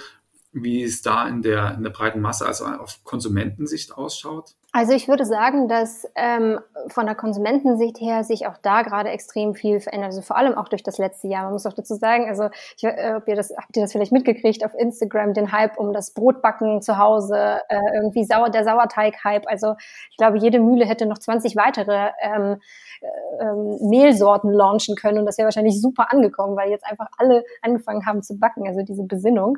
wie 0.52 0.84
es 0.84 1.02
da 1.02 1.28
in 1.28 1.42
der, 1.42 1.76
in 1.76 1.84
der 1.84 1.92
breiten 1.92 2.22
Masse, 2.22 2.46
also 2.46 2.66
auf 2.66 3.04
Konsumentensicht 3.04 3.96
ausschaut? 3.96 4.56
Also 4.72 4.94
ich 4.94 5.08
würde 5.08 5.26
sagen, 5.26 5.68
dass 5.68 6.08
ähm, 6.16 6.60
von 6.90 7.08
der 7.08 7.16
Konsumentensicht 7.16 8.00
her 8.00 8.24
sich 8.24 8.46
auch 8.46 8.58
da 8.62 8.84
gerade 8.84 9.10
extrem 9.10 9.56
viel 9.56 9.80
verändert. 9.80 10.12
Also 10.12 10.22
vor 10.22 10.38
allem 10.38 10.56
auch 10.56 10.70
durch 10.70 10.84
das 10.84 11.00
letzte 11.00 11.28
Jahr. 11.28 11.44
Man 11.44 11.54
muss 11.54 11.66
auch 11.66 11.74
dazu 11.74 11.96
sagen, 11.96 12.28
also 12.28 12.50
ich, 12.78 12.84
äh, 12.84 13.16
ob 13.18 13.28
ihr 13.28 13.36
das, 13.36 13.52
habt 13.58 13.76
ihr 13.76 13.82
das 13.82 13.92
vielleicht 13.92 14.12
mitgekriegt 14.12 14.64
auf 14.64 14.76
Instagram, 14.76 15.34
den 15.34 15.52
Hype 15.52 15.78
um 15.80 15.92
das 15.92 16.14
Brotbacken 16.14 16.84
zu 16.84 17.00
Hause, 17.00 17.62
äh, 17.68 17.80
irgendwie 17.96 18.24
sauer, 18.26 18.52
der 18.52 18.64
Sauerteig-Hype. 18.64 19.48
Also 19.48 19.76
ich 20.12 20.18
glaube, 20.18 20.38
jede 20.38 20.60
Mühle 20.60 20.86
hätte 20.86 21.08
noch 21.08 21.18
20 21.18 21.56
weitere 21.56 22.12
ähm, 22.22 22.58
äh, 23.02 23.44
ähm, 23.44 23.90
Mehlsorten 23.90 24.52
launchen 24.52 24.96
können 24.96 25.18
und 25.18 25.26
das 25.26 25.40
wäre 25.40 25.46
wahrscheinlich 25.46 25.82
super 25.82 26.12
angekommen, 26.12 26.56
weil 26.56 26.70
jetzt 26.70 26.86
einfach 26.86 27.08
alle 27.18 27.44
angefangen 27.64 28.06
haben 28.06 28.22
zu 28.22 28.38
backen. 28.38 28.68
Also 28.68 28.84
diese 28.84 29.04
Besinnung 29.04 29.58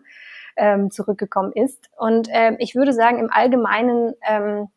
ähm, 0.57 0.91
zurückgekommen 0.91 1.51
ist. 1.53 1.89
Und 1.97 2.27
ähm, 2.31 2.55
ich 2.59 2.75
würde 2.75 2.93
sagen, 2.93 3.19
im 3.19 3.31
Allgemeinen, 3.31 4.13
ähm, 4.27 4.69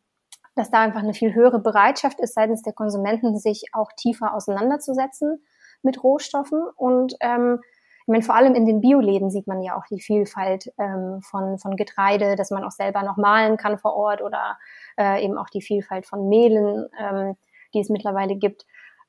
dass 0.54 0.70
da 0.70 0.80
einfach 0.80 1.02
eine 1.02 1.14
viel 1.14 1.34
höhere 1.34 1.58
Bereitschaft 1.58 2.20
ist 2.20 2.34
seitens 2.34 2.62
der 2.62 2.72
Konsumenten, 2.72 3.38
sich 3.38 3.64
auch 3.72 3.90
tiefer 3.96 4.34
auseinanderzusetzen 4.34 5.44
mit 5.82 6.02
Rohstoffen. 6.02 6.62
Und 6.76 7.14
ähm, 7.20 7.60
ich 8.06 8.08
meine, 8.08 8.22
vor 8.22 8.34
allem 8.34 8.54
in 8.54 8.66
den 8.66 8.80
Bioläden 8.80 9.30
sieht 9.30 9.46
man 9.46 9.62
ja 9.62 9.76
auch 9.76 9.86
die 9.90 10.00
Vielfalt 10.00 10.72
ähm, 10.78 11.22
von, 11.22 11.58
von 11.58 11.74
Getreide, 11.74 12.36
dass 12.36 12.50
man 12.50 12.62
auch 12.62 12.70
selber 12.70 13.02
noch 13.02 13.16
malen 13.16 13.56
kann 13.56 13.78
vor 13.78 13.94
Ort 13.94 14.20
oder 14.20 14.58
äh, 14.98 15.24
eben 15.24 15.38
auch 15.38 15.48
die 15.48 15.62
Vielfalt 15.62 16.04
von 16.04 16.28
Mehlen, 16.28 16.86
ähm, 16.98 17.36
die 17.72 17.80
es 17.80 17.88
mittlerweile 17.88 18.36
gibt. 18.36 18.66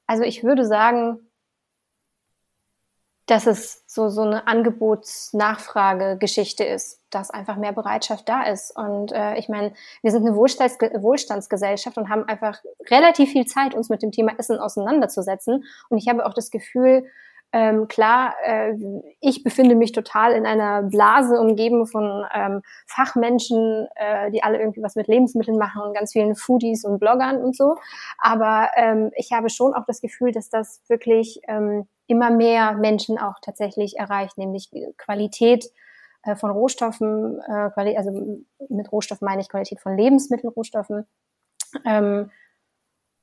Also 0.08 0.23
ich 0.23 0.43
würde 0.43 0.65
sagen, 0.65 1.19
dass 3.25 3.47
es 3.47 3.83
so, 3.88 4.09
so 4.09 4.21
eine 4.21 4.45
Angebots-Nachfrage-Geschichte 4.47 6.63
ist, 6.63 7.01
dass 7.09 7.31
einfach 7.31 7.57
mehr 7.57 7.71
Bereitschaft 7.71 8.29
da 8.29 8.43
ist. 8.43 8.77
Und 8.77 9.11
äh, 9.11 9.38
ich 9.38 9.49
meine, 9.49 9.73
wir 10.03 10.11
sind 10.11 10.27
eine 10.27 10.35
Wohlstands 10.35 10.77
Wohlstandsgesellschaft 10.79 11.97
und 11.97 12.09
haben 12.09 12.25
einfach 12.25 12.61
relativ 12.89 13.31
viel 13.31 13.45
Zeit, 13.45 13.73
uns 13.73 13.89
mit 13.89 14.03
dem 14.03 14.11
Thema 14.11 14.33
Essen 14.38 14.59
auseinanderzusetzen. 14.59 15.63
Und 15.89 15.97
ich 15.97 16.07
habe 16.07 16.23
auch 16.25 16.35
das 16.35 16.51
Gefühl, 16.51 17.07
ähm, 17.51 17.88
klar, 17.88 18.35
äh, 18.43 18.73
ich 19.21 19.43
befinde 19.43 19.75
mich 19.75 19.91
total 19.93 20.33
in 20.33 20.45
einer 20.45 20.83
Blase 20.83 21.39
umgeben 21.39 21.88
von 21.88 22.25
ähm, 22.33 22.61
Fachmenschen, 22.85 23.88
äh, 23.95 24.29
die 24.29 24.43
alle 24.43 24.59
irgendwie 24.59 24.83
was 24.83 24.95
mit 24.95 25.07
Lebensmitteln 25.07 25.57
machen 25.57 25.81
und 25.81 25.93
ganz 25.93 26.11
vielen 26.11 26.35
Foodies 26.35 26.83
und 26.83 26.99
Bloggern 26.99 27.38
und 27.38 27.55
so. 27.55 27.77
Aber 28.17 28.71
ähm, 28.75 29.11
ich 29.15 29.31
habe 29.31 29.49
schon 29.49 29.73
auch 29.73 29.85
das 29.88 30.01
Gefühl, 30.01 30.33
dass 30.33 30.49
das 30.49 30.81
wirklich 30.89 31.39
ähm, 31.47 31.88
immer 32.08 32.30
mehr 32.30 32.74
Menschen 32.74 33.18
auch 33.18 33.39
tatsächlich 33.41 33.98
erreicht, 33.98 34.38
nämlich 34.38 34.70
Qualität 34.98 35.65
äh, 36.24 36.36
von 36.36 36.52
Rohstoffen, 36.52 37.39
äh, 37.48 37.96
also 37.98 38.46
mit 38.70 38.91
Rohstoffen 38.91 39.26
meine 39.26 39.41
ich 39.41 39.50
Qualität 39.50 39.80
von 39.80 39.98
Lebensmittelrohstoffen. 39.98 41.06
Ähm, 41.86 42.32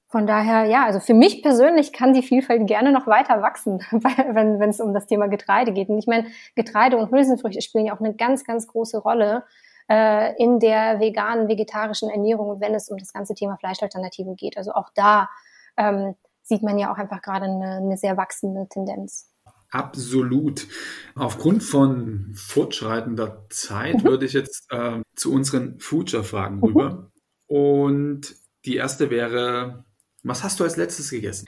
von 0.09 0.27
daher, 0.27 0.66
ja, 0.66 0.85
also 0.85 1.01
für 1.01 1.14
mich 1.14 1.42
persönlich 1.42 1.95
kann 1.95 2.12
die 2.12 2.23
Vielfalt 2.23 2.66
gerne 2.66 2.92
noch 2.92 3.07
weiter 3.07 3.40
wachsen, 3.40 3.81
wenn, 3.90 4.61
wenn 4.61 4.68
es 4.68 4.79
um 4.79 4.92
das 4.92 5.07
Thema 5.07 5.27
Getreide 5.27 5.73
geht. 5.73 5.88
Und 5.88 5.99
ich 5.99 6.07
meine, 6.07 6.27
Getreide 6.55 6.99
und 6.99 7.11
Hülsenfrüchte 7.11 7.62
spielen 7.62 7.87
ja 7.87 7.95
auch 7.95 8.01
eine 8.01 8.14
ganz, 8.14 8.45
ganz 8.45 8.66
große 8.66 8.99
Rolle 8.99 9.45
äh, 9.88 10.37
in 10.37 10.61
der 10.61 11.01
veganen, 11.01 11.49
vegetarischen 11.49 12.11
Ernährung, 12.11 12.61
wenn 12.61 12.75
es 12.75 12.90
um 12.90 12.99
das 12.99 13.14
ganze 13.14 13.35
Thema 13.35 13.57
Fleischalternativen 13.57 14.37
geht. 14.37 14.59
Also 14.59 14.73
auch 14.73 14.90
da 14.95 15.31
ähm, 15.79 16.14
sieht 16.42 16.62
man 16.62 16.78
ja 16.78 16.92
auch 16.92 16.98
einfach 16.98 17.22
gerade 17.22 17.46
eine, 17.46 17.76
eine 17.76 17.96
sehr 17.96 18.16
wachsende 18.16 18.68
Tendenz. 18.68 19.28
Absolut. 19.70 20.66
Aufgrund 21.14 21.62
von 21.62 22.33
fortschreitender 22.35 23.46
Zeit 23.48 24.02
mhm. 24.02 24.05
würde 24.05 24.26
ich 24.26 24.35
jetzt 24.35 24.66
äh, 24.70 25.00
zu 25.16 25.33
unseren 25.33 25.81
Future-Fragen 25.81 26.57
mhm. 26.57 26.64
rüber. 26.64 27.11
Und 27.46 28.37
die 28.66 28.76
erste 28.76 29.11
wäre, 29.11 29.85
was 30.22 30.44
hast 30.44 30.61
du 30.61 30.64
als 30.64 30.76
letztes 30.76 31.11
gegessen? 31.11 31.46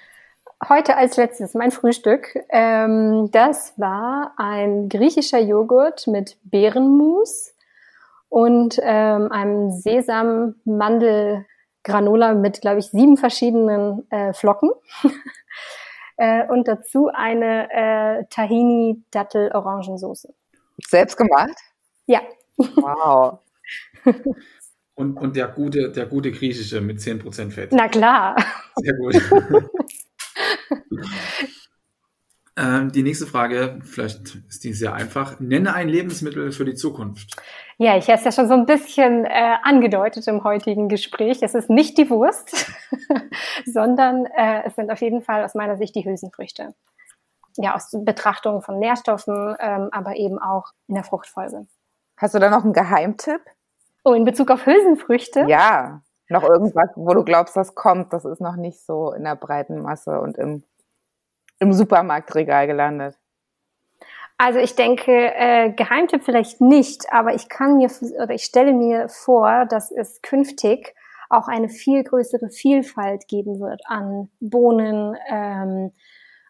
Heute 0.66 0.96
als 0.96 1.16
letztes 1.16 1.52
mein 1.52 1.70
Frühstück. 1.70 2.34
Ähm, 2.48 3.28
das 3.30 3.74
war 3.78 4.32
ein 4.38 4.88
griechischer 4.88 5.40
Joghurt 5.40 6.06
mit 6.06 6.38
Beerenmus 6.44 7.52
und 8.30 8.78
ähm, 8.82 9.30
einem 9.30 9.70
Sesam-Mandel- 9.70 11.44
Granola 11.84 12.34
mit, 12.34 12.60
glaube 12.60 12.80
ich, 12.80 12.86
sieben 12.86 13.16
verschiedenen 13.16 14.10
äh, 14.10 14.32
Flocken. 14.32 14.70
äh, 16.16 16.44
und 16.48 16.66
dazu 16.66 17.08
eine 17.12 17.68
äh, 17.70 18.24
Tahini-Dattel-Orangensoße. 18.30 20.34
Selbst 20.88 21.16
gemacht? 21.16 21.54
Ja. 22.06 22.22
Wow. 22.56 23.38
und, 24.94 25.16
und 25.16 25.36
der 25.36 25.46
gute, 25.48 25.92
der 25.92 26.06
gute 26.06 26.32
griechische 26.32 26.80
mit 26.80 26.98
10% 26.98 27.50
Fett. 27.50 27.70
Na 27.72 27.88
klar. 27.88 28.36
Sehr 28.76 28.94
gut. 28.94 29.14
ähm, 32.56 32.92
die 32.92 33.02
nächste 33.02 33.26
Frage, 33.26 33.80
vielleicht 33.82 34.36
ist 34.48 34.62
die 34.62 34.72
sehr 34.72 34.94
einfach. 34.94 35.40
Nenne 35.40 35.74
ein 35.74 35.88
Lebensmittel 35.88 36.52
für 36.52 36.64
die 36.64 36.74
Zukunft. 36.74 37.36
Ja, 37.78 37.96
ich 37.96 38.06
habe 38.06 38.18
es 38.18 38.24
ja 38.24 38.30
schon 38.30 38.46
so 38.46 38.54
ein 38.54 38.66
bisschen 38.66 39.24
äh, 39.24 39.56
angedeutet 39.62 40.26
im 40.28 40.44
heutigen 40.44 40.88
Gespräch. 40.88 41.42
Es 41.42 41.54
ist 41.54 41.68
nicht 41.68 41.98
die 41.98 42.08
Wurst, 42.10 42.72
sondern 43.66 44.26
äh, 44.26 44.62
es 44.66 44.76
sind 44.76 44.90
auf 44.92 45.00
jeden 45.00 45.22
Fall 45.22 45.44
aus 45.44 45.54
meiner 45.54 45.76
Sicht 45.76 45.96
die 45.96 46.04
Hülsenfrüchte. 46.04 46.74
Ja, 47.56 47.74
aus 47.74 47.90
Betrachtung 47.92 48.62
von 48.62 48.78
Nährstoffen, 48.78 49.56
ähm, 49.58 49.88
aber 49.90 50.16
eben 50.16 50.38
auch 50.38 50.72
in 50.86 50.94
der 50.94 51.04
Fruchtfolge. 51.04 51.66
Hast 52.16 52.34
du 52.34 52.38
da 52.38 52.50
noch 52.50 52.64
einen 52.64 52.72
Geheimtipp? 52.72 53.40
Oh, 54.04 54.12
in 54.12 54.24
Bezug 54.24 54.50
auf 54.50 54.66
Hülsenfrüchte? 54.66 55.46
Ja, 55.48 56.02
noch 56.28 56.42
irgendwas, 56.42 56.90
wo 56.94 57.12
du 57.14 57.24
glaubst, 57.24 57.56
das 57.56 57.74
kommt, 57.74 58.12
das 58.12 58.24
ist 58.24 58.40
noch 58.40 58.56
nicht 58.56 58.80
so 58.84 59.12
in 59.12 59.24
der 59.24 59.36
breiten 59.36 59.82
Masse 59.82 60.20
und 60.20 60.38
im, 60.38 60.64
im 61.64 61.72
Supermarktregal 61.72 62.66
gelandet. 62.66 63.18
Also 64.36 64.58
ich 64.58 64.74
denke, 64.74 65.12
äh, 65.12 65.72
Geheimtipp 65.72 66.22
vielleicht 66.24 66.60
nicht, 66.60 67.06
aber 67.12 67.34
ich 67.34 67.48
kann 67.48 67.76
mir 67.76 67.90
oder 68.22 68.34
ich 68.34 68.44
stelle 68.44 68.72
mir 68.72 69.08
vor, 69.08 69.66
dass 69.66 69.90
es 69.90 70.22
künftig 70.22 70.94
auch 71.30 71.48
eine 71.48 71.68
viel 71.68 72.02
größere 72.04 72.50
Vielfalt 72.50 73.28
geben 73.28 73.60
wird 73.60 73.80
an 73.86 74.28
Bohnen, 74.40 75.16
ähm, 75.28 75.92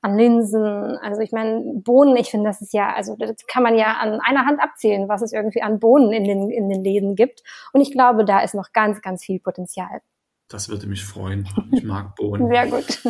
an 0.03 0.17
Linsen. 0.17 0.99
Also 0.99 1.21
ich 1.21 1.33
meine, 1.33 1.63
Bohnen, 1.77 2.17
ich 2.17 2.31
finde, 2.31 2.49
das 2.49 2.61
ist 2.61 2.73
ja, 2.73 2.93
also 2.95 3.17
das 3.17 3.37
kann 3.47 3.63
man 3.63 3.77
ja 3.77 3.97
an 4.01 4.21
einer 4.21 4.47
Hand 4.47 4.61
abzählen, 4.61 5.09
was 5.09 5.23
es 5.23 5.33
irgendwie 5.33 5.63
an 5.63 5.79
Bohnen 5.79 6.13
in 6.13 6.25
den, 6.25 6.51
in 6.51 6.69
den 6.69 6.83
Läden 6.83 7.17
gibt. 7.17 7.43
Und 7.73 7.81
ich 7.81 7.93
glaube, 7.93 8.25
da 8.25 8.41
ist 8.41 8.55
noch 8.55 8.73
ganz, 8.73 9.03
ganz 9.03 9.25
viel 9.25 9.41
Potenzial. 9.41 10.01
Das 10.49 10.69
würde 10.69 10.87
mich 10.87 11.05
freuen. 11.05 11.49
Ich 11.73 11.85
mag 11.85 12.17
Bohnen. 12.17 12.49
Sehr 12.49 12.67
gut. 12.67 13.03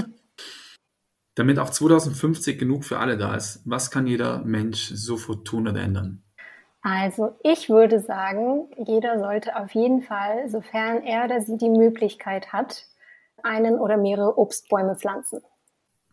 Damit 1.35 1.59
auch 1.59 1.71
2050 1.71 2.59
genug 2.59 2.85
für 2.85 2.99
alle 2.99 3.17
da 3.19 3.35
ist, 3.35 3.63
was 3.65 3.91
kann 3.91 4.07
jeder 4.07 4.39
Mensch 4.39 4.91
sofort 4.95 5.45
tun 5.47 5.67
oder 5.67 5.81
ändern? 5.81 6.23
Also 6.83 7.37
ich 7.43 7.71
würde 7.71 7.99
sagen, 7.99 8.69
jeder 8.77 9.19
sollte 9.19 9.57
auf 9.57 9.71
jeden 9.73 10.03
Fall, 10.03 10.49
sofern 10.49 11.03
er 11.03 11.25
oder 11.25 11.41
sie 11.41 11.57
die 11.57 11.71
Möglichkeit 11.71 12.53
hat, 12.53 12.85
einen 13.43 13.79
oder 13.79 13.97
mehrere 13.97 14.39
Obstbäume 14.39 14.95
pflanzen. 14.95 15.41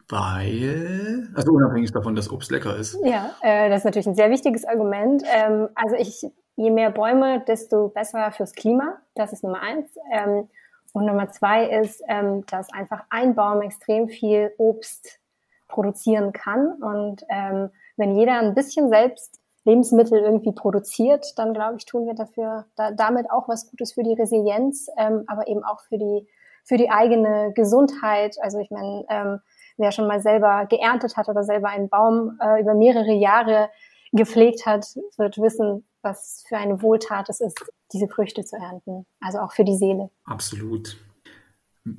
Weil, 0.10 1.30
also 1.36 1.52
unabhängig 1.52 1.92
davon, 1.92 2.16
dass 2.16 2.32
Obst 2.32 2.52
lecker 2.52 2.76
ist. 2.76 2.98
Ja, 3.04 3.32
äh, 3.42 3.70
das 3.70 3.80
ist 3.80 3.86
natürlich 3.86 4.08
ein 4.08 4.16
sehr 4.16 4.30
wichtiges 4.30 4.66
Argument. 4.66 5.24
Ähm, 5.26 5.70
also 5.76 5.96
ich, 5.96 6.26
je 6.58 6.70
mehr 6.70 6.90
Bäume, 6.92 7.44
desto 7.48 7.90
besser 7.90 8.32
fürs 8.32 8.54
Klima. 8.54 8.98
Das 9.16 9.32
ist 9.32 9.44
Nummer 9.44 9.62
eins. 9.62 9.88
Ähm, 10.12 10.50
und 10.94 11.06
Nummer 11.06 11.30
zwei 11.30 11.66
ist, 11.66 12.04
ähm, 12.08 12.46
dass 12.48 12.72
einfach 12.74 13.04
ein 13.10 13.36
Baum 13.36 13.62
extrem 13.62 14.10
viel 14.10 14.54
Obst 14.58 15.20
produzieren 15.68 16.34
kann. 16.34 16.74
Und 16.82 17.24
ähm, 17.30 17.70
wenn 17.96 18.16
jeder 18.16 18.40
ein 18.40 18.54
bisschen 18.54 18.90
selbst 18.90 19.40
Lebensmittel 19.64 20.20
irgendwie 20.20 20.52
produziert, 20.52 21.34
dann 21.38 21.54
glaube 21.54 21.76
ich, 21.78 21.86
tun 21.86 22.08
wir 22.08 22.14
dafür 22.14 22.66
da, 22.76 22.92
damit 22.92 23.30
auch 23.32 23.48
was 23.48 23.70
Gutes 23.70 23.94
für 23.94 24.04
die 24.04 24.14
Resilienz, 24.14 24.88
ähm, 24.98 25.24
aber 25.28 25.48
eben 25.48 25.64
auch 25.64 25.82
für 25.82 25.98
die 25.98 26.28
für 26.64 26.78
die 26.78 26.90
eigene 26.90 27.54
Gesundheit. 27.54 28.38
Also 28.42 28.60
ich 28.60 28.70
meine, 28.70 29.06
ähm, 29.10 29.40
wer 29.78 29.92
schon 29.92 30.08
mal 30.08 30.22
selber 30.22 30.66
geerntet 30.68 31.18
hat 31.18 31.28
oder 31.28 31.44
selber 31.44 31.70
einen 31.70 31.90
Baum 31.90 32.38
äh, 32.42 32.62
über 32.62 32.74
mehrere 32.74 33.14
Jahre 33.14 33.70
gepflegt 34.12 34.66
hat, 34.66 34.86
wird 35.18 35.38
wissen, 35.40 35.88
was 36.02 36.44
für 36.48 36.58
eine 36.58 36.82
Wohltat 36.82 37.30
es 37.30 37.42
ist, 37.42 37.64
diese 37.94 38.08
Früchte 38.08 38.44
zu 38.46 38.56
ernten. 38.56 39.06
Also 39.20 39.40
auch 39.40 39.52
für 39.54 39.64
die 39.64 39.78
Seele. 39.78 40.10
Absolut. 40.26 40.98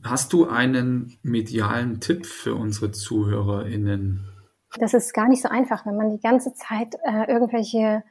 Hast 0.04 0.32
du 0.32 0.48
einen 0.48 1.18
medialen 1.22 2.00
Tipp 2.00 2.26
für 2.26 2.54
unsere 2.54 2.92
ZuhörerInnen? 2.92 4.28
Das 4.78 4.94
ist 4.94 5.12
gar 5.12 5.28
nicht 5.28 5.42
so 5.42 5.48
einfach, 5.48 5.84
wenn 5.86 5.96
man 5.96 6.10
die 6.10 6.20
ganze 6.20 6.54
Zeit 6.54 6.94
äh, 7.04 7.30
irgendwelche 7.30 8.04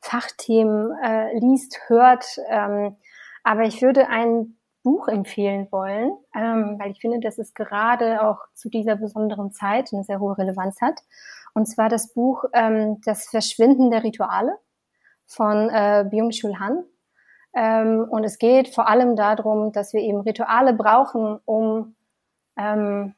Fachthemen 0.00 0.96
äh, 1.02 1.38
liest, 1.38 1.78
hört. 1.88 2.24
Ähm, 2.48 2.96
aber 3.44 3.64
ich 3.64 3.82
würde 3.82 4.08
ein 4.08 4.56
Buch 4.82 5.08
empfehlen 5.08 5.68
wollen, 5.70 6.12
ähm, 6.34 6.76
weil 6.78 6.92
ich 6.92 7.00
finde, 7.00 7.20
dass 7.20 7.38
es 7.38 7.52
gerade 7.52 8.22
auch 8.22 8.38
zu 8.54 8.70
dieser 8.70 8.96
besonderen 8.96 9.52
Zeit 9.52 9.92
eine 9.92 10.04
sehr 10.04 10.20
hohe 10.20 10.38
Relevanz 10.38 10.80
hat. 10.80 11.00
Und 11.54 11.66
zwar 11.66 11.88
das 11.88 12.14
Buch 12.14 12.44
ähm, 12.52 13.00
Das 13.04 13.26
Verschwinden 13.26 13.90
der 13.90 14.02
Rituale 14.02 14.56
von 15.28 15.70
äh, 15.70 16.04
Byung-Chul 16.10 16.58
Han. 16.58 16.84
Ähm, 17.54 18.04
und 18.10 18.24
es 18.24 18.38
geht 18.38 18.74
vor 18.74 18.88
allem 18.88 19.14
darum, 19.14 19.70
dass 19.70 19.92
wir 19.92 20.00
eben 20.00 20.20
Rituale 20.20 20.72
brauchen, 20.72 21.38
um 21.44 21.94
ähm, 22.56 23.14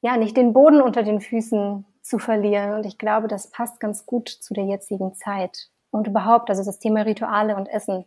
ja 0.00 0.16
nicht 0.16 0.36
den 0.36 0.52
Boden 0.52 0.82
unter 0.82 1.04
den 1.04 1.20
Füßen 1.20 1.86
zu 2.02 2.18
verlieren. 2.18 2.74
Und 2.74 2.84
ich 2.84 2.98
glaube, 2.98 3.28
das 3.28 3.50
passt 3.50 3.78
ganz 3.78 4.04
gut 4.06 4.28
zu 4.28 4.52
der 4.52 4.64
jetzigen 4.64 5.14
Zeit. 5.14 5.68
Und 5.90 6.08
überhaupt, 6.08 6.50
also 6.50 6.64
das 6.64 6.80
Thema 6.80 7.02
Rituale 7.02 7.54
und 7.54 7.68
Essen 7.68 8.04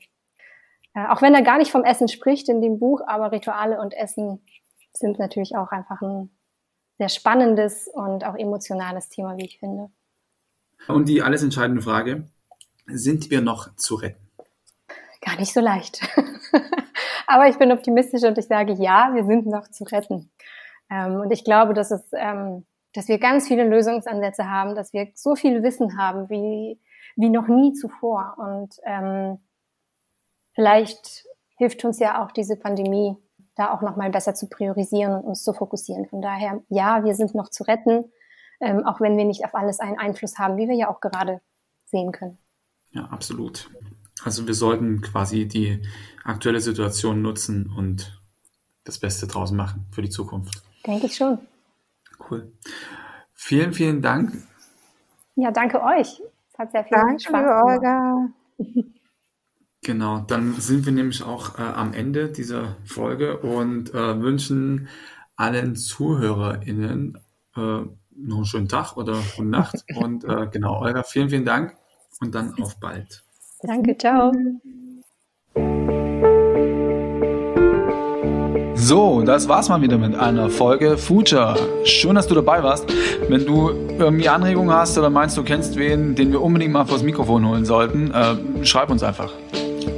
äh, 0.95 1.07
auch 1.07 1.21
wenn 1.21 1.35
er 1.35 1.43
gar 1.43 1.57
nicht 1.57 1.71
vom 1.71 1.83
Essen 1.83 2.07
spricht 2.07 2.49
in 2.49 2.61
dem 2.61 2.79
Buch, 2.79 3.01
aber 3.05 3.31
Rituale 3.31 3.79
und 3.79 3.93
Essen 3.93 4.41
sind 4.93 5.19
natürlich 5.19 5.55
auch 5.55 5.71
einfach 5.71 6.01
ein 6.01 6.29
sehr 6.97 7.09
spannendes 7.09 7.89
und 7.93 8.25
auch 8.25 8.35
emotionales 8.35 9.09
Thema, 9.09 9.37
wie 9.37 9.45
ich 9.45 9.59
finde. 9.59 9.89
Und 10.87 11.09
die 11.09 11.21
alles 11.21 11.43
entscheidende 11.43 11.81
Frage, 11.81 12.25
sind 12.87 13.29
wir 13.29 13.41
noch 13.41 13.75
zu 13.75 13.95
retten? 13.95 14.25
Gar 15.21 15.39
nicht 15.39 15.53
so 15.53 15.59
leicht. 15.59 16.01
aber 17.27 17.47
ich 17.47 17.57
bin 17.57 17.71
optimistisch 17.71 18.23
und 18.23 18.37
ich 18.37 18.45
sage, 18.45 18.73
ja, 18.73 19.11
wir 19.13 19.25
sind 19.25 19.47
noch 19.47 19.69
zu 19.69 19.83
retten. 19.85 20.31
Ähm, 20.89 21.21
und 21.21 21.31
ich 21.31 21.43
glaube, 21.43 21.73
dass 21.73 21.91
es, 21.91 22.03
ähm, 22.13 22.65
dass 22.93 23.07
wir 23.07 23.17
ganz 23.17 23.47
viele 23.47 23.67
Lösungsansätze 23.67 24.49
haben, 24.49 24.75
dass 24.75 24.93
wir 24.93 25.09
so 25.15 25.35
viel 25.35 25.63
Wissen 25.63 25.97
haben 25.97 26.29
wie, 26.29 26.79
wie 27.15 27.29
noch 27.29 27.47
nie 27.47 27.73
zuvor. 27.73 28.35
Und 28.37 28.79
ähm, 28.85 29.39
vielleicht 30.53 31.25
hilft 31.57 31.83
uns 31.85 31.99
ja 31.99 32.23
auch 32.23 32.31
diese 32.31 32.55
Pandemie, 32.55 33.15
da 33.55 33.73
auch 33.73 33.81
nochmal 33.81 34.11
besser 34.11 34.35
zu 34.35 34.47
priorisieren 34.47 35.13
und 35.13 35.23
uns 35.23 35.43
zu 35.43 35.53
fokussieren. 35.53 36.05
Von 36.07 36.21
daher, 36.21 36.61
ja, 36.67 37.03
wir 37.05 37.15
sind 37.15 37.33
noch 37.35 37.49
zu 37.49 37.63
retten, 37.63 38.11
auch 38.59 38.99
wenn 38.99 39.17
wir 39.17 39.23
nicht 39.23 39.45
auf 39.45 39.55
alles 39.55 39.79
einen 39.79 39.97
Einfluss 39.97 40.37
haben, 40.37 40.57
wie 40.57 40.67
wir 40.67 40.75
ja 40.75 40.89
auch 40.89 40.99
gerade 40.99 41.39
sehen 41.85 42.11
können. 42.11 42.37
Ja, 42.95 43.03
absolut. 43.05 43.69
Also 44.23 44.47
wir 44.47 44.53
sollten 44.53 45.01
quasi 45.01 45.47
die 45.47 45.81
aktuelle 46.23 46.61
Situation 46.61 47.21
nutzen 47.21 47.69
und 47.69 48.21
das 48.85 48.99
Beste 48.99 49.27
draus 49.27 49.51
machen 49.51 49.85
für 49.91 50.01
die 50.01 50.09
Zukunft. 50.09 50.63
Denke 50.87 51.07
ich 51.07 51.15
schon. 51.15 51.39
Cool. 52.29 52.51
Vielen, 53.33 53.73
vielen 53.73 54.01
Dank. 54.01 54.31
Ja, 55.35 55.51
danke 55.51 55.83
euch. 55.83 56.21
Es 56.53 56.57
hat 56.57 56.71
sehr 56.71 56.85
viel 56.85 56.97
danke, 56.97 57.19
Spaß 57.19 57.31
gemacht. 57.33 57.63
Olga. 57.65 58.29
Genau, 59.83 60.19
dann 60.21 60.53
sind 60.53 60.85
wir 60.85 60.93
nämlich 60.93 61.21
auch 61.21 61.59
äh, 61.59 61.61
am 61.61 61.93
Ende 61.93 62.29
dieser 62.29 62.77
Folge 62.85 63.37
und 63.39 63.93
äh, 63.93 64.19
wünschen 64.21 64.87
allen 65.35 65.75
ZuhörerInnen 65.75 67.19
äh, 67.55 67.59
noch 67.59 68.37
einen 68.37 68.45
schönen 68.45 68.69
Tag 68.69 68.95
oder 68.97 69.21
gute 69.35 69.47
Nacht. 69.47 69.83
Und 69.95 70.23
äh, 70.23 70.47
genau, 70.49 70.79
Olga, 70.81 71.03
vielen, 71.03 71.29
vielen 71.29 71.45
Dank 71.45 71.75
und 72.21 72.33
dann 72.33 72.53
auf 72.61 72.79
bald. 72.79 73.23
Danke, 73.61 73.97
ciao. 73.97 74.31
So, 78.75 79.23
das 79.23 79.47
war's 79.47 79.67
mal 79.67 79.81
wieder 79.81 79.97
mit 79.97 80.13
einer 80.13 80.49
Folge 80.49 80.97
Future. 80.97 81.57
Schön, 81.85 82.13
dass 82.13 82.27
du 82.27 82.35
dabei 82.35 82.61
warst. 82.61 82.85
Wenn 83.27 83.43
du 83.43 83.69
irgendwie 83.97 84.29
Anregungen 84.29 84.75
hast 84.75 84.95
oder 84.97 85.09
meinst, 85.09 85.35
du 85.37 85.43
kennst 85.43 85.75
wen, 85.75 86.13
den 86.13 86.31
wir 86.31 86.39
unbedingt 86.39 86.71
mal 86.71 86.85
vors 86.85 87.01
Mikrofon 87.01 87.47
holen 87.47 87.65
sollten, 87.65 88.11
äh, 88.11 88.63
schreib 88.63 88.91
uns 88.91 89.01
einfach. 89.01 89.33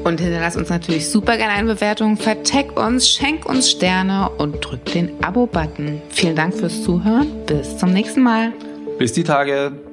Und 0.05 0.21
hinterlass 0.21 0.55
uns 0.55 0.69
natürlich 0.69 1.09
super 1.09 1.35
gerne 1.35 1.53
eine 1.53 1.73
Bewertung, 1.73 2.15
vertag 2.15 2.79
uns, 2.79 3.09
schenk 3.09 3.45
uns 3.45 3.69
Sterne 3.69 4.29
und 4.37 4.61
drück 4.61 4.85
den 4.85 5.21
Abo-Button. 5.21 6.01
Vielen 6.09 6.37
Dank 6.37 6.53
fürs 6.53 6.81
Zuhören. 6.83 7.27
Bis 7.45 7.77
zum 7.77 7.91
nächsten 7.91 8.23
Mal. 8.23 8.53
Bis 8.97 9.11
die 9.11 9.23
Tage. 9.23 9.86